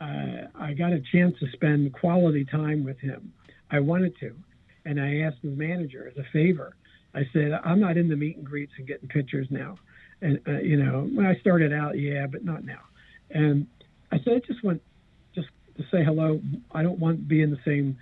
uh, 0.00 0.48
I 0.54 0.72
got 0.74 0.92
a 0.92 1.00
chance 1.12 1.38
to 1.40 1.46
spend 1.52 1.92
quality 1.92 2.44
time 2.44 2.84
with 2.84 2.98
him. 2.98 3.32
I 3.70 3.80
wanted 3.80 4.18
to, 4.20 4.34
and 4.84 5.00
I 5.00 5.18
asked 5.18 5.38
his 5.42 5.56
manager 5.56 6.08
as 6.08 6.16
a 6.16 6.26
favor. 6.32 6.76
I 7.14 7.22
said, 7.32 7.52
I'm 7.64 7.80
not 7.80 7.96
in 7.96 8.08
the 8.08 8.16
meet 8.16 8.36
and 8.36 8.44
greets 8.44 8.72
and 8.78 8.86
getting 8.86 9.08
pictures 9.08 9.46
now. 9.50 9.76
And 10.20 10.40
uh, 10.46 10.58
you 10.58 10.76
know, 10.76 11.08
when 11.14 11.26
I 11.26 11.36
started 11.36 11.72
out, 11.72 11.98
yeah, 11.98 12.26
but 12.26 12.44
not 12.44 12.64
now. 12.64 12.80
And 13.30 13.66
I 14.10 14.18
said, 14.18 14.34
I 14.34 14.38
just 14.46 14.64
want 14.64 14.82
just 15.34 15.48
to 15.76 15.82
say 15.92 16.04
hello. 16.04 16.40
I 16.72 16.82
don't 16.82 16.98
want 16.98 17.18
to 17.18 17.24
be 17.24 17.42
in 17.42 17.50
the 17.50 17.60
same 17.64 17.96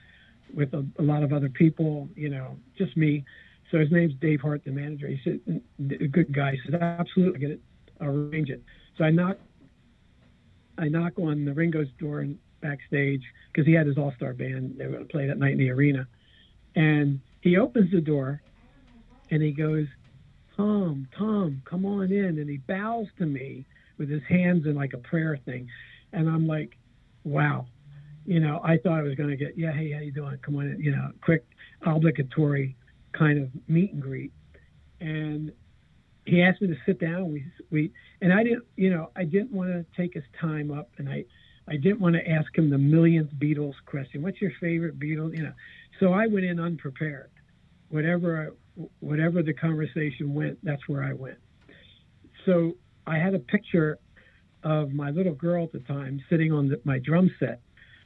with 0.55 0.73
a, 0.75 0.87
a 0.99 1.03
lot 1.03 1.23
of 1.23 1.33
other 1.33 1.49
people. 1.49 2.09
You 2.14 2.31
know, 2.31 2.57
just 2.79 2.97
me. 2.97 3.25
So 3.70 3.79
his 3.79 3.91
name's 3.91 4.14
Dave 4.20 4.43
Hart, 4.43 4.64
the 4.64 4.70
manager. 4.70 5.09
He 5.09 5.18
said, 5.25 5.62
a 5.81 6.07
good 6.07 6.33
guy. 6.35 6.53
He 6.53 6.70
said, 6.70 6.81
absolutely, 6.83 7.41
get 7.41 7.51
it, 7.53 7.61
arrange 8.01 8.51
it. 8.51 8.62
So 9.03 9.07
I 9.07 9.11
knock, 9.11 9.36
I 10.78 10.86
knock 10.86 11.18
on 11.18 11.44
the 11.44 11.53
Ringo's 11.53 11.88
door 11.98 12.20
and 12.20 12.38
backstage 12.61 13.24
because 13.53 13.66
he 13.66 13.72
had 13.72 13.88
his 13.88 13.98
All 13.98 14.12
Star 14.14 14.32
band. 14.32 14.76
They 14.78 14.86
were 14.86 14.92
going 14.92 15.09
to 15.09 15.12
play 15.12 15.26
that 15.26 15.38
night 15.38 15.55
in 15.55 15.59
the 15.59 15.70
arena, 15.70 16.07
and 16.76 17.20
he 17.40 17.57
opens 17.57 17.90
the 17.90 18.00
door, 18.00 18.40
and 19.32 19.42
he 19.42 19.50
goes, 19.50 19.88
Tom, 20.57 21.09
Tom, 21.18 21.62
come 21.64 21.84
on 21.84 22.12
in, 22.12 22.38
and 22.38 22.48
he 22.48 22.59
bows 22.59 23.09
to 23.18 23.26
me 23.26 23.66
with 23.98 24.09
his 24.09 24.22
hands 24.28 24.66
in 24.66 24.76
like 24.76 24.92
a 24.92 24.98
prayer 24.98 25.36
thing, 25.44 25.68
and 26.12 26.28
I'm 26.28 26.46
like, 26.46 26.76
wow. 27.24 27.66
You 28.24 28.38
know, 28.38 28.61
I 28.62 28.78
thought 28.78 29.00
I 29.00 29.03
was 29.03 29.16
going 29.16 29.30
to 29.30 29.36
get, 29.36 29.59
yeah, 29.59 29.72
hey, 29.72 29.90
how 29.90 29.98
you 29.98 30.12
doing? 30.12 30.38
Come 30.42 30.55
on 30.55 30.68
in, 30.68 30.80
you 30.80 30.92
know, 30.92 31.11
quick, 31.22 31.44
obligatory 31.84 32.76
kind 33.11 33.42
of 33.42 33.48
meet 33.66 33.94
and 33.94 34.00
greet. 34.00 34.32
And 35.00 35.50
he 36.25 36.43
asked 36.43 36.62
me 36.62 36.68
to 36.68 36.77
sit 36.87 37.01
down. 37.01 37.33
We 37.33 37.45
we 37.70 37.93
and 38.20 38.33
I 38.33 38.43
didn't 38.43 38.64
you 38.77 38.91
know 38.91 39.11
I 39.16 39.25
didn't 39.25 39.53
want 39.53 39.70
to 39.70 39.85
take 39.97 40.14
his 40.14 40.25
time 40.41 40.70
up, 40.70 40.91
and 40.99 41.09
I 41.09 41.25
I 41.68 41.77
didn't 41.77 42.01
want 42.01 42.14
to 42.16 42.29
ask 42.29 42.57
him 42.57 42.70
the 42.70 42.79
millionth 42.79 43.31
Beatles 43.35 43.75
question. 43.87 44.23
What's 44.23 44.41
your 44.41 44.53
favorite 44.61 44.99
Beatles? 44.99 45.37
You 45.37 45.45
know, 45.45 45.53
so 46.01 46.12
I 46.12 46.27
went 46.27 46.45
in 46.45 46.61
unprepared. 46.61 47.31
Whatever 47.89 48.55
whatever 49.01 49.43
the 49.43 49.53
conversation 49.53 50.35
went, 50.35 50.59
that's 50.64 50.89
where 50.89 51.03
I 51.03 51.12
went. 51.12 51.39
So 52.47 52.77
I 53.07 53.18
had 53.18 53.35
a 53.35 53.39
picture 53.39 53.99
of 54.62 54.93
my 54.93 55.11
little 55.11 55.35
girl 55.35 55.64
at 55.64 55.73
the 55.73 55.81
time 55.81 56.23
sitting 56.31 56.53
on 56.53 56.68
the, 56.68 56.81
my 56.85 56.99
drum 56.99 57.31
set, 57.39 57.61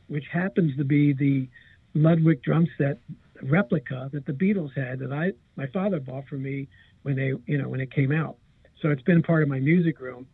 which 0.09 0.25
happens 0.33 0.77
to 0.79 0.85
be 0.85 1.13
the 1.13 1.49
Ludwig 1.95 2.43
drum 2.43 2.67
set 2.79 2.99
replica 3.43 4.09
that 4.13 4.27
the 4.27 4.33
Beatles 4.33 4.77
had 4.77 4.99
that 5.01 5.13
I 5.13 5.33
my 5.57 5.67
father 5.69 6.01
bought 6.01 6.27
for 6.29 6.37
me 6.37 6.69
when 7.07 7.15
they 7.15 7.33
you 7.47 7.57
know 7.57 7.69
when 7.69 7.79
it 7.79 7.93
came 7.95 8.11
out. 8.11 8.37
So 8.83 8.91
it's 8.91 9.03
been 9.03 9.23
part 9.23 9.45
of 9.45 9.49
my 9.49 9.61
music 9.61 10.01
room 10.01 10.27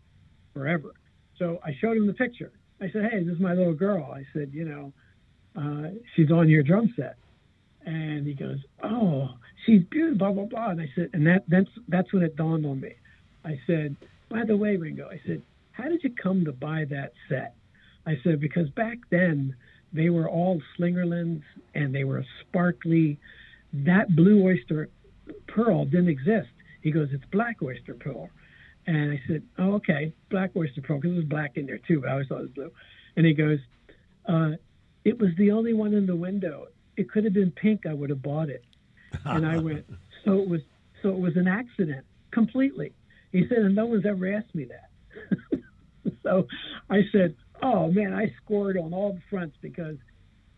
forever. 0.55 0.95
So 1.39 1.61
I 1.63 1.77
showed 1.79 1.99
him 1.99 2.07
the 2.07 2.15
picture. 2.15 2.51
I 2.81 2.91
said, 2.91 3.11
"Hey, 3.13 3.23
this 3.23 3.35
is 3.35 3.41
my 3.41 3.53
little 3.53 3.75
girl." 3.75 4.05
I 4.11 4.25
said, 4.33 4.49
"You 4.55 4.65
know, 4.65 4.93
uh, 5.55 5.91
she's 6.17 6.31
on 6.31 6.49
your 6.49 6.63
drum 6.63 6.95
set," 6.97 7.17
and 7.85 8.27
he 8.27 8.33
goes, 8.33 8.59
"Oh, 8.83 9.35
she's 9.67 9.83
beautiful." 9.91 10.17
Blah 10.17 10.33
blah 10.33 10.45
blah. 10.47 10.71
And 10.71 10.81
I 10.81 10.91
said, 10.95 11.11
and 11.13 11.27
that 11.27 11.45
that's 11.47 11.69
that's 11.89 12.11
when 12.11 12.23
it 12.23 12.37
dawned 12.37 12.65
on 12.65 12.81
me. 12.81 12.95
I 13.45 13.61
said, 13.67 13.95
"By 14.31 14.45
the 14.47 14.57
way, 14.57 14.79
Ringo," 14.79 15.11
I 15.11 15.21
said, 15.27 15.43
"How 15.73 15.91
did 15.91 16.03
you 16.03 16.11
come 16.11 16.47
to 16.47 16.53
buy 16.53 16.87
that 16.87 17.13
set?" 17.29 17.55
I 18.07 18.17
said, 18.25 18.41
"Because 18.41 18.71
back 18.71 18.99
then." 19.11 19.55
They 19.95 20.09
were 20.09 20.27
all 20.27 20.63
Slingerlands 20.75 21.43
and 21.75 21.95
they 21.95 22.05
were 22.05 22.25
sparkly. 22.41 23.19
That 23.75 24.17
blue 24.17 24.43
oyster 24.43 24.89
pearl 25.47 25.85
didn't 25.85 26.09
exist. 26.09 26.49
He 26.83 26.91
goes, 26.91 27.09
it's 27.13 27.25
black 27.27 27.63
oyster 27.63 27.95
pearl. 27.95 28.29
And 28.87 29.13
I 29.13 29.21
said, 29.29 29.43
oh, 29.59 29.75
okay, 29.75 30.13
black 30.31 30.51
oyster 30.57 30.81
pearl, 30.81 30.99
because 30.99 31.13
it 31.13 31.19
was 31.19 31.25
black 31.25 31.57
in 31.57 31.67
there 31.67 31.79
too, 31.79 32.01
but 32.01 32.09
I 32.09 32.13
always 32.13 32.29
thought 32.29 32.39
it 32.39 32.43
was 32.43 32.51
blue. 32.51 32.73
And 33.17 33.25
he 33.25 33.33
goes, 33.33 33.59
uh, 34.27 34.53
it 35.05 35.19
was 35.19 35.31
the 35.39 35.53
only 35.53 35.73
one 35.73 35.95
in 35.95 36.07
the 36.07 36.17
window. 36.17 36.69
It 36.97 37.11
could 37.11 37.25
have 37.25 37.33
been 37.33 37.53
pink. 37.53 37.87
I 37.87 37.95
would 37.95 38.11
have 38.11 38.23
bought 38.23 38.49
it. 38.49 38.65
And 39.25 39.47
I 39.47 39.59
went, 39.59 39.87
so 40.25 40.41
it 40.41 40.49
was, 40.49 40.61
so 41.03 41.11
it 41.11 41.19
was 41.19 41.37
an 41.37 41.49
accident 41.49 42.05
completely. 42.31 42.93
He 43.31 43.47
said, 43.49 43.59
and 43.59 43.75
no 43.75 43.87
one's 43.87 44.07
ever 44.07 44.35
asked 44.35 44.55
me 44.55 44.67
that. 44.67 45.61
so 46.23 46.47
I 46.91 47.03
said, 47.13 47.37
oh 47.63 47.91
man, 47.91 48.13
I 48.13 48.35
scored 48.43 48.77
on 48.77 48.93
all 48.93 49.13
the 49.13 49.23
fronts 49.31 49.57
because 49.61 49.97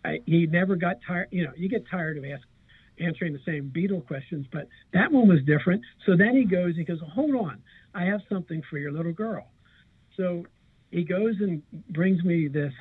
I, 0.05 0.21
he 0.27 0.47
never 0.47 0.77
got 0.77 0.97
tired. 1.07 1.29
You 1.31 1.45
know, 1.45 1.53
you 1.57 1.69
get 1.69 1.87
tired 1.89 2.19
of 2.19 2.25
asking 2.25 2.54
answering 2.99 3.33
the 3.33 3.41
same 3.45 3.73
Beatle 3.75 4.07
questions, 4.07 4.47
but 4.53 4.69
that 4.93 5.11
one 5.11 5.29
was 5.29 5.41
different. 5.45 5.83
So 6.07 6.17
then 6.17 6.37
he 6.37 6.45
goes, 6.45 6.77
he 6.77 6.85
goes, 6.85 7.01
hold 7.15 7.35
on, 7.35 7.63
I 7.95 8.05
have 8.05 8.21
something 8.29 8.63
for 8.71 8.79
your 8.79 8.93
little 8.93 9.13
girl. 9.13 9.47
So 10.17 10.45
he 10.91 11.05
goes 11.05 11.37
and 11.41 11.63
brings 11.91 12.23
me 12.25 12.49
this 12.49 12.73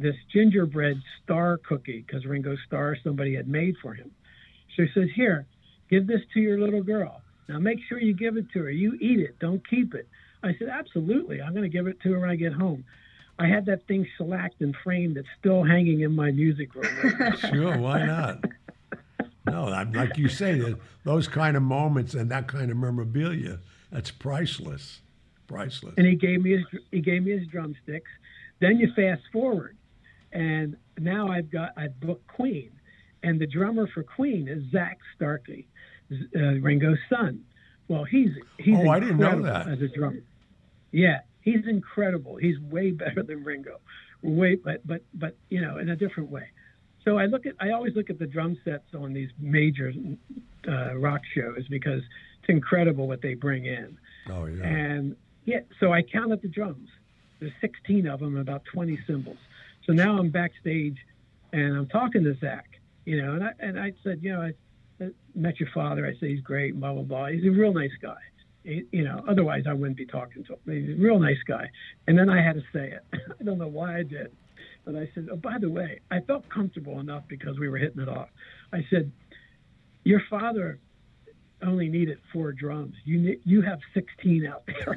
this 0.00 0.14
gingerbread 0.32 0.96
star 1.24 1.58
cookie 1.68 2.04
because 2.06 2.24
Ringo 2.24 2.56
Starr 2.66 2.96
somebody 3.02 3.34
had 3.34 3.48
made 3.48 3.74
for 3.82 3.94
him. 3.94 4.12
So 4.76 4.84
he 4.84 4.88
says, 4.94 5.08
here, 5.16 5.46
give 5.90 6.06
this 6.06 6.20
to 6.34 6.40
your 6.40 6.60
little 6.60 6.82
girl. 6.82 7.20
Now 7.48 7.58
make 7.58 7.78
sure 7.88 8.00
you 8.00 8.14
give 8.14 8.36
it 8.36 8.50
to 8.52 8.60
her. 8.60 8.70
You 8.70 8.94
eat 9.00 9.18
it, 9.18 9.38
don't 9.40 9.66
keep 9.68 9.94
it. 9.94 10.08
I 10.42 10.54
said, 10.58 10.68
absolutely. 10.68 11.42
I'm 11.42 11.52
going 11.52 11.64
to 11.64 11.68
give 11.68 11.88
it 11.88 12.00
to 12.02 12.12
her 12.12 12.20
when 12.20 12.30
I 12.30 12.36
get 12.36 12.52
home. 12.52 12.84
I 13.40 13.46
had 13.46 13.66
that 13.66 13.86
thing 13.86 14.06
shellacked 14.16 14.60
and 14.60 14.74
framed. 14.82 15.16
It's 15.16 15.28
still 15.38 15.62
hanging 15.64 16.00
in 16.00 16.14
my 16.14 16.30
music 16.30 16.74
room. 16.74 17.36
sure, 17.52 17.78
why 17.78 18.04
not? 18.04 18.44
No, 19.50 19.68
I'm, 19.68 19.92
like 19.92 20.16
you 20.16 20.28
say, 20.28 20.74
those 21.04 21.28
kind 21.28 21.56
of 21.56 21.62
moments 21.62 22.14
and 22.14 22.30
that 22.30 22.48
kind 22.48 22.70
of 22.70 22.76
memorabilia, 22.76 23.58
that's 23.90 24.10
priceless, 24.10 25.00
priceless. 25.46 25.94
And 25.96 26.06
he 26.06 26.14
gave 26.14 26.42
me 26.42 26.52
his 26.52 26.80
he 26.90 27.00
gave 27.00 27.24
me 27.24 27.32
his 27.32 27.46
drumsticks. 27.48 28.10
Then 28.60 28.78
you 28.78 28.92
fast 28.94 29.22
forward, 29.32 29.76
and 30.32 30.76
now 30.98 31.28
I've 31.28 31.50
got 31.50 31.70
I've 31.76 31.98
booked 32.00 32.26
Queen, 32.26 32.70
and 33.22 33.40
the 33.40 33.46
drummer 33.46 33.86
for 33.86 34.02
Queen 34.02 34.48
is 34.48 34.62
Zak 34.70 34.98
Starkey, 35.16 35.68
uh, 36.12 36.38
Ringo's 36.60 36.98
son. 37.08 37.44
Well, 37.88 38.04
he's 38.04 38.30
he's 38.58 38.76
oh, 38.76 38.88
I 38.88 39.00
didn't 39.00 39.18
know 39.18 39.42
that 39.42 39.68
as 39.68 39.80
a 39.80 39.88
drummer. 39.88 40.22
Yeah, 40.92 41.20
he's 41.40 41.66
incredible. 41.66 42.36
He's 42.36 42.58
way 42.60 42.90
better 42.92 43.22
than 43.22 43.44
Ringo, 43.44 43.80
way 44.22 44.56
but 44.56 44.86
but 44.86 45.02
but 45.14 45.36
you 45.48 45.60
know 45.60 45.78
in 45.78 45.88
a 45.88 45.96
different 45.96 46.30
way. 46.30 46.48
So 47.08 47.16
I 47.16 47.24
look 47.24 47.46
at 47.46 47.54
I 47.58 47.70
always 47.70 47.96
look 47.96 48.10
at 48.10 48.18
the 48.18 48.26
drum 48.26 48.58
sets 48.64 48.94
on 48.94 49.14
these 49.14 49.30
major 49.38 49.94
uh, 50.68 50.94
rock 50.98 51.22
shows 51.34 51.66
because 51.70 52.02
it's 52.40 52.48
incredible 52.50 53.08
what 53.08 53.22
they 53.22 53.32
bring 53.32 53.64
in. 53.64 53.96
Oh 54.30 54.44
yeah. 54.44 54.62
And 54.62 55.16
yeah, 55.46 55.60
so 55.80 55.90
I 55.90 56.02
counted 56.02 56.42
the 56.42 56.48
drums. 56.48 56.90
There's 57.40 57.52
16 57.62 58.06
of 58.06 58.20
them, 58.20 58.36
about 58.36 58.62
20 58.66 58.98
cymbals. 59.06 59.38
So 59.86 59.94
now 59.94 60.18
I'm 60.18 60.28
backstage, 60.28 60.98
and 61.54 61.78
I'm 61.78 61.86
talking 61.86 62.24
to 62.24 62.36
Zak. 62.40 62.66
You 63.06 63.22
know, 63.22 63.32
and 63.36 63.44
I 63.44 63.50
and 63.58 63.80
I 63.80 63.94
said, 64.04 64.18
you 64.22 64.32
know, 64.32 64.42
I, 64.42 64.52
I 65.02 65.08
met 65.34 65.58
your 65.58 65.70
father. 65.72 66.04
I 66.04 66.12
said 66.20 66.28
he's 66.28 66.42
great, 66.42 66.78
blah 66.78 66.92
blah 66.92 67.04
blah. 67.04 67.26
He's 67.28 67.46
a 67.46 67.50
real 67.50 67.72
nice 67.72 67.96
guy 68.02 68.18
you 68.64 69.02
know, 69.02 69.24
otherwise 69.26 69.64
I 69.66 69.72
wouldn't 69.72 69.96
be 69.96 70.04
talking 70.04 70.44
to 70.44 70.52
him. 70.52 70.58
He's 70.66 70.98
a 70.98 71.00
real 71.00 71.18
nice 71.18 71.42
guy. 71.46 71.70
And 72.06 72.18
then 72.18 72.28
I 72.28 72.42
had 72.42 72.56
to 72.56 72.62
say 72.72 72.92
it. 72.92 73.02
I 73.40 73.42
don't 73.42 73.56
know 73.56 73.68
why 73.68 73.98
I 73.98 74.02
did, 74.02 74.30
but 74.84 74.96
I 74.96 75.08
said, 75.14 75.28
oh, 75.30 75.36
by 75.36 75.58
the 75.58 75.70
way, 75.70 76.00
I 76.10 76.20
felt 76.20 76.48
comfortable 76.48 77.00
enough 77.00 77.24
because 77.28 77.58
we 77.58 77.68
were 77.68 77.78
hitting 77.78 78.00
it 78.00 78.08
off. 78.08 78.28
I 78.72 78.86
said, 78.90 79.12
your 80.04 80.22
father 80.30 80.78
only 81.62 81.88
needed 81.88 82.18
four 82.32 82.52
drums. 82.52 82.94
You 83.04 83.38
you 83.44 83.62
have 83.62 83.80
16 83.94 84.46
out 84.46 84.62
there. 84.66 84.94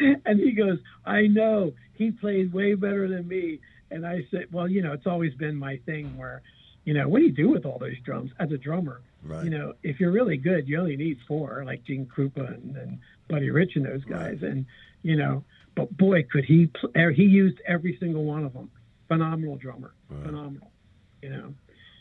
and 0.24 0.40
he 0.40 0.52
goes, 0.52 0.78
I 1.04 1.26
know. 1.26 1.72
He 1.94 2.10
played 2.10 2.52
way 2.52 2.74
better 2.74 3.08
than 3.08 3.28
me. 3.28 3.60
And 3.90 4.06
I 4.06 4.26
said, 4.30 4.46
well, 4.50 4.68
you 4.68 4.82
know, 4.82 4.92
it's 4.92 5.06
always 5.06 5.34
been 5.34 5.54
my 5.54 5.78
thing 5.84 6.16
where, 6.16 6.42
you 6.84 6.94
know, 6.94 7.08
what 7.08 7.18
do 7.18 7.26
you 7.26 7.32
do 7.32 7.50
with 7.50 7.66
all 7.66 7.78
those 7.78 7.98
drums 8.04 8.30
as 8.40 8.50
a 8.50 8.56
drummer? 8.56 9.02
Right. 9.22 9.44
You 9.44 9.50
know, 9.50 9.74
if 9.82 10.00
you're 10.00 10.10
really 10.10 10.38
good, 10.38 10.68
you 10.68 10.80
only 10.80 10.96
need 10.96 11.18
four, 11.28 11.62
like 11.64 11.84
Gene 11.84 12.06
Krupa 12.06 12.54
and, 12.54 12.76
and 12.76 12.98
Buddy 13.28 13.50
Rich 13.50 13.72
and 13.76 13.84
those 13.84 14.04
guys. 14.04 14.38
Right. 14.42 14.50
And 14.50 14.66
you 15.02 15.16
know, 15.16 15.44
but 15.74 15.96
boy, 15.96 16.24
could 16.30 16.44
he 16.44 16.70
er, 16.96 17.10
he 17.10 17.24
used 17.24 17.60
every 17.66 17.96
single 17.98 18.24
one 18.24 18.44
of 18.44 18.52
them. 18.52 18.70
Phenomenal 19.08 19.56
drummer, 19.56 19.94
right. 20.08 20.24
phenomenal. 20.24 20.70
You 21.22 21.30
know, 21.30 21.54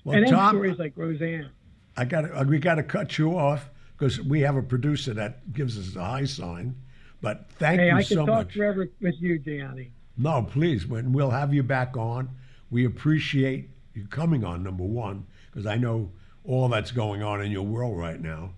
well, 0.03 0.15
and 0.15 0.25
then 0.25 0.33
Tom, 0.33 0.55
stories 0.55 0.79
like 0.79 0.93
Roseanne. 0.95 1.49
I 1.97 2.05
got 2.05 2.47
we 2.47 2.59
got 2.59 2.75
to 2.75 2.83
cut 2.83 3.17
you 3.17 3.37
off 3.37 3.69
because 3.97 4.21
we 4.21 4.41
have 4.41 4.55
a 4.55 4.63
producer 4.63 5.13
that 5.13 5.53
gives 5.53 5.77
us 5.77 5.95
a 5.95 6.03
high 6.03 6.25
sign. 6.25 6.75
But 7.21 7.45
thank 7.59 7.79
hey, 7.79 7.87
you 7.87 7.91
so 7.91 7.95
much. 7.95 8.07
Hey, 8.07 8.15
I 8.15 8.25
can 8.25 8.25
talk 8.25 8.51
forever 8.51 8.89
with 9.01 9.15
you, 9.19 9.39
Gianni. 9.39 9.91
No, 10.17 10.41
please. 10.43 10.87
When 10.87 11.13
we'll 11.13 11.29
have 11.29 11.53
you 11.53 11.63
back 11.63 11.95
on, 11.97 12.29
we 12.71 12.85
appreciate 12.85 13.69
you 13.93 14.07
coming 14.07 14.43
on. 14.43 14.63
Number 14.63 14.83
one, 14.83 15.25
because 15.49 15.65
I 15.65 15.75
know 15.75 16.09
all 16.45 16.67
that's 16.69 16.91
going 16.91 17.21
on 17.21 17.41
in 17.41 17.51
your 17.51 17.63
world 17.63 17.97
right 17.97 18.19
now. 18.19 18.51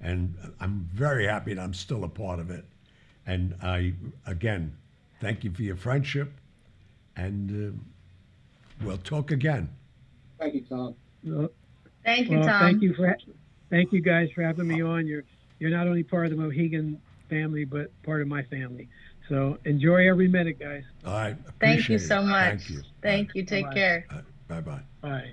And 0.00 0.36
I'm 0.60 0.88
very 0.92 1.26
happy 1.26 1.54
that 1.54 1.62
I'm 1.62 1.74
still 1.74 2.04
a 2.04 2.08
part 2.08 2.38
of 2.38 2.50
it. 2.50 2.64
And 3.26 3.54
I, 3.62 3.94
again, 4.26 4.76
thank 5.20 5.44
you 5.44 5.52
for 5.52 5.62
your 5.62 5.76
friendship. 5.76 6.32
And 7.16 7.76
uh, 8.80 8.84
we'll 8.84 8.98
talk 8.98 9.30
again. 9.30 9.68
Thank 10.38 10.54
you, 10.54 10.64
Tom. 10.68 10.94
Well, 11.22 11.48
thank 12.04 12.28
you, 12.28 12.38
well, 12.38 12.48
Tom. 12.48 12.60
Thank 12.60 12.82
you 12.82 12.94
for 12.94 13.16
thank 13.70 13.92
you 13.92 14.00
guys 14.00 14.28
for 14.34 14.42
having 14.42 14.66
me 14.66 14.82
on. 14.82 15.06
You're 15.06 15.24
you're 15.58 15.70
not 15.70 15.86
only 15.86 16.02
part 16.02 16.26
of 16.26 16.30
the 16.32 16.36
Mohegan 16.36 17.00
family, 17.30 17.64
but 17.64 17.90
part 18.02 18.20
of 18.20 18.28
my 18.28 18.42
family. 18.42 18.88
So 19.28 19.58
enjoy 19.64 20.08
every 20.08 20.28
minute, 20.28 20.58
guys. 20.58 20.82
All 21.06 21.14
right. 21.14 21.36
Thank 21.60 21.88
you 21.88 21.98
so 21.98 22.20
it. 22.20 22.24
much. 22.24 22.64
Thank 22.64 22.70
you. 22.70 22.82
Thank 23.00 23.34
you. 23.34 23.44
Take 23.44 23.64
Bye-bye. 23.66 23.74
care. 23.74 24.06
Bye 24.48 24.60
bye. 24.60 24.80
Bye. 25.00 25.32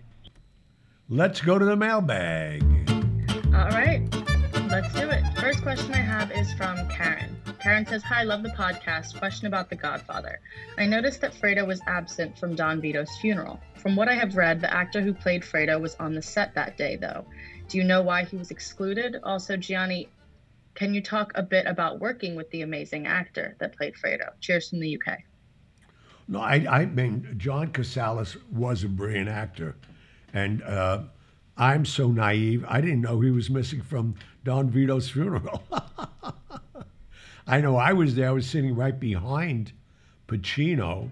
Let's 1.09 1.41
go 1.41 1.59
to 1.59 1.65
the 1.65 1.75
mailbag. 1.75 2.63
All 3.53 3.67
right, 3.67 4.01
let's 4.69 4.93
do 4.93 5.09
it. 5.09 5.23
First 5.37 5.61
question 5.61 5.93
I 5.93 5.97
have 5.97 6.31
is 6.31 6.53
from 6.53 6.87
Karen. 6.87 7.40
Karen 7.61 7.85
says, 7.85 8.01
Hi, 8.01 8.23
love 8.23 8.41
the 8.41 8.49
podcast. 8.49 9.19
Question 9.19 9.45
about 9.45 9.69
The 9.69 9.75
Godfather. 9.75 10.39
I 10.79 10.87
noticed 10.87 11.21
that 11.21 11.35
Fredo 11.35 11.67
was 11.67 11.79
absent 11.85 12.35
from 12.39 12.55
Don 12.55 12.81
Vito's 12.81 13.15
funeral. 13.17 13.59
From 13.75 13.95
what 13.95 14.09
I 14.09 14.15
have 14.15 14.35
read, 14.35 14.61
the 14.61 14.73
actor 14.73 14.99
who 14.99 15.13
played 15.13 15.43
Fredo 15.43 15.79
was 15.79 15.95
on 15.99 16.15
the 16.15 16.23
set 16.23 16.55
that 16.55 16.75
day, 16.75 16.95
though. 16.95 17.23
Do 17.67 17.77
you 17.77 17.83
know 17.83 18.01
why 18.01 18.23
he 18.23 18.35
was 18.35 18.49
excluded? 18.49 19.17
Also, 19.21 19.57
Gianni, 19.57 20.09
can 20.73 20.95
you 20.95 21.03
talk 21.03 21.33
a 21.35 21.43
bit 21.43 21.67
about 21.67 21.99
working 21.99 22.35
with 22.35 22.49
the 22.49 22.63
amazing 22.63 23.05
actor 23.05 23.55
that 23.59 23.77
played 23.77 23.93
Fredo? 23.93 24.31
Cheers 24.39 24.69
from 24.69 24.79
the 24.79 24.99
UK. 24.99 25.19
No, 26.27 26.39
I, 26.39 26.65
I 26.67 26.85
mean, 26.87 27.35
John 27.37 27.71
Cazale 27.71 28.37
was 28.51 28.83
a 28.83 28.89
brilliant 28.89 29.29
actor. 29.29 29.75
And 30.33 30.63
uh, 30.63 31.03
I'm 31.57 31.85
so 31.85 32.07
naive. 32.07 32.65
I 32.67 32.81
didn't 32.81 33.01
know 33.01 33.21
he 33.21 33.29
was 33.29 33.51
missing 33.51 33.83
from 33.83 34.15
Don 34.43 34.71
Vito's 34.71 35.11
funeral. 35.11 35.61
I 37.47 37.61
know 37.61 37.75
I 37.75 37.93
was 37.93 38.15
there. 38.15 38.29
I 38.29 38.33
was 38.33 38.47
sitting 38.47 38.75
right 38.75 38.97
behind 38.97 39.71
Pacino 40.27 41.11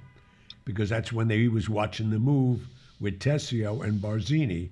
because 0.65 0.89
that's 0.89 1.11
when 1.11 1.27
they, 1.27 1.39
he 1.39 1.47
was 1.47 1.69
watching 1.69 2.09
the 2.09 2.19
move 2.19 2.67
with 2.99 3.19
Tessio 3.19 3.83
and 3.83 4.01
Barzini. 4.01 4.69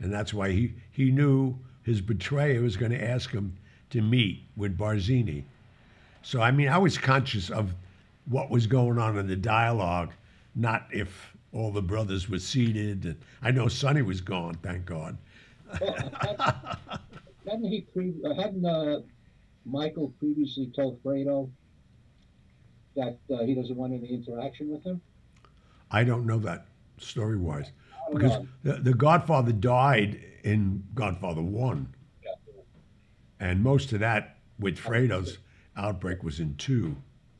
And 0.00 0.12
that's 0.12 0.32
why 0.34 0.50
he, 0.52 0.72
he 0.92 1.10
knew 1.10 1.56
his 1.82 2.00
betrayer 2.00 2.60
was 2.60 2.76
going 2.76 2.92
to 2.92 3.02
ask 3.02 3.30
him 3.30 3.56
to 3.90 4.00
meet 4.02 4.42
with 4.56 4.76
Barzini. 4.76 5.44
So, 6.22 6.40
I 6.40 6.50
mean, 6.50 6.68
I 6.68 6.78
was 6.78 6.96
conscious 6.96 7.50
of 7.50 7.74
what 8.26 8.50
was 8.50 8.66
going 8.66 8.98
on 8.98 9.18
in 9.18 9.26
the 9.26 9.36
dialogue, 9.36 10.12
not 10.54 10.86
if 10.90 11.34
all 11.52 11.70
the 11.70 11.82
brothers 11.82 12.28
were 12.28 12.38
seated. 12.38 13.04
And 13.04 13.16
I 13.42 13.50
know 13.50 13.68
Sonny 13.68 14.02
was 14.02 14.20
gone, 14.20 14.54
thank 14.62 14.86
God. 14.86 15.18
well, 15.80 15.96
hadn't 17.46 17.64
he 17.70 17.86
hadn't 18.36 18.64
uh, 18.64 19.00
Michael 19.64 20.12
previously 20.18 20.70
told 20.74 21.02
Fredo 21.02 21.50
that 22.96 23.18
uh, 23.32 23.44
he 23.44 23.54
doesn't 23.54 23.76
want 23.76 23.92
any 23.92 24.12
interaction 24.12 24.70
with 24.70 24.84
him? 24.84 25.00
I 25.90 26.04
don't 26.04 26.26
know 26.26 26.38
that 26.40 26.66
story 26.98 27.36
wise 27.36 27.72
because 28.12 28.44
the, 28.62 28.74
the, 28.74 28.94
Godfather 28.94 29.52
died 29.52 30.20
in 30.42 30.84
Godfather 30.94 31.42
One, 31.42 31.94
yeah. 32.22 32.32
and 33.40 33.62
most 33.62 33.92
of 33.92 34.00
that 34.00 34.38
with 34.58 34.78
Fredo's 34.78 35.38
outbreak 35.76 36.22
was 36.22 36.40
in 36.40 36.56
two. 36.56 36.96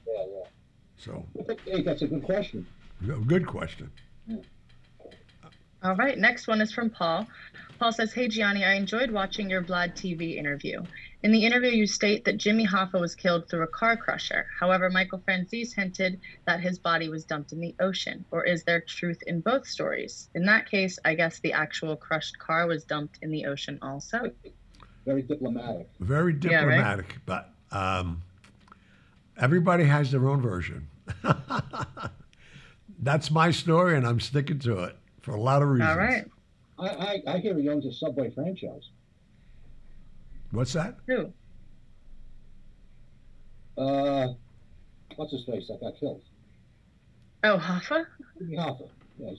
Yeah, 0.07 0.25
yeah. 0.27 0.47
So. 0.97 1.27
Hey, 1.65 1.83
that's 1.83 2.03
a 2.03 2.07
good 2.07 2.25
question. 2.25 2.67
Good 3.27 3.47
question. 3.47 3.91
All 5.83 5.95
right, 5.97 6.17
next 6.17 6.47
one 6.47 6.63
is 6.63 6.73
from 6.73 6.89
Paul. 6.89 7.27
Paul 7.79 7.93
says, 7.93 8.13
Hey 8.13 8.29
Gianni, 8.29 8.65
I 8.65 8.75
enjoyed 8.75 9.11
watching 9.11 9.51
your 9.51 9.63
Vlad 9.63 9.95
TV 9.95 10.37
interview. 10.37 10.83
In 11.25 11.33
the 11.33 11.47
interview, 11.47 11.71
you 11.71 11.87
state 11.87 12.27
that 12.27 12.37
Jimmy 12.37 12.67
Hoffa 12.67 13.01
was 13.01 13.15
killed 13.15 13.49
through 13.49 13.63
a 13.63 13.67
car 13.67 13.97
crusher. 13.97 14.47
However, 14.61 14.91
Michael 14.91 15.21
Franzese 15.21 15.75
hinted 15.75 16.21
that 16.45 16.61
his 16.61 16.79
body 16.79 17.09
was 17.09 17.25
dumped 17.25 17.51
in 17.51 17.61
the 17.61 17.75
ocean. 17.81 18.27
Or 18.31 18.45
is 18.45 18.63
there 18.65 18.83
truth 18.83 19.23
in 19.27 19.41
both 19.41 19.67
stories? 19.67 20.29
In 20.35 20.45
that 20.45 20.71
case, 20.71 20.99
I 21.03 21.15
guess 21.15 21.39
the 21.39 21.55
actual 21.55 21.97
crushed 21.97 22.39
car 22.39 22.67
was 22.67 22.85
dumped 22.85 23.21
in 23.23 23.31
the 23.31 23.47
ocean 23.47 23.79
also. 23.81 24.33
Very 25.07 25.23
diplomatic. 25.23 25.89
Very 25.99 26.35
diplomatic, 26.35 27.07
yeah, 27.09 27.35
right? 27.35 27.49
but 27.71 27.75
um, 27.75 28.23
everybody 29.39 29.85
has 29.85 30.11
their 30.11 30.29
own 30.29 30.43
version. 30.43 30.89
That's 32.99 33.31
my 33.31 33.51
story, 33.51 33.97
and 33.97 34.07
I'm 34.07 34.21
sticking 34.21 34.59
to 34.59 34.81
it 34.81 34.97
for 35.23 35.35
a 35.35 35.41
lot 35.41 35.63
of 35.63 35.71
reasons. 35.71 35.89
All 35.89 35.97
right. 35.97 36.25
I, 36.79 36.89
I, 36.89 37.23
I 37.35 37.39
hear 37.39 37.59
he 37.59 37.71
owns 37.71 37.87
a 37.87 37.93
Subway 37.95 38.29
franchise. 38.29 38.91
What's 40.55 40.73
that? 40.75 40.95
Who? 41.09 41.33
Uh, 43.77 44.29
what's 45.17 45.33
his 45.33 45.45
face 45.45 45.67
that 45.67 45.81
got 45.81 45.99
killed? 45.99 46.23
Oh, 47.43 47.59
Hoffa? 47.59 48.07
Hoffa. 48.41 48.89
Yes. 49.19 49.35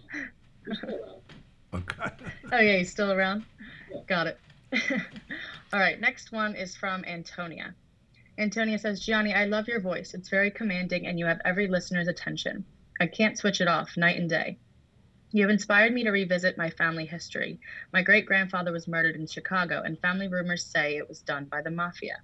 He's 0.67 0.77
still 0.77 0.89
around. 0.89 1.21
Okay. 1.73 2.09
Oh, 2.53 2.59
yeah, 2.59 2.77
he's 2.77 2.89
still 2.89 3.11
around? 3.11 3.43
Yeah. 3.91 3.99
Got 4.07 4.27
it. 4.27 4.39
All 5.73 5.79
right, 5.79 5.99
next 5.99 6.31
one 6.31 6.55
is 6.55 6.73
from 6.73 7.03
Antonia. 7.03 7.75
Antonia 8.37 8.79
says, 8.79 9.01
Gianni, 9.01 9.33
I 9.33 9.43
love 9.43 9.67
your 9.67 9.81
voice. 9.81 10.13
It's 10.13 10.29
very 10.29 10.51
commanding 10.51 11.05
and 11.05 11.19
you 11.19 11.25
have 11.25 11.41
every 11.43 11.67
listener's 11.67 12.07
attention. 12.07 12.63
I 13.01 13.07
can't 13.07 13.37
switch 13.37 13.59
it 13.59 13.67
off 13.67 13.97
night 13.97 14.17
and 14.17 14.29
day. 14.29 14.57
You 15.35 15.41
have 15.41 15.51
inspired 15.51 15.91
me 15.91 16.05
to 16.05 16.11
revisit 16.11 16.57
my 16.57 16.69
family 16.69 17.05
history. 17.05 17.59
My 17.91 18.01
great 18.01 18.25
grandfather 18.25 18.71
was 18.71 18.87
murdered 18.87 19.17
in 19.17 19.27
Chicago, 19.27 19.81
and 19.83 19.99
family 19.99 20.29
rumors 20.29 20.63
say 20.63 20.95
it 20.95 21.09
was 21.09 21.23
done 21.23 21.43
by 21.43 21.61
the 21.61 21.71
mafia. 21.71 22.21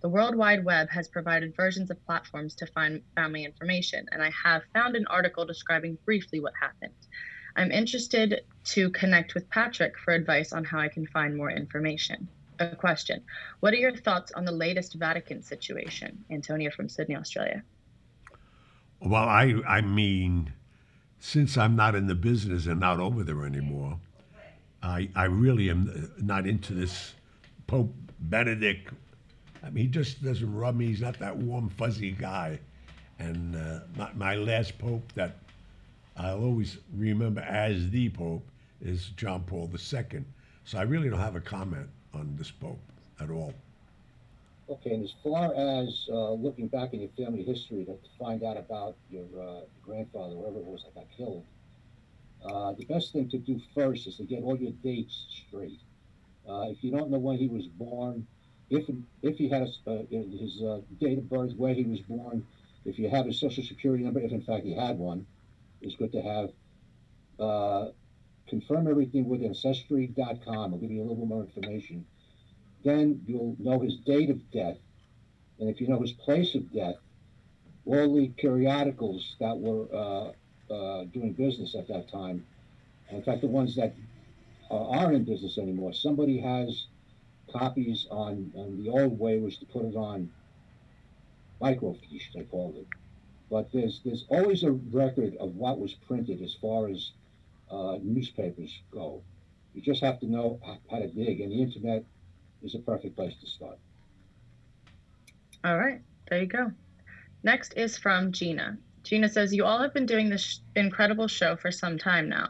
The 0.00 0.08
World 0.08 0.34
Wide 0.34 0.64
Web 0.64 0.90
has 0.90 1.06
provided 1.06 1.54
versions 1.54 1.88
of 1.88 2.04
platforms 2.04 2.56
to 2.56 2.66
find 2.66 3.04
family 3.14 3.44
information, 3.44 4.08
and 4.10 4.20
I 4.20 4.32
have 4.42 4.64
found 4.74 4.96
an 4.96 5.06
article 5.06 5.46
describing 5.46 5.98
briefly 6.04 6.40
what 6.40 6.52
happened. 6.60 6.98
I'm 7.54 7.70
interested 7.70 8.40
to 8.74 8.90
connect 8.90 9.36
with 9.36 9.48
Patrick 9.50 9.96
for 9.96 10.12
advice 10.12 10.52
on 10.52 10.64
how 10.64 10.80
I 10.80 10.88
can 10.88 11.06
find 11.06 11.36
more 11.36 11.52
information. 11.52 12.26
A 12.58 12.74
question 12.74 13.22
What 13.60 13.72
are 13.72 13.76
your 13.76 13.94
thoughts 13.94 14.32
on 14.32 14.44
the 14.44 14.50
latest 14.50 14.94
Vatican 14.94 15.44
situation? 15.44 16.24
Antonia 16.28 16.72
from 16.72 16.88
Sydney, 16.88 17.14
Australia. 17.14 17.62
Well, 19.00 19.28
I, 19.28 19.54
I 19.64 19.80
mean, 19.80 20.54
since 21.20 21.56
I'm 21.56 21.76
not 21.76 21.94
in 21.94 22.06
the 22.06 22.14
business 22.14 22.66
and 22.66 22.80
not 22.80 23.00
over 23.00 23.24
there 23.24 23.44
anymore, 23.44 23.98
I, 24.82 25.08
I 25.14 25.24
really 25.24 25.70
am 25.70 26.12
not 26.18 26.46
into 26.46 26.72
this 26.72 27.14
Pope 27.66 27.92
Benedict. 28.20 28.92
I 29.62 29.70
mean, 29.70 29.84
he 29.84 29.90
just 29.90 30.22
doesn't 30.22 30.54
rub 30.54 30.76
me. 30.76 30.86
He's 30.86 31.00
not 31.00 31.18
that 31.18 31.36
warm, 31.36 31.68
fuzzy 31.70 32.12
guy. 32.12 32.60
And 33.18 33.56
uh, 33.56 33.80
my, 33.96 34.12
my 34.14 34.34
last 34.36 34.78
Pope 34.78 35.12
that 35.14 35.36
I'll 36.16 36.42
always 36.42 36.78
remember 36.96 37.40
as 37.40 37.90
the 37.90 38.08
Pope 38.10 38.46
is 38.80 39.10
John 39.16 39.42
Paul 39.42 39.70
II. 39.72 40.24
So 40.64 40.78
I 40.78 40.82
really 40.82 41.08
don't 41.08 41.18
have 41.18 41.36
a 41.36 41.40
comment 41.40 41.88
on 42.14 42.34
this 42.36 42.50
Pope 42.50 42.78
at 43.20 43.30
all. 43.30 43.52
Okay, 44.70 44.90
and 44.90 45.04
as 45.04 45.14
far 45.24 45.54
as 45.54 46.06
uh, 46.12 46.32
looking 46.32 46.68
back 46.68 46.92
in 46.92 47.00
your 47.00 47.08
family 47.16 47.42
history 47.42 47.86
to, 47.86 47.96
find 48.18 48.44
out 48.44 48.58
about 48.58 48.96
your 49.10 49.24
uh, 49.40 49.60
grandfather, 49.82 50.34
whoever 50.34 50.58
it 50.58 50.64
was 50.64 50.84
that 50.84 50.94
got 50.94 51.06
killed, 51.16 51.44
uh, 52.44 52.72
the 52.74 52.84
best 52.84 53.12
thing 53.12 53.30
to 53.30 53.38
do 53.38 53.58
first 53.74 54.06
is 54.06 54.16
to 54.16 54.24
get 54.24 54.42
all 54.42 54.58
your 54.58 54.72
dates 54.84 55.26
straight. 55.30 55.80
Uh, 56.46 56.66
if 56.68 56.84
you 56.84 56.90
don't 56.90 57.10
know 57.10 57.18
when 57.18 57.38
he 57.38 57.48
was 57.48 57.66
born, 57.66 58.26
if 58.68 58.84
if 59.22 59.38
he 59.38 59.48
has 59.48 59.78
uh, 59.86 60.02
his 60.10 60.62
uh, 60.62 60.80
date 61.00 61.16
of 61.16 61.30
birth, 61.30 61.54
where 61.56 61.72
he 61.72 61.84
was 61.84 62.00
born, 62.00 62.44
if 62.84 62.98
you 62.98 63.08
have 63.08 63.24
his 63.24 63.40
social 63.40 63.64
security 63.64 64.04
number, 64.04 64.20
if 64.20 64.32
in 64.32 64.42
fact 64.42 64.64
he 64.64 64.74
had 64.74 64.98
one, 64.98 65.26
it's 65.80 65.94
good 65.94 66.12
to 66.12 66.20
have. 66.20 66.50
confirm 68.48 68.88
everything 68.88 69.28
with 69.28 69.42
ancestry.com. 69.42 70.72
I'll 70.72 70.78
give 70.78 70.90
you 70.90 71.02
a 71.02 71.08
little 71.08 71.26
more 71.26 71.42
information 71.42 72.04
then 72.84 73.22
you'll 73.26 73.56
know 73.58 73.80
his 73.80 73.98
date 73.98 74.30
of 74.30 74.50
death. 74.50 74.78
And 75.58 75.68
if 75.70 75.80
you 75.80 75.88
know 75.88 76.00
his 76.00 76.12
place 76.12 76.54
of 76.54 76.72
death, 76.72 76.96
all 77.84 78.14
the 78.14 78.28
periodicals 78.30 79.36
that 79.40 79.58
were 79.58 79.88
uh, 79.94 80.72
uh, 80.72 81.04
doing 81.06 81.32
business 81.34 81.74
at 81.74 81.88
that 81.88 82.10
time, 82.10 82.46
in 83.10 83.22
fact, 83.22 83.40
the 83.40 83.48
ones 83.48 83.76
that 83.76 83.96
aren't 84.70 85.14
in 85.16 85.24
business 85.24 85.58
anymore, 85.58 85.92
somebody 85.92 86.38
has 86.40 86.88
copies 87.50 88.06
on, 88.10 88.52
on 88.54 88.76
the 88.76 88.90
old 88.90 89.18
way 89.18 89.40
was 89.40 89.58
to 89.58 89.66
put 89.66 89.84
it 89.84 89.96
on 89.96 90.30
microfiche, 91.62 92.32
they 92.34 92.44
called 92.44 92.76
it. 92.76 92.88
But 93.50 93.72
there's 93.72 94.02
there's 94.04 94.26
always 94.28 94.62
a 94.62 94.72
record 94.72 95.36
of 95.40 95.54
what 95.54 95.80
was 95.80 95.94
printed 95.94 96.42
as 96.42 96.54
far 96.60 96.88
as 96.88 97.12
uh, 97.70 97.98
newspapers 98.02 98.82
go. 98.92 99.24
You 99.72 99.82
just 99.82 100.02
have 100.02 100.20
to 100.20 100.26
know 100.26 100.60
how 100.90 100.98
to 100.98 101.08
dig, 101.08 101.40
and 101.40 101.52
the 101.52 101.62
internet 101.62 102.04
is 102.62 102.74
a 102.74 102.78
perfect 102.78 103.16
place 103.16 103.34
to 103.40 103.46
start. 103.46 103.78
All 105.64 105.78
right, 105.78 106.00
there 106.28 106.40
you 106.40 106.46
go. 106.46 106.72
Next 107.42 107.74
is 107.76 107.96
from 107.96 108.32
Gina. 108.32 108.78
Gina 109.02 109.28
says, 109.28 109.54
You 109.54 109.64
all 109.64 109.80
have 109.80 109.94
been 109.94 110.06
doing 110.06 110.28
this 110.28 110.60
incredible 110.76 111.28
show 111.28 111.56
for 111.56 111.70
some 111.70 111.98
time 111.98 112.28
now. 112.28 112.48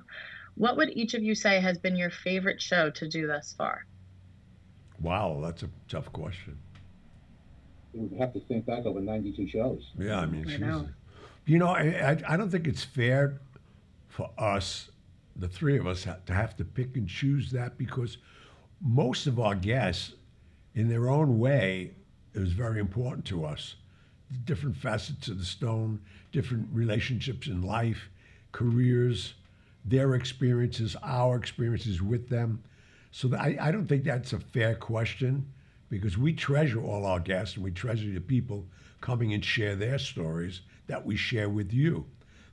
What 0.57 0.77
would 0.77 0.91
each 0.97 1.15
of 1.15 1.23
you 1.23 1.35
say 1.35 1.61
has 1.61 1.79
been 1.79 1.97
your 1.97 2.11
favorite 2.11 2.61
show 2.61 2.91
to 2.91 3.09
do 3.09 3.27
thus 3.27 3.55
far? 3.57 3.87
Wow, 5.01 5.41
that's 5.43 5.63
a 5.63 5.71
tough 5.89 6.13
question. 6.13 6.59
We 7.95 8.01
would 8.01 8.19
have 8.19 8.33
to 8.33 8.41
think 8.41 8.67
back 8.67 8.85
over 8.85 9.01
92 9.01 9.49
shows. 9.49 9.93
Yeah, 9.97 10.19
I 10.19 10.27
mean, 10.27 10.51
I 10.51 10.57
know. 10.57 10.89
you 11.47 11.59
know, 11.59 11.69
I, 11.69 11.83
I, 11.83 12.35
I 12.35 12.37
don't 12.37 12.51
think 12.51 12.67
it's 12.67 12.85
fair 12.85 13.41
for 14.09 14.31
us, 14.37 14.91
the 15.37 15.49
three 15.49 15.79
of 15.79 15.87
us, 15.87 16.07
to 16.27 16.35
have 16.35 16.57
to 16.57 16.65
pick 16.65 16.97
and 16.97 17.09
choose 17.09 17.53
that 17.53 17.79
because 17.79 18.19
most 18.81 19.27
of 19.27 19.41
our 19.41 19.55
guests, 19.55 20.13
in 20.75 20.89
their 20.89 21.09
own 21.09 21.39
way, 21.39 21.93
it 22.35 22.39
was 22.39 22.53
very 22.53 22.79
important 22.79 23.25
to 23.27 23.45
us. 23.45 23.75
The 24.31 24.37
Different 24.39 24.77
facets 24.77 25.29
of 25.29 25.39
the 25.39 25.45
stone, 25.45 26.01
different 26.33 26.69
relationships 26.73 27.47
in 27.47 27.63
life, 27.63 28.09
careers, 28.53 29.35
their 29.85 30.15
experiences, 30.15 30.97
our 31.03 31.37
experiences 31.37 32.03
with 32.03 32.29
them. 32.29 32.63
So 33.11 33.35
I, 33.35 33.57
I 33.61 33.73
don't 33.73 33.87
think 33.87 34.05
that's 34.05 34.33
a 34.33 34.39
fair 34.39 34.75
question 34.75 35.47
because 35.89 36.19
we 36.19 36.33
treasure 36.33 36.83
all 36.83 37.07
our 37.07 37.21
guests 37.21 37.57
and 37.57 37.65
we 37.65 37.71
treasure 37.71 38.11
the 38.13 38.21
people 38.21 38.67
coming 39.01 39.33
and 39.33 39.45
share 39.45 39.75
their 39.75 39.99
stories 39.99 40.61
that 40.87 41.05
we 41.05 41.17
share 41.17 41.49
with 41.49 41.73
you. 41.73 42.05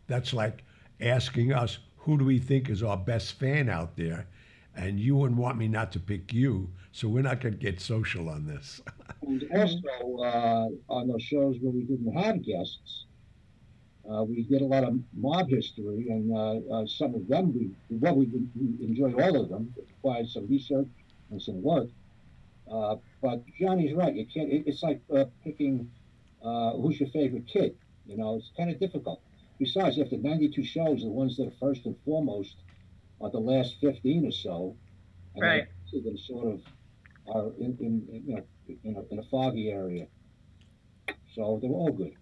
That's 0.08 0.34
like 0.34 0.64
asking 1.02 1.52
us, 1.52 1.80
who 1.98 2.18
do 2.18 2.26
we 2.26 2.40
think 2.40 2.70
is 2.70 2.84
our 2.84 2.98
best 2.98 3.34
fan 3.34 3.68
out 3.68 3.98
there? 3.98 4.28
And 4.76 5.00
you 5.00 5.16
wouldn't 5.16 5.40
want 5.40 5.58
me 5.58 5.68
not 5.68 5.92
to 5.94 6.00
pick 6.00 6.34
you, 6.34 6.70
so 6.92 7.08
we're 7.08 7.24
not 7.24 7.42
going 7.42 7.54
to 7.54 7.60
get 7.60 7.80
social 7.80 8.30
on 8.30 8.46
this. 8.46 8.82
and 9.22 9.48
also, 9.54 10.24
uh, 10.24 10.94
on 10.94 11.08
those 11.08 11.24
shows 11.24 11.58
where 11.62 11.72
we 11.72 11.84
didn't 11.84 12.14
have 12.14 12.44
guests, 12.44 13.06
uh, 14.12 14.24
we 14.24 14.44
did 14.44 14.62
a 14.62 14.66
lot 14.66 14.84
of 14.84 15.00
mob 15.14 15.50
history, 15.50 16.08
and 16.10 16.36
uh, 16.36 16.76
uh 16.76 16.86
some 16.86 17.16
of 17.16 17.28
them 17.28 17.52
we 17.54 17.72
well 17.98 18.16
we, 18.16 18.26
we 18.26 18.86
enjoyed 18.86 19.20
all 19.20 19.42
of 19.42 19.50
them. 19.50 19.74
It 19.78 19.88
required 19.96 20.30
some 20.30 20.48
research 20.48 20.88
and 21.32 21.42
some 21.42 21.64
work. 21.64 21.88
Uh, 22.72 22.98
but 23.22 23.44
Johnny's 23.60 23.96
right. 23.96 24.14
You 24.14 24.28
can't. 24.28 24.52
It, 24.52 24.64
it's 24.68 24.84
like 24.84 25.02
uh, 25.16 25.26
picking 25.44 25.90
who's 26.44 27.00
your 27.00 27.10
favorite 27.10 27.48
kid. 27.48 27.76
You 28.06 28.18
know, 28.18 28.36
it's 28.36 28.52
kind 28.56 28.70
of 28.70 28.80
difficult. 28.80 29.22
Besides, 29.58 29.98
after 30.00 30.18
92 30.18 30.64
shows, 30.64 31.02
the 31.02 31.08
ones 31.08 31.38
that 31.38 31.48
are 31.48 31.54
first 31.60 31.86
and 31.86 31.96
foremost 32.06 32.58
uh, 33.26 33.30
the 33.30 33.40
last 33.40 33.76
15 33.82 34.28
or 34.28 34.32
so. 34.32 34.76
And 35.36 35.44
right. 35.44 35.66
That 35.92 36.20
sort 36.28 36.54
of 36.54 36.62
are 37.34 37.52
in, 37.58 37.78
in, 37.80 38.06
in 38.12 38.24
you 38.28 38.36
know, 38.36 38.44
in 38.84 38.96
a, 38.98 39.14
in 39.14 39.20
a 39.20 39.24
foggy 39.24 39.70
area. 39.72 40.08
So 41.34 41.58
they 41.62 41.70
were 41.70 41.76
all 41.76 41.92
good. 41.92 42.16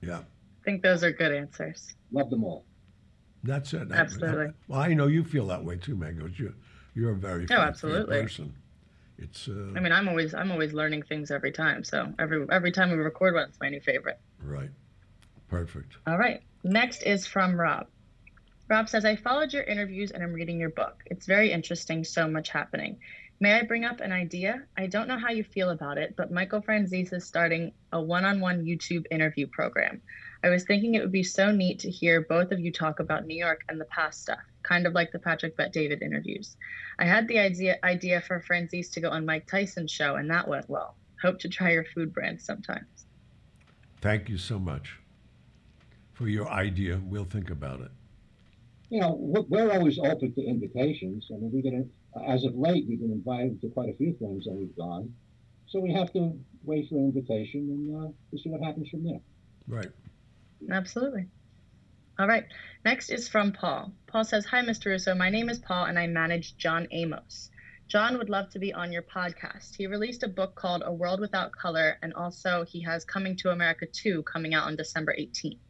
Yeah. 0.00 0.18
I 0.18 0.64
think 0.64 0.82
those 0.82 1.02
are 1.02 1.10
good 1.10 1.32
answers. 1.32 1.94
Love 2.12 2.30
them 2.30 2.44
all. 2.44 2.64
That's 3.42 3.72
it. 3.74 3.90
Absolutely. 3.90 4.52
well, 4.68 4.80
I 4.80 4.94
know 4.94 5.08
you 5.08 5.24
feel 5.24 5.46
that 5.48 5.64
way 5.64 5.76
too, 5.76 5.96
Mangos. 5.96 6.38
You're, 6.38 6.54
you're 6.94 7.12
a 7.12 7.16
very 7.16 7.46
oh, 7.50 7.54
absolutely. 7.54 8.22
person. 8.22 8.54
It's. 9.18 9.48
Uh, 9.48 9.72
I 9.74 9.80
mean, 9.80 9.92
I'm 9.92 10.08
always 10.08 10.34
I'm 10.34 10.52
always 10.52 10.72
learning 10.72 11.02
things 11.02 11.30
every 11.30 11.52
time. 11.52 11.84
So 11.84 12.12
every 12.18 12.46
every 12.50 12.70
time 12.70 12.90
we 12.90 12.96
record 12.96 13.34
one, 13.34 13.48
it's 13.48 13.58
my 13.60 13.70
new 13.70 13.80
favorite. 13.80 14.20
Right. 14.42 14.70
Perfect. 15.48 15.96
All 16.06 16.18
right. 16.18 16.42
Next 16.64 17.02
is 17.02 17.26
from 17.26 17.58
Rob. 17.58 17.86
Rob 18.68 18.88
says, 18.88 19.04
I 19.04 19.14
followed 19.14 19.52
your 19.52 19.62
interviews 19.62 20.10
and 20.10 20.24
I'm 20.24 20.32
reading 20.32 20.58
your 20.58 20.70
book. 20.70 21.04
It's 21.06 21.26
very 21.26 21.52
interesting, 21.52 22.02
so 22.02 22.26
much 22.26 22.48
happening. 22.48 22.98
May 23.38 23.52
I 23.52 23.62
bring 23.62 23.84
up 23.84 24.00
an 24.00 24.10
idea? 24.10 24.64
I 24.76 24.88
don't 24.88 25.06
know 25.06 25.18
how 25.18 25.30
you 25.30 25.44
feel 25.44 25.70
about 25.70 25.98
it, 25.98 26.14
but 26.16 26.32
Michael 26.32 26.62
Franzese 26.62 27.12
is 27.12 27.24
starting 27.24 27.72
a 27.92 28.00
one 28.00 28.24
on 28.24 28.40
one 28.40 28.64
YouTube 28.64 29.04
interview 29.10 29.46
program. 29.46 30.02
I 30.42 30.48
was 30.48 30.64
thinking 30.64 30.94
it 30.94 31.00
would 31.00 31.12
be 31.12 31.22
so 31.22 31.52
neat 31.52 31.78
to 31.80 31.90
hear 31.90 32.22
both 32.22 32.50
of 32.50 32.58
you 32.58 32.72
talk 32.72 32.98
about 32.98 33.26
New 33.26 33.36
York 33.36 33.60
and 33.68 33.80
the 33.80 33.84
past 33.84 34.22
stuff, 34.22 34.40
kind 34.64 34.84
of 34.86 34.94
like 34.94 35.12
the 35.12 35.18
Patrick 35.20 35.56
Bet 35.56 35.72
David 35.72 36.02
interviews. 36.02 36.56
I 36.98 37.04
had 37.04 37.28
the 37.28 37.38
idea, 37.38 37.76
idea 37.84 38.20
for 38.20 38.40
Franzese 38.40 38.90
to 38.92 39.00
go 39.00 39.10
on 39.10 39.26
Mike 39.26 39.46
Tyson's 39.46 39.92
show, 39.92 40.16
and 40.16 40.28
that 40.30 40.48
went 40.48 40.68
well. 40.68 40.96
Hope 41.22 41.38
to 41.40 41.48
try 41.48 41.70
your 41.70 41.84
food 41.84 42.12
brand 42.12 42.40
sometimes. 42.40 43.06
Thank 44.00 44.28
you 44.28 44.38
so 44.38 44.58
much 44.58 44.96
for 46.14 46.26
your 46.26 46.48
idea. 46.48 47.00
We'll 47.04 47.24
think 47.24 47.50
about 47.50 47.80
it 47.80 47.90
you 48.88 49.00
know, 49.00 49.16
we're 49.18 49.72
always 49.72 49.98
open 49.98 50.32
to 50.34 50.42
invitations. 50.42 51.28
I 51.32 51.38
mean, 51.38 51.50
we 51.52 51.62
get, 51.62 51.74
as 52.26 52.44
of 52.44 52.54
late, 52.54 52.86
we've 52.88 53.00
been 53.00 53.12
invited 53.12 53.60
to 53.62 53.68
quite 53.68 53.88
a 53.88 53.94
few 53.94 54.14
things 54.14 54.46
and 54.46 54.58
we've 54.58 54.76
gone. 54.76 55.12
So 55.68 55.80
we 55.80 55.92
have 55.92 56.12
to 56.12 56.38
wait 56.62 56.88
for 56.88 56.96
an 56.96 57.06
invitation 57.06 57.60
and 57.68 57.96
uh, 57.96 58.12
we'll 58.30 58.42
see 58.42 58.50
what 58.50 58.62
happens 58.62 58.88
from 58.88 59.04
there. 59.04 59.20
Right. 59.66 59.90
Absolutely. 60.70 61.26
All 62.18 62.28
right. 62.28 62.44
Next 62.84 63.10
is 63.10 63.28
from 63.28 63.52
Paul. 63.52 63.92
Paul 64.06 64.24
says, 64.24 64.46
Hi, 64.46 64.62
Mr. 64.62 64.86
Russo. 64.86 65.14
My 65.14 65.30
name 65.30 65.48
is 65.48 65.58
Paul 65.58 65.86
and 65.86 65.98
I 65.98 66.06
manage 66.06 66.56
John 66.56 66.86
Amos. 66.92 67.50
John 67.88 68.18
would 68.18 68.30
love 68.30 68.50
to 68.50 68.58
be 68.58 68.72
on 68.72 68.92
your 68.92 69.02
podcast. 69.02 69.76
He 69.76 69.86
released 69.86 70.22
a 70.22 70.28
book 70.28 70.54
called 70.54 70.82
A 70.84 70.92
World 70.92 71.20
Without 71.20 71.52
Color, 71.52 71.98
and 72.02 72.12
also 72.14 72.64
he 72.64 72.82
has 72.82 73.04
Coming 73.04 73.36
to 73.36 73.50
America 73.50 73.86
2 73.86 74.24
coming 74.24 74.54
out 74.54 74.66
on 74.66 74.74
December 74.74 75.14
18th. 75.16 75.60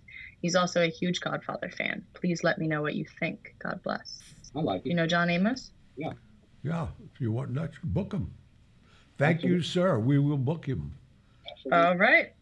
He's 0.47 0.55
also 0.55 0.81
a 0.81 0.87
huge 0.87 1.19
Godfather 1.19 1.69
fan. 1.69 2.05
Please 2.15 2.45
let 2.45 2.57
me 2.57 2.69
know 2.69 2.81
what 2.81 2.95
you 2.95 3.05
think. 3.19 3.57
God 3.59 3.83
bless. 3.83 4.23
I 4.55 4.61
like 4.61 4.83
it. 4.87 4.91
You 4.91 4.95
know 4.95 5.05
John 5.05 5.29
Amos? 5.29 5.73
Yeah. 5.97 6.13
Yeah. 6.63 6.87
If 7.13 7.21
you 7.21 7.33
want 7.33 7.53
that, 7.57 7.73
book 7.83 8.13
him. 8.13 8.33
Thank 9.19 9.39
Absolutely. 9.39 9.57
you, 9.57 9.63
sir. 9.65 9.99
We 9.99 10.21
will 10.21 10.37
book 10.37 10.65
him. 10.65 10.95
Absolutely. 11.51 11.85
All 11.85 11.97
right. 11.97 12.33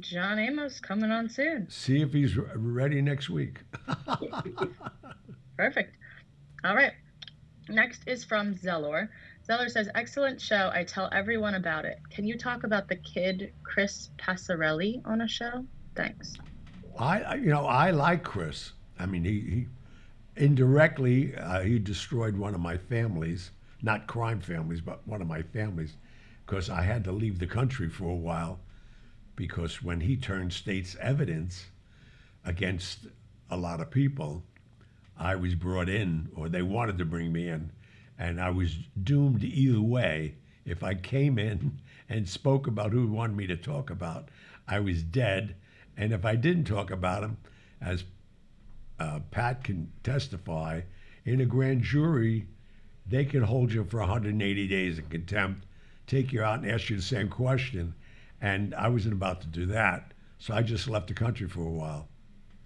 John 0.00 0.38
Amos 0.38 0.80
coming 0.80 1.10
on 1.10 1.30
soon. 1.30 1.66
See 1.70 2.02
if 2.02 2.12
he's 2.12 2.36
ready 2.36 3.00
next 3.00 3.30
week. 3.30 3.60
Perfect. 5.56 5.96
All 6.62 6.76
right. 6.76 6.92
Next 7.70 8.02
is 8.06 8.22
from 8.22 8.54
Zelor. 8.54 9.08
Zeller 9.46 9.70
says, 9.70 9.88
excellent 9.94 10.42
show. 10.42 10.70
I 10.74 10.84
tell 10.84 11.08
everyone 11.10 11.54
about 11.54 11.86
it. 11.86 12.00
Can 12.10 12.26
you 12.26 12.36
talk 12.36 12.64
about 12.64 12.86
the 12.86 12.96
kid 12.96 13.54
Chris 13.62 14.10
Paciello 14.18 15.00
on 15.06 15.22
a 15.22 15.28
show? 15.28 15.64
Thanks. 15.96 16.34
I, 16.98 17.34
you 17.36 17.50
know, 17.50 17.66
I 17.66 17.90
like 17.90 18.22
Chris. 18.22 18.72
I 18.98 19.06
mean, 19.06 19.24
he, 19.24 19.40
he 19.40 19.66
indirectly 20.36 21.34
uh, 21.36 21.60
he 21.60 21.78
destroyed 21.78 22.36
one 22.36 22.54
of 22.54 22.60
my 22.60 22.76
families, 22.76 23.50
not 23.82 24.06
crime 24.06 24.40
families, 24.40 24.80
but 24.80 25.06
one 25.06 25.20
of 25.20 25.28
my 25.28 25.42
families, 25.42 25.96
because 26.46 26.70
I 26.70 26.82
had 26.82 27.04
to 27.04 27.12
leave 27.12 27.38
the 27.38 27.46
country 27.46 27.88
for 27.88 28.10
a 28.10 28.14
while, 28.14 28.60
because 29.36 29.82
when 29.82 30.00
he 30.00 30.16
turned 30.16 30.52
state's 30.52 30.96
evidence 31.00 31.66
against 32.44 33.06
a 33.50 33.56
lot 33.56 33.80
of 33.80 33.90
people, 33.90 34.44
I 35.16 35.36
was 35.36 35.54
brought 35.54 35.88
in, 35.88 36.28
or 36.34 36.48
they 36.48 36.62
wanted 36.62 36.98
to 36.98 37.04
bring 37.04 37.32
me 37.32 37.48
in, 37.48 37.70
and 38.18 38.40
I 38.40 38.50
was 38.50 38.76
doomed 39.02 39.44
either 39.44 39.80
way. 39.80 40.34
If 40.64 40.82
I 40.82 40.94
came 40.94 41.38
in 41.38 41.80
and 42.08 42.28
spoke 42.28 42.66
about 42.66 42.92
who 42.92 43.06
wanted 43.06 43.36
me 43.36 43.46
to 43.46 43.56
talk 43.56 43.90
about, 43.90 44.28
I 44.66 44.80
was 44.80 45.02
dead. 45.02 45.56
And 45.96 46.12
if 46.12 46.24
I 46.24 46.36
didn't 46.36 46.64
talk 46.64 46.90
about 46.90 47.22
him, 47.22 47.36
as 47.80 48.04
uh, 48.98 49.20
Pat 49.30 49.64
can 49.64 49.90
testify, 50.02 50.80
in 51.24 51.40
a 51.40 51.46
grand 51.46 51.82
jury, 51.82 52.46
they 53.06 53.24
can 53.24 53.42
hold 53.42 53.72
you 53.72 53.84
for 53.84 54.00
180 54.00 54.68
days 54.68 54.98
in 54.98 55.06
contempt, 55.06 55.66
take 56.06 56.32
you 56.32 56.42
out 56.42 56.60
and 56.60 56.70
ask 56.70 56.90
you 56.90 56.96
the 56.96 57.02
same 57.02 57.28
question. 57.28 57.94
And 58.40 58.74
I 58.74 58.88
wasn't 58.88 59.14
about 59.14 59.40
to 59.42 59.46
do 59.46 59.66
that. 59.66 60.12
So 60.38 60.52
I 60.54 60.62
just 60.62 60.88
left 60.88 61.08
the 61.08 61.14
country 61.14 61.48
for 61.48 61.62
a 61.62 61.70
while, 61.70 62.08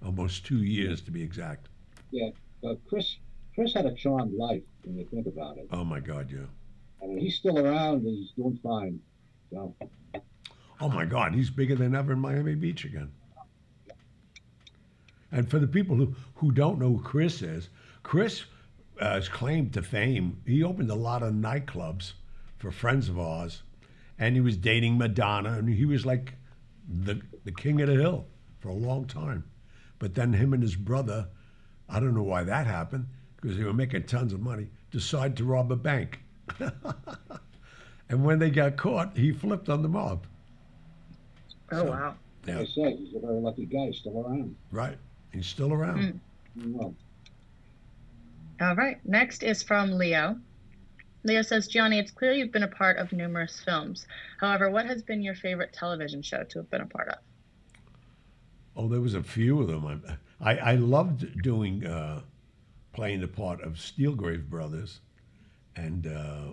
almost 0.05 0.45
two 0.45 0.62
years 0.64 1.01
to 1.03 1.11
be 1.11 1.22
exact. 1.22 1.68
Yeah, 2.11 2.31
but 2.62 2.79
Chris 2.89 3.16
Chris 3.55 3.74
had 3.74 3.87
a 3.87 3.95
charmed 3.95 4.35
life 4.35 4.62
when 4.85 4.97
you 4.97 5.05
think 5.05 5.26
about 5.26 5.59
it. 5.59 5.68
Oh 5.72 5.85
my 5.85 6.01
God, 6.01 6.31
yeah. 6.31 6.47
I 7.03 7.07
mean, 7.07 7.18
he's 7.18 7.37
still 7.37 7.59
around. 7.59 8.05
and 8.05 8.16
He's 8.16 8.31
doing 8.33 8.59
fine. 8.62 9.01
So 9.51 9.74
Oh 10.81 10.89
my 10.89 11.05
God, 11.05 11.35
he's 11.35 11.51
bigger 11.51 11.74
than 11.74 11.95
ever 11.95 12.12
in 12.12 12.20
Miami 12.20 12.55
Beach 12.55 12.85
again. 12.85 13.11
And 15.33 15.51
for 15.51 15.59
the 15.59 15.66
people 15.66 15.97
who, 15.97 16.14
who 16.37 16.53
don't 16.53 16.79
know 16.79 16.89
who 16.89 17.03
Chris 17.03 17.43
is, 17.43 17.68
Chris 18.03 18.45
uh, 19.01 19.20
claimed 19.31 19.72
to 19.74 19.83
fame. 19.83 20.41
He 20.47 20.62
opened 20.62 20.91
a 20.91 20.95
lot 20.95 21.22
of 21.22 21.35
nightclubs 21.35 22.12
for 22.57 22.70
friends 22.70 23.09
of 23.09 23.18
ours, 23.18 23.62
and 24.18 24.35
he 24.35 24.41
was 24.41 24.57
dating 24.57 24.99
Madonna, 24.99 25.53
and 25.59 25.68
he 25.68 25.85
was 25.85 26.07
like 26.07 26.35
the, 26.89 27.20
the 27.45 27.53
king 27.53 27.81
of 27.81 27.89
the 27.89 27.95
hill 27.95 28.26
for 28.61 28.68
a 28.68 28.74
long 28.74 29.05
time. 29.05 29.45
But 29.99 30.14
then 30.14 30.33
him 30.33 30.53
and 30.53 30.62
his 30.62 30.76
brother, 30.76 31.29
I 31.89 32.01
don't 32.01 32.14
know 32.14 32.22
why 32.22 32.45
that 32.45 32.66
happened, 32.66 33.07
because 33.37 33.57
they 33.57 33.64
were 33.64 33.72
making 33.72 34.05
tons 34.05 34.33
of 34.33 34.41
money, 34.41 34.68
decided 34.91 35.37
to 35.37 35.45
rob 35.45 35.70
a 35.70 35.76
bank. 35.76 36.20
and 38.09 38.24
when 38.24 38.39
they 38.39 38.51
got 38.51 38.76
caught, 38.76 39.16
he 39.16 39.33
flipped 39.33 39.68
on 39.68 39.83
the 39.83 39.89
mob. 39.89 40.26
Oh, 41.71 41.77
So- 41.85 41.91
wow. 41.91 42.09
like 42.47 42.57
Yeah, 42.57 42.61
I 42.61 42.64
said, 42.66 42.99
he's 42.99 43.14
a 43.14 43.19
very 43.21 43.41
lucky 43.41 43.66
guy. 43.66 43.87
He's 43.87 43.99
still 43.99 44.21
around. 44.21 44.57
right. 44.73 44.97
He's 45.33 45.47
still 45.47 45.73
around. 45.73 46.21
Mm. 46.59 46.73
Well, 46.75 46.95
All 48.61 48.75
right. 48.75 48.99
Next 49.07 49.43
is 49.43 49.62
from 49.62 49.93
Leo. 49.99 50.39
Leo 51.25 51.43
says, 51.43 51.69
Gianni, 51.69 51.99
it's 51.99 52.11
clear 52.11 52.33
you've 52.33 52.51
been 52.53 52.62
a 52.62 52.69
part 52.69 52.97
of 52.97 53.12
numerous 53.12 53.61
films. 53.61 54.07
However, 54.41 54.71
what 54.71 54.87
has 54.87 55.03
been 55.03 55.23
your 55.23 55.35
favorite 55.35 55.73
television 55.73 56.23
show 56.23 56.43
to 56.45 56.59
have 56.61 56.71
been 56.71 56.81
a 56.81 56.87
part 56.87 57.09
of? 57.09 57.19
Oh, 58.77 58.89
there 58.89 59.01
was 59.01 59.14
a 59.14 59.23
few 59.23 59.61
of 59.61 59.69
them. 59.69 60.19
I, 60.41 60.53
I, 60.53 60.57
I 60.73 60.75
loved 60.77 61.43
doing, 61.43 61.85
uh, 61.85 62.23
playing 62.93 63.21
the 63.21 63.29
part 63.29 63.61
of 63.62 63.75
Steelgrave 63.75 64.49
Brothers, 64.49 65.01
and 65.77 66.07
uh, 66.07 66.53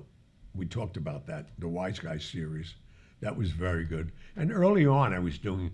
we 0.55 0.65
talked 0.65 0.97
about 0.97 1.25
that, 1.27 1.47
the 1.59 1.67
Wiseguy 1.67 2.21
series. 2.21 2.73
That 3.21 3.37
was 3.37 3.51
very 3.51 3.85
good. 3.85 4.11
And 4.35 4.51
early 4.51 4.85
on, 4.85 5.13
I 5.13 5.19
was 5.19 5.37
doing, 5.37 5.71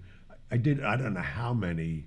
I 0.51 0.57
did, 0.57 0.83
I 0.83 0.95
don't 0.95 1.13
know 1.13 1.21
how 1.21 1.53
many, 1.53 2.05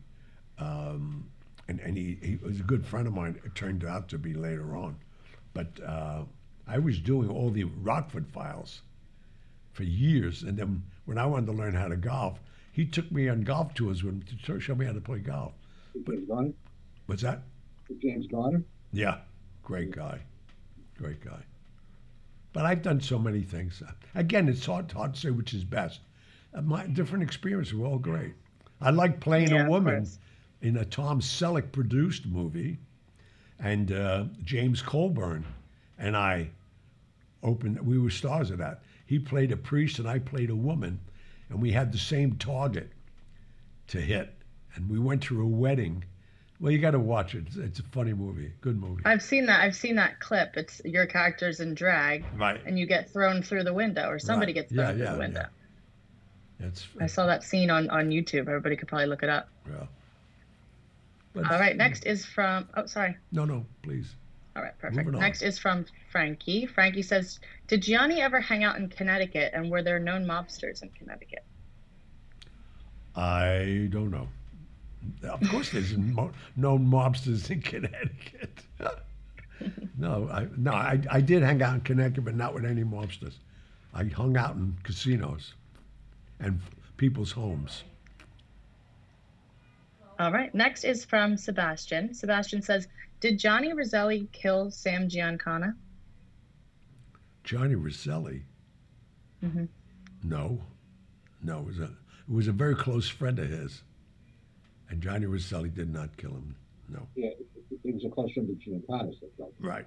um, 0.58 1.28
and, 1.68 1.80
and 1.80 1.96
he, 1.96 2.18
he 2.22 2.36
was 2.36 2.60
a 2.60 2.62
good 2.62 2.84
friend 2.86 3.06
of 3.06 3.14
mine, 3.14 3.40
it 3.44 3.54
turned 3.54 3.84
out 3.84 4.08
to 4.10 4.18
be 4.18 4.34
later 4.34 4.76
on. 4.76 4.96
But 5.52 5.68
uh, 5.84 6.22
I 6.66 6.78
was 6.78 6.98
doing 6.98 7.28
all 7.30 7.50
the 7.50 7.64
Rockford 7.64 8.26
files 8.28 8.82
for 9.72 9.82
years. 9.82 10.42
And 10.42 10.56
then 10.56 10.82
when 11.04 11.18
I 11.18 11.26
wanted 11.26 11.46
to 11.46 11.52
learn 11.52 11.74
how 11.74 11.88
to 11.88 11.96
golf, 11.96 12.38
he 12.72 12.84
took 12.84 13.10
me 13.12 13.28
on 13.28 13.42
golf 13.42 13.74
tours 13.74 14.02
with 14.02 14.14
him 14.14 14.22
to 14.22 14.38
show- 14.44 14.58
show 14.58 14.74
me 14.74 14.86
how 14.86 14.92
to 14.92 15.00
play 15.00 15.18
golf. 15.18 15.52
James 16.06 16.28
Garner. 16.28 16.52
What's 17.06 17.22
that? 17.22 17.42
James 18.00 18.26
Garner. 18.26 18.62
Yeah, 18.92 19.18
great 19.62 19.90
guy, 19.90 20.20
great 20.96 21.20
guy. 21.24 21.42
But 22.54 22.64
I've 22.64 22.82
done 22.82 23.00
so 23.00 23.18
many 23.18 23.42
things. 23.42 23.82
Again, 24.14 24.48
it's 24.48 24.64
hard, 24.64 24.90
hard 24.92 25.14
to 25.14 25.20
say 25.20 25.30
which 25.30 25.52
is 25.52 25.64
best. 25.64 26.00
Uh, 26.54 26.62
My 26.62 26.86
different 26.86 27.24
experiences 27.24 27.74
were 27.74 27.84
all 27.86 27.98
great. 27.98 28.32
I 28.80 28.90
like 28.90 29.20
playing 29.20 29.50
Yeah, 29.50 29.66
a 29.66 29.68
woman 29.68 30.06
in 30.62 30.76
a 30.76 30.84
Tom 30.84 31.20
Selleck 31.20 31.72
produced 31.72 32.26
movie, 32.26 32.78
and 33.58 33.90
uh, 33.92 34.24
James 34.44 34.80
Coburn 34.80 35.44
and 35.98 36.16
I 36.16 36.50
opened. 37.42 37.80
We 37.84 37.98
were 37.98 38.10
stars 38.10 38.50
of 38.50 38.58
that. 38.58 38.82
He 39.04 39.18
played 39.18 39.50
a 39.52 39.56
priest 39.56 39.98
and 39.98 40.08
I 40.08 40.20
played 40.20 40.50
a 40.50 40.56
woman, 40.56 41.00
and 41.50 41.60
we 41.60 41.72
had 41.72 41.92
the 41.92 41.98
same 41.98 42.36
target 42.36 42.90
to 43.88 44.00
hit. 44.00 44.32
And 44.76 44.88
we 44.88 44.98
went 44.98 45.22
to 45.24 45.42
a 45.42 45.46
wedding. 45.46 46.04
Well, 46.60 46.70
you 46.72 46.78
got 46.78 46.92
to 46.92 46.98
watch 47.00 47.34
it. 47.34 47.44
It's, 47.48 47.56
it's 47.56 47.78
a 47.80 47.82
funny 47.84 48.12
movie, 48.12 48.52
good 48.60 48.80
movie. 48.80 49.02
I've 49.04 49.22
seen 49.22 49.46
that. 49.46 49.60
I've 49.60 49.74
seen 49.74 49.96
that 49.96 50.20
clip. 50.20 50.56
It's 50.56 50.80
your 50.84 51.06
character's 51.06 51.60
in 51.60 51.74
drag, 51.74 52.24
Right. 52.36 52.60
and 52.64 52.78
you 52.78 52.86
get 52.86 53.10
thrown 53.10 53.42
through 53.42 53.64
the 53.64 53.74
window, 53.74 54.08
or 54.08 54.18
somebody 54.18 54.50
Right. 54.52 54.54
gets 54.62 54.72
thrown 54.72 54.86
Yeah, 54.86 54.92
through 54.92 55.04
yeah, 55.04 55.12
the 55.12 55.18
window. 55.18 55.46
That's 56.60 56.86
I 57.00 57.06
saw 57.06 57.26
that 57.26 57.42
scene 57.42 57.70
on, 57.70 57.90
on 57.90 58.10
YouTube. 58.10 58.42
Everybody 58.48 58.76
could 58.76 58.88
probably 58.88 59.06
look 59.06 59.22
it 59.24 59.28
up. 59.28 59.48
yeah. 59.68 59.86
But- 61.34 61.50
All 61.50 61.58
right. 61.58 61.76
Next 61.76 62.06
is 62.06 62.24
from. 62.24 62.68
Oh, 62.74 62.86
sorry. 62.86 63.16
No, 63.32 63.44
no, 63.44 63.66
please. 63.82 64.14
All 64.56 64.62
right, 64.62 64.78
perfect. 64.78 65.10
Next 65.10 65.42
is 65.42 65.58
from 65.58 65.84
Frankie. 66.12 66.64
Frankie 66.66 67.02
says, 67.02 67.40
"Did 67.66 67.82
Gianni 67.82 68.20
ever 68.22 68.40
hang 68.40 68.62
out 68.62 68.76
in 68.76 68.88
Connecticut, 68.88 69.50
and 69.52 69.68
were 69.68 69.82
there 69.82 69.98
known 69.98 70.24
mobsters 70.26 70.80
in 70.84 70.90
Connecticut?" 70.90 71.42
I 73.16 73.88
don't 73.90 74.10
know. 74.12 74.28
Of 75.22 75.48
course, 75.48 75.70
there's 75.70 75.96
mo- 75.96 76.32
known 76.56 76.86
mobsters 76.86 77.50
in 77.50 77.60
Connecticut. 77.60 78.62
no, 79.98 80.28
I 80.30 80.46
no, 80.56 80.72
I, 80.72 81.00
I 81.10 81.20
did 81.20 81.42
hang 81.42 81.62
out 81.62 81.74
in 81.74 81.80
Connecticut, 81.80 82.24
but 82.24 82.34
not 82.34 82.54
with 82.54 82.64
any 82.64 82.84
mobsters. 82.84 83.34
I 83.92 84.04
hung 84.04 84.36
out 84.36 84.56
in 84.56 84.76
casinos 84.82 85.54
and 86.40 86.60
people's 86.96 87.32
homes. 87.32 87.84
All 90.18 90.32
right. 90.32 90.54
Next 90.54 90.84
is 90.84 91.04
from 91.04 91.36
Sebastian. 91.36 92.14
Sebastian 92.14 92.62
says, 92.62 92.86
"Did 93.20 93.38
Johnny 93.38 93.72
Roselli 93.72 94.28
kill 94.32 94.70
Sam 94.70 95.08
Giancana?" 95.08 95.74
Johnny 97.42 97.74
Roselli. 97.74 98.42
Mhm. 99.42 99.68
No, 100.22 100.60
no, 101.42 101.60
it 101.60 101.66
was 101.66 101.78
a 101.80 101.84
it 101.84 102.32
was 102.32 102.48
a 102.48 102.52
very 102.52 102.74
close 102.74 103.08
friend 103.08 103.38
of 103.38 103.48
his, 103.48 103.82
and 104.90 105.00
Johnny 105.00 105.26
Roselli 105.26 105.68
did 105.68 105.92
not 105.92 106.16
kill 106.16 106.30
him. 106.32 106.54
No, 106.88 107.06
Yeah, 107.14 107.30
he 107.82 107.92
was 107.92 108.04
a 108.04 108.08
close 108.08 108.30
friend 108.32 108.48
of 108.50 108.56
Giancana's. 108.56 109.16
so 109.38 109.50
right. 109.60 109.86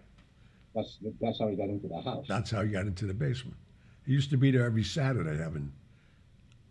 That's 0.75 0.97
that's 1.21 1.39
how 1.39 1.47
he 1.47 1.55
got 1.55 1.69
into 1.69 1.87
the 1.87 2.01
house. 2.01 2.25
That's 2.27 2.51
how 2.51 2.61
he 2.63 2.69
got 2.69 2.85
into 2.85 3.05
the 3.05 3.13
basement. 3.13 3.57
He 4.05 4.13
used 4.13 4.29
to 4.31 4.37
be 4.37 4.51
there 4.51 4.65
every 4.65 4.83
Saturday 4.83 5.37
having 5.37 5.71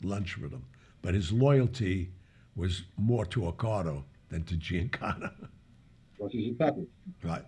lunch 0.03 0.39
with 0.39 0.53
him. 0.53 0.64
But 1.03 1.14
his 1.14 1.33
loyalty 1.33 2.11
was 2.57 2.83
more 2.97 3.24
to 3.27 3.41
Ocado 3.43 4.03
than 4.31 4.45
to 4.45 4.55
Giancana. 4.55 5.33
Rossi 6.18 6.55
Pepper. 6.59 6.83
right. 7.22 7.45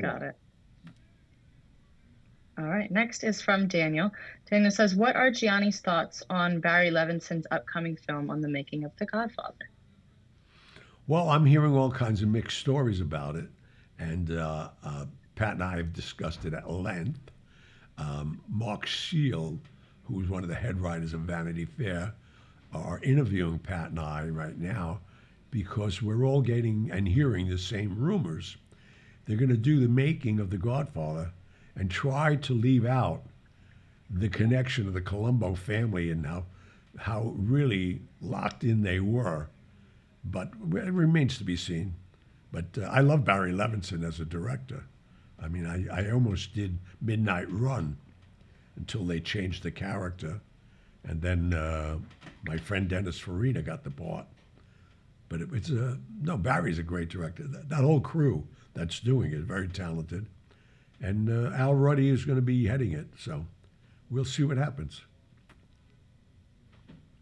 Got 0.00 0.22
it. 0.22 0.36
All 2.58 2.64
right. 2.64 2.90
Next 2.90 3.22
is 3.22 3.42
from 3.42 3.68
Daniel. 3.68 4.10
Daniel 4.50 4.70
says, 4.70 4.94
"What 4.94 5.14
are 5.14 5.30
Gianni's 5.30 5.80
thoughts 5.80 6.22
on 6.30 6.60
Barry 6.60 6.90
Levinson's 6.90 7.46
upcoming 7.50 7.96
film 7.96 8.30
on 8.30 8.40
the 8.40 8.48
making 8.48 8.84
of 8.84 8.96
The 8.96 9.06
Godfather?" 9.06 9.68
Well, 11.06 11.28
I'm 11.28 11.44
hearing 11.44 11.76
all 11.76 11.90
kinds 11.90 12.22
of 12.22 12.28
mixed 12.28 12.58
stories 12.58 13.00
about 13.00 13.36
it. 13.36 13.48
And 13.98 14.30
uh, 14.30 14.70
uh, 14.82 15.06
Pat 15.34 15.54
and 15.54 15.62
I 15.62 15.76
have 15.76 15.92
discussed 15.92 16.44
it 16.44 16.54
at 16.54 16.70
length. 16.70 17.30
Um, 17.98 18.40
Mark 18.48 18.86
Seal, 18.86 19.58
who 20.04 20.20
is 20.20 20.28
one 20.28 20.42
of 20.42 20.48
the 20.48 20.54
head 20.54 20.80
writers 20.80 21.14
of 21.14 21.20
Vanity 21.20 21.64
Fair, 21.64 22.12
are 22.72 23.00
interviewing 23.02 23.58
Pat 23.58 23.90
and 23.90 24.00
I 24.00 24.26
right 24.26 24.58
now 24.58 25.00
because 25.50 26.02
we're 26.02 26.24
all 26.24 26.42
getting 26.42 26.90
and 26.90 27.06
hearing 27.08 27.48
the 27.48 27.58
same 27.58 27.96
rumors. 27.96 28.56
They're 29.24 29.36
going 29.36 29.48
to 29.50 29.56
do 29.56 29.80
the 29.80 29.88
making 29.88 30.40
of 30.40 30.50
The 30.50 30.58
Godfather 30.58 31.32
and 31.76 31.90
try 31.90 32.36
to 32.36 32.54
leave 32.54 32.84
out 32.84 33.22
the 34.10 34.28
connection 34.28 34.86
of 34.86 34.94
the 34.94 35.00
Colombo 35.00 35.54
family 35.54 36.10
and 36.10 36.26
how, 36.26 36.44
how 36.98 37.34
really 37.36 38.00
locked 38.20 38.64
in 38.64 38.82
they 38.82 39.00
were 39.00 39.48
but 40.30 40.52
it 40.72 40.92
remains 40.92 41.38
to 41.38 41.44
be 41.44 41.56
seen. 41.56 41.94
But 42.52 42.64
uh, 42.78 42.82
I 42.86 43.00
love 43.00 43.24
Barry 43.24 43.52
Levinson 43.52 44.06
as 44.06 44.20
a 44.20 44.24
director. 44.24 44.84
I 45.40 45.48
mean, 45.48 45.66
I, 45.66 46.02
I 46.02 46.10
almost 46.10 46.54
did 46.54 46.78
Midnight 47.00 47.50
Run 47.50 47.96
until 48.76 49.04
they 49.04 49.20
changed 49.20 49.62
the 49.62 49.70
character. 49.70 50.40
And 51.04 51.22
then 51.22 51.54
uh, 51.54 51.98
my 52.46 52.56
friend 52.56 52.88
Dennis 52.88 53.18
Farina 53.18 53.62
got 53.62 53.84
the 53.84 53.90
part. 53.90 54.26
But 55.28 55.42
it, 55.42 55.48
it's 55.52 55.70
a, 55.70 55.98
no, 56.22 56.36
Barry's 56.36 56.78
a 56.78 56.82
great 56.82 57.08
director. 57.08 57.44
That, 57.44 57.68
that 57.68 57.82
whole 57.82 58.00
crew 58.00 58.46
that's 58.74 59.00
doing 59.00 59.32
it, 59.32 59.40
very 59.40 59.68
talented. 59.68 60.26
And 61.00 61.28
uh, 61.28 61.54
Al 61.54 61.74
Ruddy 61.74 62.08
is 62.08 62.24
going 62.24 62.36
to 62.36 62.42
be 62.42 62.66
heading 62.66 62.92
it. 62.92 63.06
So 63.18 63.44
we'll 64.10 64.24
see 64.24 64.44
what 64.44 64.56
happens. 64.56 65.02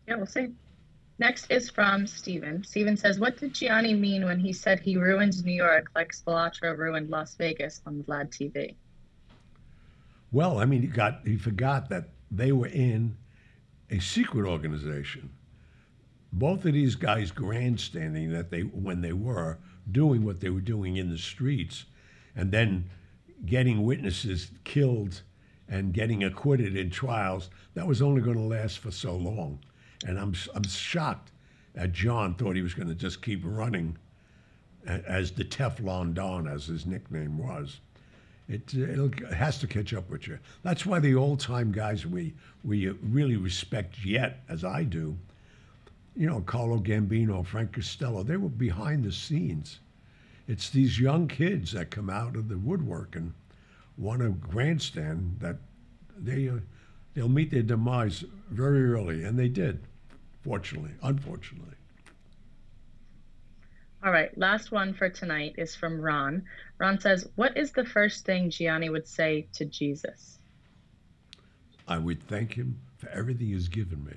Yeah, 0.06 0.16
we'll 0.16 0.26
see. 0.26 0.48
Next 1.18 1.50
is 1.50 1.70
from 1.70 2.06
Steven. 2.06 2.64
Steven 2.64 2.96
says, 2.96 3.20
What 3.20 3.36
did 3.36 3.54
Gianni 3.54 3.94
mean 3.94 4.24
when 4.24 4.40
he 4.40 4.52
said 4.52 4.80
he 4.80 4.96
ruined 4.96 5.44
New 5.44 5.52
York 5.52 5.90
like 5.94 6.12
Spilotro 6.12 6.76
ruined 6.76 7.08
Las 7.08 7.36
Vegas 7.36 7.80
on 7.86 8.02
Vlad 8.02 8.30
TV? 8.30 8.74
Well, 10.32 10.58
I 10.58 10.64
mean, 10.64 10.82
he 10.82 10.88
got 10.88 11.20
he 11.24 11.36
forgot 11.36 11.88
that 11.90 12.08
they 12.30 12.50
were 12.50 12.66
in 12.66 13.16
a 13.90 14.00
secret 14.00 14.48
organization. 14.48 15.30
Both 16.32 16.64
of 16.64 16.72
these 16.72 16.96
guys 16.96 17.30
grandstanding 17.30 18.32
that 18.32 18.50
they 18.50 18.62
when 18.62 19.00
they 19.00 19.12
were 19.12 19.58
doing 19.90 20.24
what 20.24 20.40
they 20.40 20.50
were 20.50 20.60
doing 20.60 20.96
in 20.96 21.10
the 21.10 21.18
streets, 21.18 21.84
and 22.34 22.50
then 22.50 22.90
getting 23.46 23.82
witnesses 23.82 24.50
killed 24.64 25.22
and 25.68 25.92
getting 25.92 26.24
acquitted 26.24 26.76
in 26.76 26.90
trials. 26.90 27.50
That 27.74 27.86
was 27.86 28.02
only 28.02 28.20
going 28.20 28.36
to 28.36 28.42
last 28.42 28.78
for 28.78 28.90
so 28.90 29.14
long. 29.14 29.58
And 30.06 30.18
I'm, 30.18 30.34
I'm 30.54 30.64
shocked 30.64 31.32
that 31.74 31.92
John 31.92 32.34
thought 32.34 32.56
he 32.56 32.62
was 32.62 32.74
going 32.74 32.88
to 32.88 32.94
just 32.94 33.22
keep 33.22 33.40
running 33.44 33.96
as 34.86 35.30
the 35.30 35.44
Teflon 35.44 36.14
Don, 36.14 36.46
as 36.46 36.66
his 36.66 36.86
nickname 36.86 37.38
was. 37.38 37.80
It, 38.48 38.74
it 38.74 39.32
has 39.32 39.58
to 39.60 39.66
catch 39.66 39.94
up 39.94 40.10
with 40.10 40.28
you. 40.28 40.38
That's 40.62 40.84
why 40.84 40.98
the 40.98 41.14
old 41.14 41.40
time 41.40 41.72
guys 41.72 42.06
we, 42.06 42.34
we 42.62 42.88
really 42.88 43.36
respect 43.36 44.04
yet, 44.04 44.40
as 44.50 44.64
I 44.64 44.84
do, 44.84 45.16
you 46.14 46.28
know, 46.28 46.42
Carlo 46.42 46.78
Gambino, 46.78 47.44
Frank 47.44 47.72
Costello, 47.72 48.22
they 48.22 48.36
were 48.36 48.50
behind 48.50 49.02
the 49.02 49.12
scenes. 49.12 49.80
It's 50.46 50.70
these 50.70 51.00
young 51.00 51.28
kids 51.28 51.72
that 51.72 51.90
come 51.90 52.10
out 52.10 52.36
of 52.36 52.48
the 52.48 52.58
woodwork 52.58 53.16
and 53.16 53.32
want 53.96 54.20
to 54.20 54.30
grandstand 54.30 55.36
that 55.40 55.56
they, 56.18 56.48
uh, 56.48 56.58
they'll 57.14 57.28
meet 57.28 57.50
their 57.50 57.62
demise 57.62 58.24
very 58.50 58.92
early, 58.92 59.24
and 59.24 59.38
they 59.38 59.48
did 59.48 59.80
fortunately, 60.44 60.92
unfortunately. 61.02 61.74
All 64.04 64.12
right, 64.12 64.36
last 64.36 64.70
one 64.70 64.92
for 64.92 65.08
tonight 65.08 65.54
is 65.56 65.74
from 65.74 65.98
Ron. 65.98 66.44
Ron 66.78 67.00
says, 67.00 67.26
What 67.36 67.56
is 67.56 67.72
the 67.72 67.86
first 67.86 68.26
thing 68.26 68.50
Gianni 68.50 68.90
would 68.90 69.08
say 69.08 69.48
to 69.54 69.64
Jesus? 69.64 70.38
I 71.88 71.96
would 71.96 72.22
thank 72.28 72.52
him 72.52 72.78
for 72.98 73.08
everything 73.08 73.46
he's 73.46 73.68
given 73.68 74.04
me. 74.04 74.16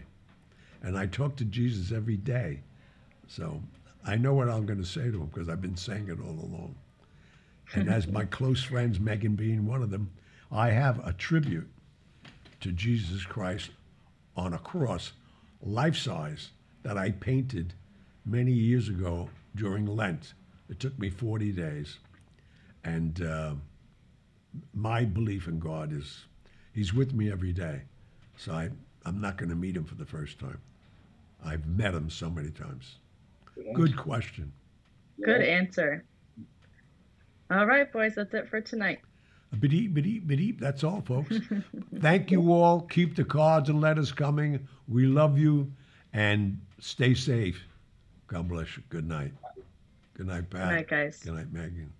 And 0.84 0.98
I 0.98 1.06
talk 1.06 1.38
to 1.38 1.46
Jesus 1.46 1.94
every 1.94 2.18
day. 2.18 2.60
So 3.28 3.62
I 4.08 4.16
know 4.16 4.34
what 4.34 4.50
I'm 4.50 4.66
going 4.66 4.80
to 4.80 4.86
say 4.86 5.12
to 5.12 5.22
him 5.22 5.26
because 5.26 5.50
I've 5.50 5.62
been 5.62 5.76
saying 5.76 6.08
it 6.08 6.20
all 6.22 6.30
along. 6.30 6.76
And 7.74 7.90
as 7.90 8.08
my 8.08 8.24
close 8.40 8.64
friends, 8.64 9.00
Megan 9.00 9.36
being 9.36 9.68
one 9.68 9.84
of 9.84 9.90
them, 9.90 10.10
I 10.50 10.70
have 10.70 11.06
a 11.06 11.12
tribute 11.12 11.70
to 12.62 12.72
Jesus 12.72 13.26
Christ 13.26 13.72
on 14.38 14.54
a 14.54 14.60
cross 14.60 15.12
life 15.62 15.98
size 15.98 16.52
that 16.84 16.98
I 16.98 17.12
painted 17.12 17.74
many 18.26 18.54
years 18.54 18.88
ago 18.88 19.30
during 19.56 19.86
Lent. 19.86 20.34
It 20.70 20.80
took 20.80 20.98
me 20.98 21.10
40 21.10 21.52
days. 21.52 21.98
And 22.86 23.22
uh, 23.22 23.56
my 24.74 25.04
belief 25.04 25.48
in 25.48 25.60
God 25.60 25.92
is 25.92 26.24
He's 26.74 26.94
with 26.94 27.14
me 27.14 27.30
every 27.32 27.52
day. 27.52 27.82
So 28.38 28.54
I, 28.54 28.70
I'm 29.04 29.20
not 29.20 29.38
going 29.38 29.50
to 29.50 29.56
meet 29.56 29.76
Him 29.76 29.84
for 29.84 29.96
the 29.96 30.06
first 30.06 30.40
time. 30.40 30.62
I've 31.44 31.68
met 31.68 31.94
Him 31.94 32.10
so 32.10 32.30
many 32.30 32.52
times. 32.52 32.96
Good 33.74 33.98
question. 33.98 34.52
Good 35.24 35.42
answer. 35.42 36.04
All 37.50 37.66
right, 37.66 37.92
boys, 37.92 38.16
that's 38.16 38.34
it 38.34 38.50
for 38.50 38.62
tonight. 38.62 39.00
Bedeep, 39.56 39.94
bedeep, 39.94 40.28
bedeep. 40.28 40.60
That's 40.60 40.84
all, 40.84 41.02
folks. 41.02 41.38
Thank 42.00 42.32
you 42.32 42.52
all. 42.52 42.82
Keep 42.82 43.16
the 43.16 43.24
cards 43.24 43.70
and 43.70 43.80
letters 43.80 44.12
coming. 44.12 44.68
We 44.88 45.06
love 45.06 45.38
you 45.38 45.72
and 46.14 46.60
stay 46.80 47.14
safe. 47.14 47.64
God 48.28 48.50
bless 48.50 48.76
you. 48.76 48.84
Good 48.90 49.08
night. 49.08 49.32
Good 50.16 50.28
night, 50.28 50.50
Pat. 50.50 50.70
Good 50.70 50.76
night, 50.76 50.88
guys. 50.90 51.20
Good 51.24 51.34
night, 51.36 51.54
Megan. 51.54 51.94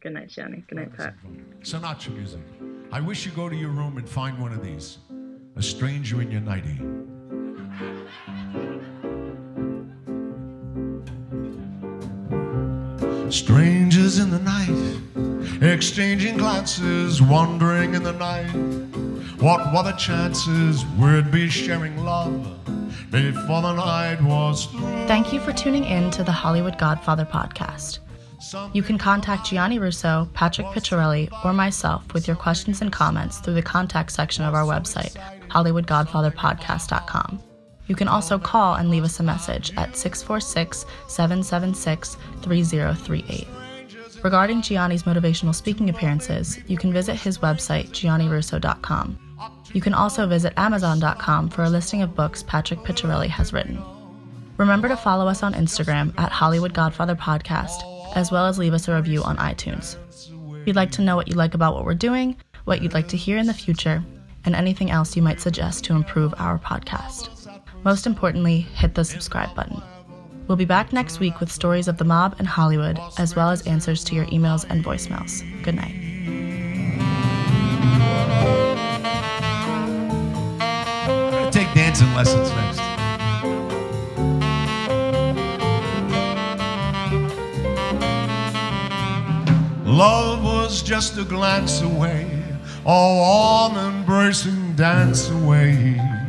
Good 0.00 0.12
night, 0.12 0.28
Johnny. 0.28 0.64
Good 0.68 0.76
night, 0.76 0.96
Pat. 0.96 1.14
Sinatra 1.62 2.14
music. 2.14 2.40
I 2.92 3.00
wish 3.00 3.24
you 3.24 3.32
go 3.32 3.48
to 3.48 3.56
your 3.56 3.70
room 3.70 3.96
and 3.96 4.08
find 4.08 4.38
one 4.38 4.52
of 4.52 4.62
these. 4.62 4.98
A 5.56 5.62
stranger 5.62 6.20
in 6.20 6.30
your 6.30 6.40
nightie. 6.40 6.80
Strangers 13.30 14.18
in 14.18 14.30
the 14.30 14.40
night, 14.40 15.62
exchanging 15.62 16.36
glances, 16.36 17.22
wandering 17.22 17.94
in 17.94 18.02
the 18.02 18.12
night. 18.12 18.50
What 19.40 19.72
were 19.72 19.84
the 19.84 19.92
chances 19.92 20.84
we'd 20.98 21.30
be 21.30 21.48
sharing 21.48 22.04
love 22.04 22.32
before 23.10 23.62
the 23.62 23.72
night 23.74 24.20
was 24.20 24.66
through? 24.66 25.06
Thank 25.06 25.32
you 25.32 25.38
for 25.38 25.52
tuning 25.52 25.84
in 25.84 26.10
to 26.10 26.24
the 26.24 26.32
Hollywood 26.32 26.76
Godfather 26.76 27.24
podcast. 27.24 28.00
You 28.72 28.82
can 28.82 28.98
contact 28.98 29.46
Gianni 29.46 29.78
Russo, 29.78 30.28
Patrick 30.34 30.66
Picciarelli, 30.68 31.30
or 31.44 31.52
myself 31.52 32.12
with 32.12 32.26
your 32.26 32.36
questions 32.36 32.80
and 32.80 32.90
comments 32.90 33.38
through 33.38 33.54
the 33.54 33.62
contact 33.62 34.10
section 34.10 34.44
of 34.44 34.54
our 34.54 34.64
website, 34.64 35.14
HollywoodGodfatherPodcast.com. 35.50 37.42
You 37.90 37.96
can 37.96 38.06
also 38.06 38.38
call 38.38 38.76
and 38.76 38.88
leave 38.88 39.02
us 39.02 39.18
a 39.18 39.24
message 39.24 39.72
at 39.76 39.96
646 39.96 40.86
776 41.08 42.16
3038. 42.40 43.48
Regarding 44.22 44.62
Gianni's 44.62 45.02
motivational 45.02 45.52
speaking 45.52 45.90
appearances, 45.90 46.60
you 46.68 46.78
can 46.78 46.92
visit 46.92 47.16
his 47.16 47.38
website, 47.38 47.88
giannirusso.com. 47.88 49.18
You 49.72 49.80
can 49.80 49.92
also 49.92 50.28
visit 50.28 50.52
amazon.com 50.56 51.48
for 51.48 51.64
a 51.64 51.68
listing 51.68 52.02
of 52.02 52.14
books 52.14 52.44
Patrick 52.44 52.78
Picciarelli 52.80 53.26
has 53.26 53.52
written. 53.52 53.82
Remember 54.56 54.86
to 54.86 54.96
follow 54.96 55.26
us 55.26 55.42
on 55.42 55.54
Instagram 55.54 56.16
at 56.16 56.30
Hollywood 56.30 56.72
Godfather 56.72 57.16
Podcast, 57.16 57.82
as 58.14 58.30
well 58.30 58.46
as 58.46 58.56
leave 58.56 58.72
us 58.72 58.86
a 58.86 58.94
review 58.94 59.24
on 59.24 59.36
iTunes. 59.38 59.96
We'd 60.64 60.76
like 60.76 60.92
to 60.92 61.02
know 61.02 61.16
what 61.16 61.26
you 61.26 61.34
like 61.34 61.54
about 61.54 61.74
what 61.74 61.84
we're 61.84 61.94
doing, 61.94 62.36
what 62.66 62.82
you'd 62.82 62.94
like 62.94 63.08
to 63.08 63.16
hear 63.16 63.36
in 63.36 63.48
the 63.48 63.52
future, 63.52 64.04
and 64.44 64.54
anything 64.54 64.92
else 64.92 65.16
you 65.16 65.22
might 65.22 65.40
suggest 65.40 65.82
to 65.86 65.94
improve 65.94 66.32
our 66.38 66.56
podcast. 66.56 67.39
Most 67.82 68.06
importantly, 68.06 68.60
hit 68.60 68.94
the 68.94 69.04
subscribe 69.04 69.54
button. 69.54 69.82
We'll 70.46 70.56
be 70.56 70.66
back 70.66 70.92
next 70.92 71.18
week 71.18 71.40
with 71.40 71.50
stories 71.50 71.88
of 71.88 71.96
the 71.96 72.04
mob 72.04 72.36
and 72.38 72.46
Hollywood, 72.46 73.00
as 73.18 73.34
well 73.34 73.50
as 73.50 73.66
answers 73.66 74.04
to 74.04 74.14
your 74.14 74.26
emails 74.26 74.66
and 74.68 74.84
voicemails. 74.84 75.42
Good 75.62 75.76
night. 75.76 75.94
Take 81.50 81.72
dancing 81.72 82.12
lessons 82.14 82.50
next. 82.50 82.80
Love 89.86 90.44
was 90.44 90.82
just 90.82 91.16
a 91.16 91.24
glance 91.24 91.80
away, 91.80 92.42
a 92.84 92.88
warm 92.88 93.76
embracing 93.76 94.74
dance 94.74 95.30
away. 95.30 96.19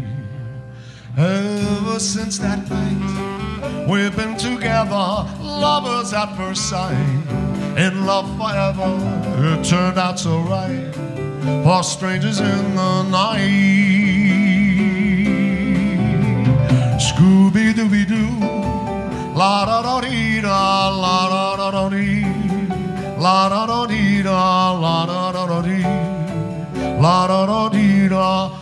Ever 1.18 1.99
since 1.99 2.38
that 2.39 2.70
night, 2.70 3.88
we've 3.88 4.16
been 4.16 4.38
together, 4.38 5.28
lovers 5.41 6.14
at 6.14 6.34
first 6.38 6.70
sight. 6.70 6.95
In 7.78 8.05
love 8.05 8.30
forever, 8.38 8.95
it 9.43 9.66
turned 9.66 9.97
out 9.97 10.20
so 10.20 10.39
right. 10.39 10.95
For 11.64 11.84
strangers 11.84 12.39
in 12.39 12.76
the 12.76 13.03
night. 13.03 13.39
Scooby 16.97 17.74
Dooby 17.74 18.07
Doo, 18.07 18.39
la 19.36 19.66
da 19.66 19.82
da 19.82 20.01
dee 20.01 20.39
da, 20.39 20.89
la 20.89 21.30
da 21.30 21.55
da 21.57 21.72
da 21.72 21.89
dee, 21.89 22.24
la 23.20 23.49
da 23.49 23.66
da 23.66 23.86
dee 23.86 24.24
da, 24.24 24.72
la 24.72 25.05
da 25.05 25.32
da 25.34 25.45
da 25.45 25.62
dee, 25.62 27.01
la 27.01 27.28
da 27.28 27.45
da 27.45 27.70
dee 27.70 28.07
da. 28.07 28.61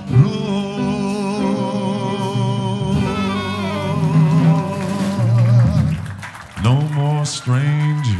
Strange. 7.26 8.19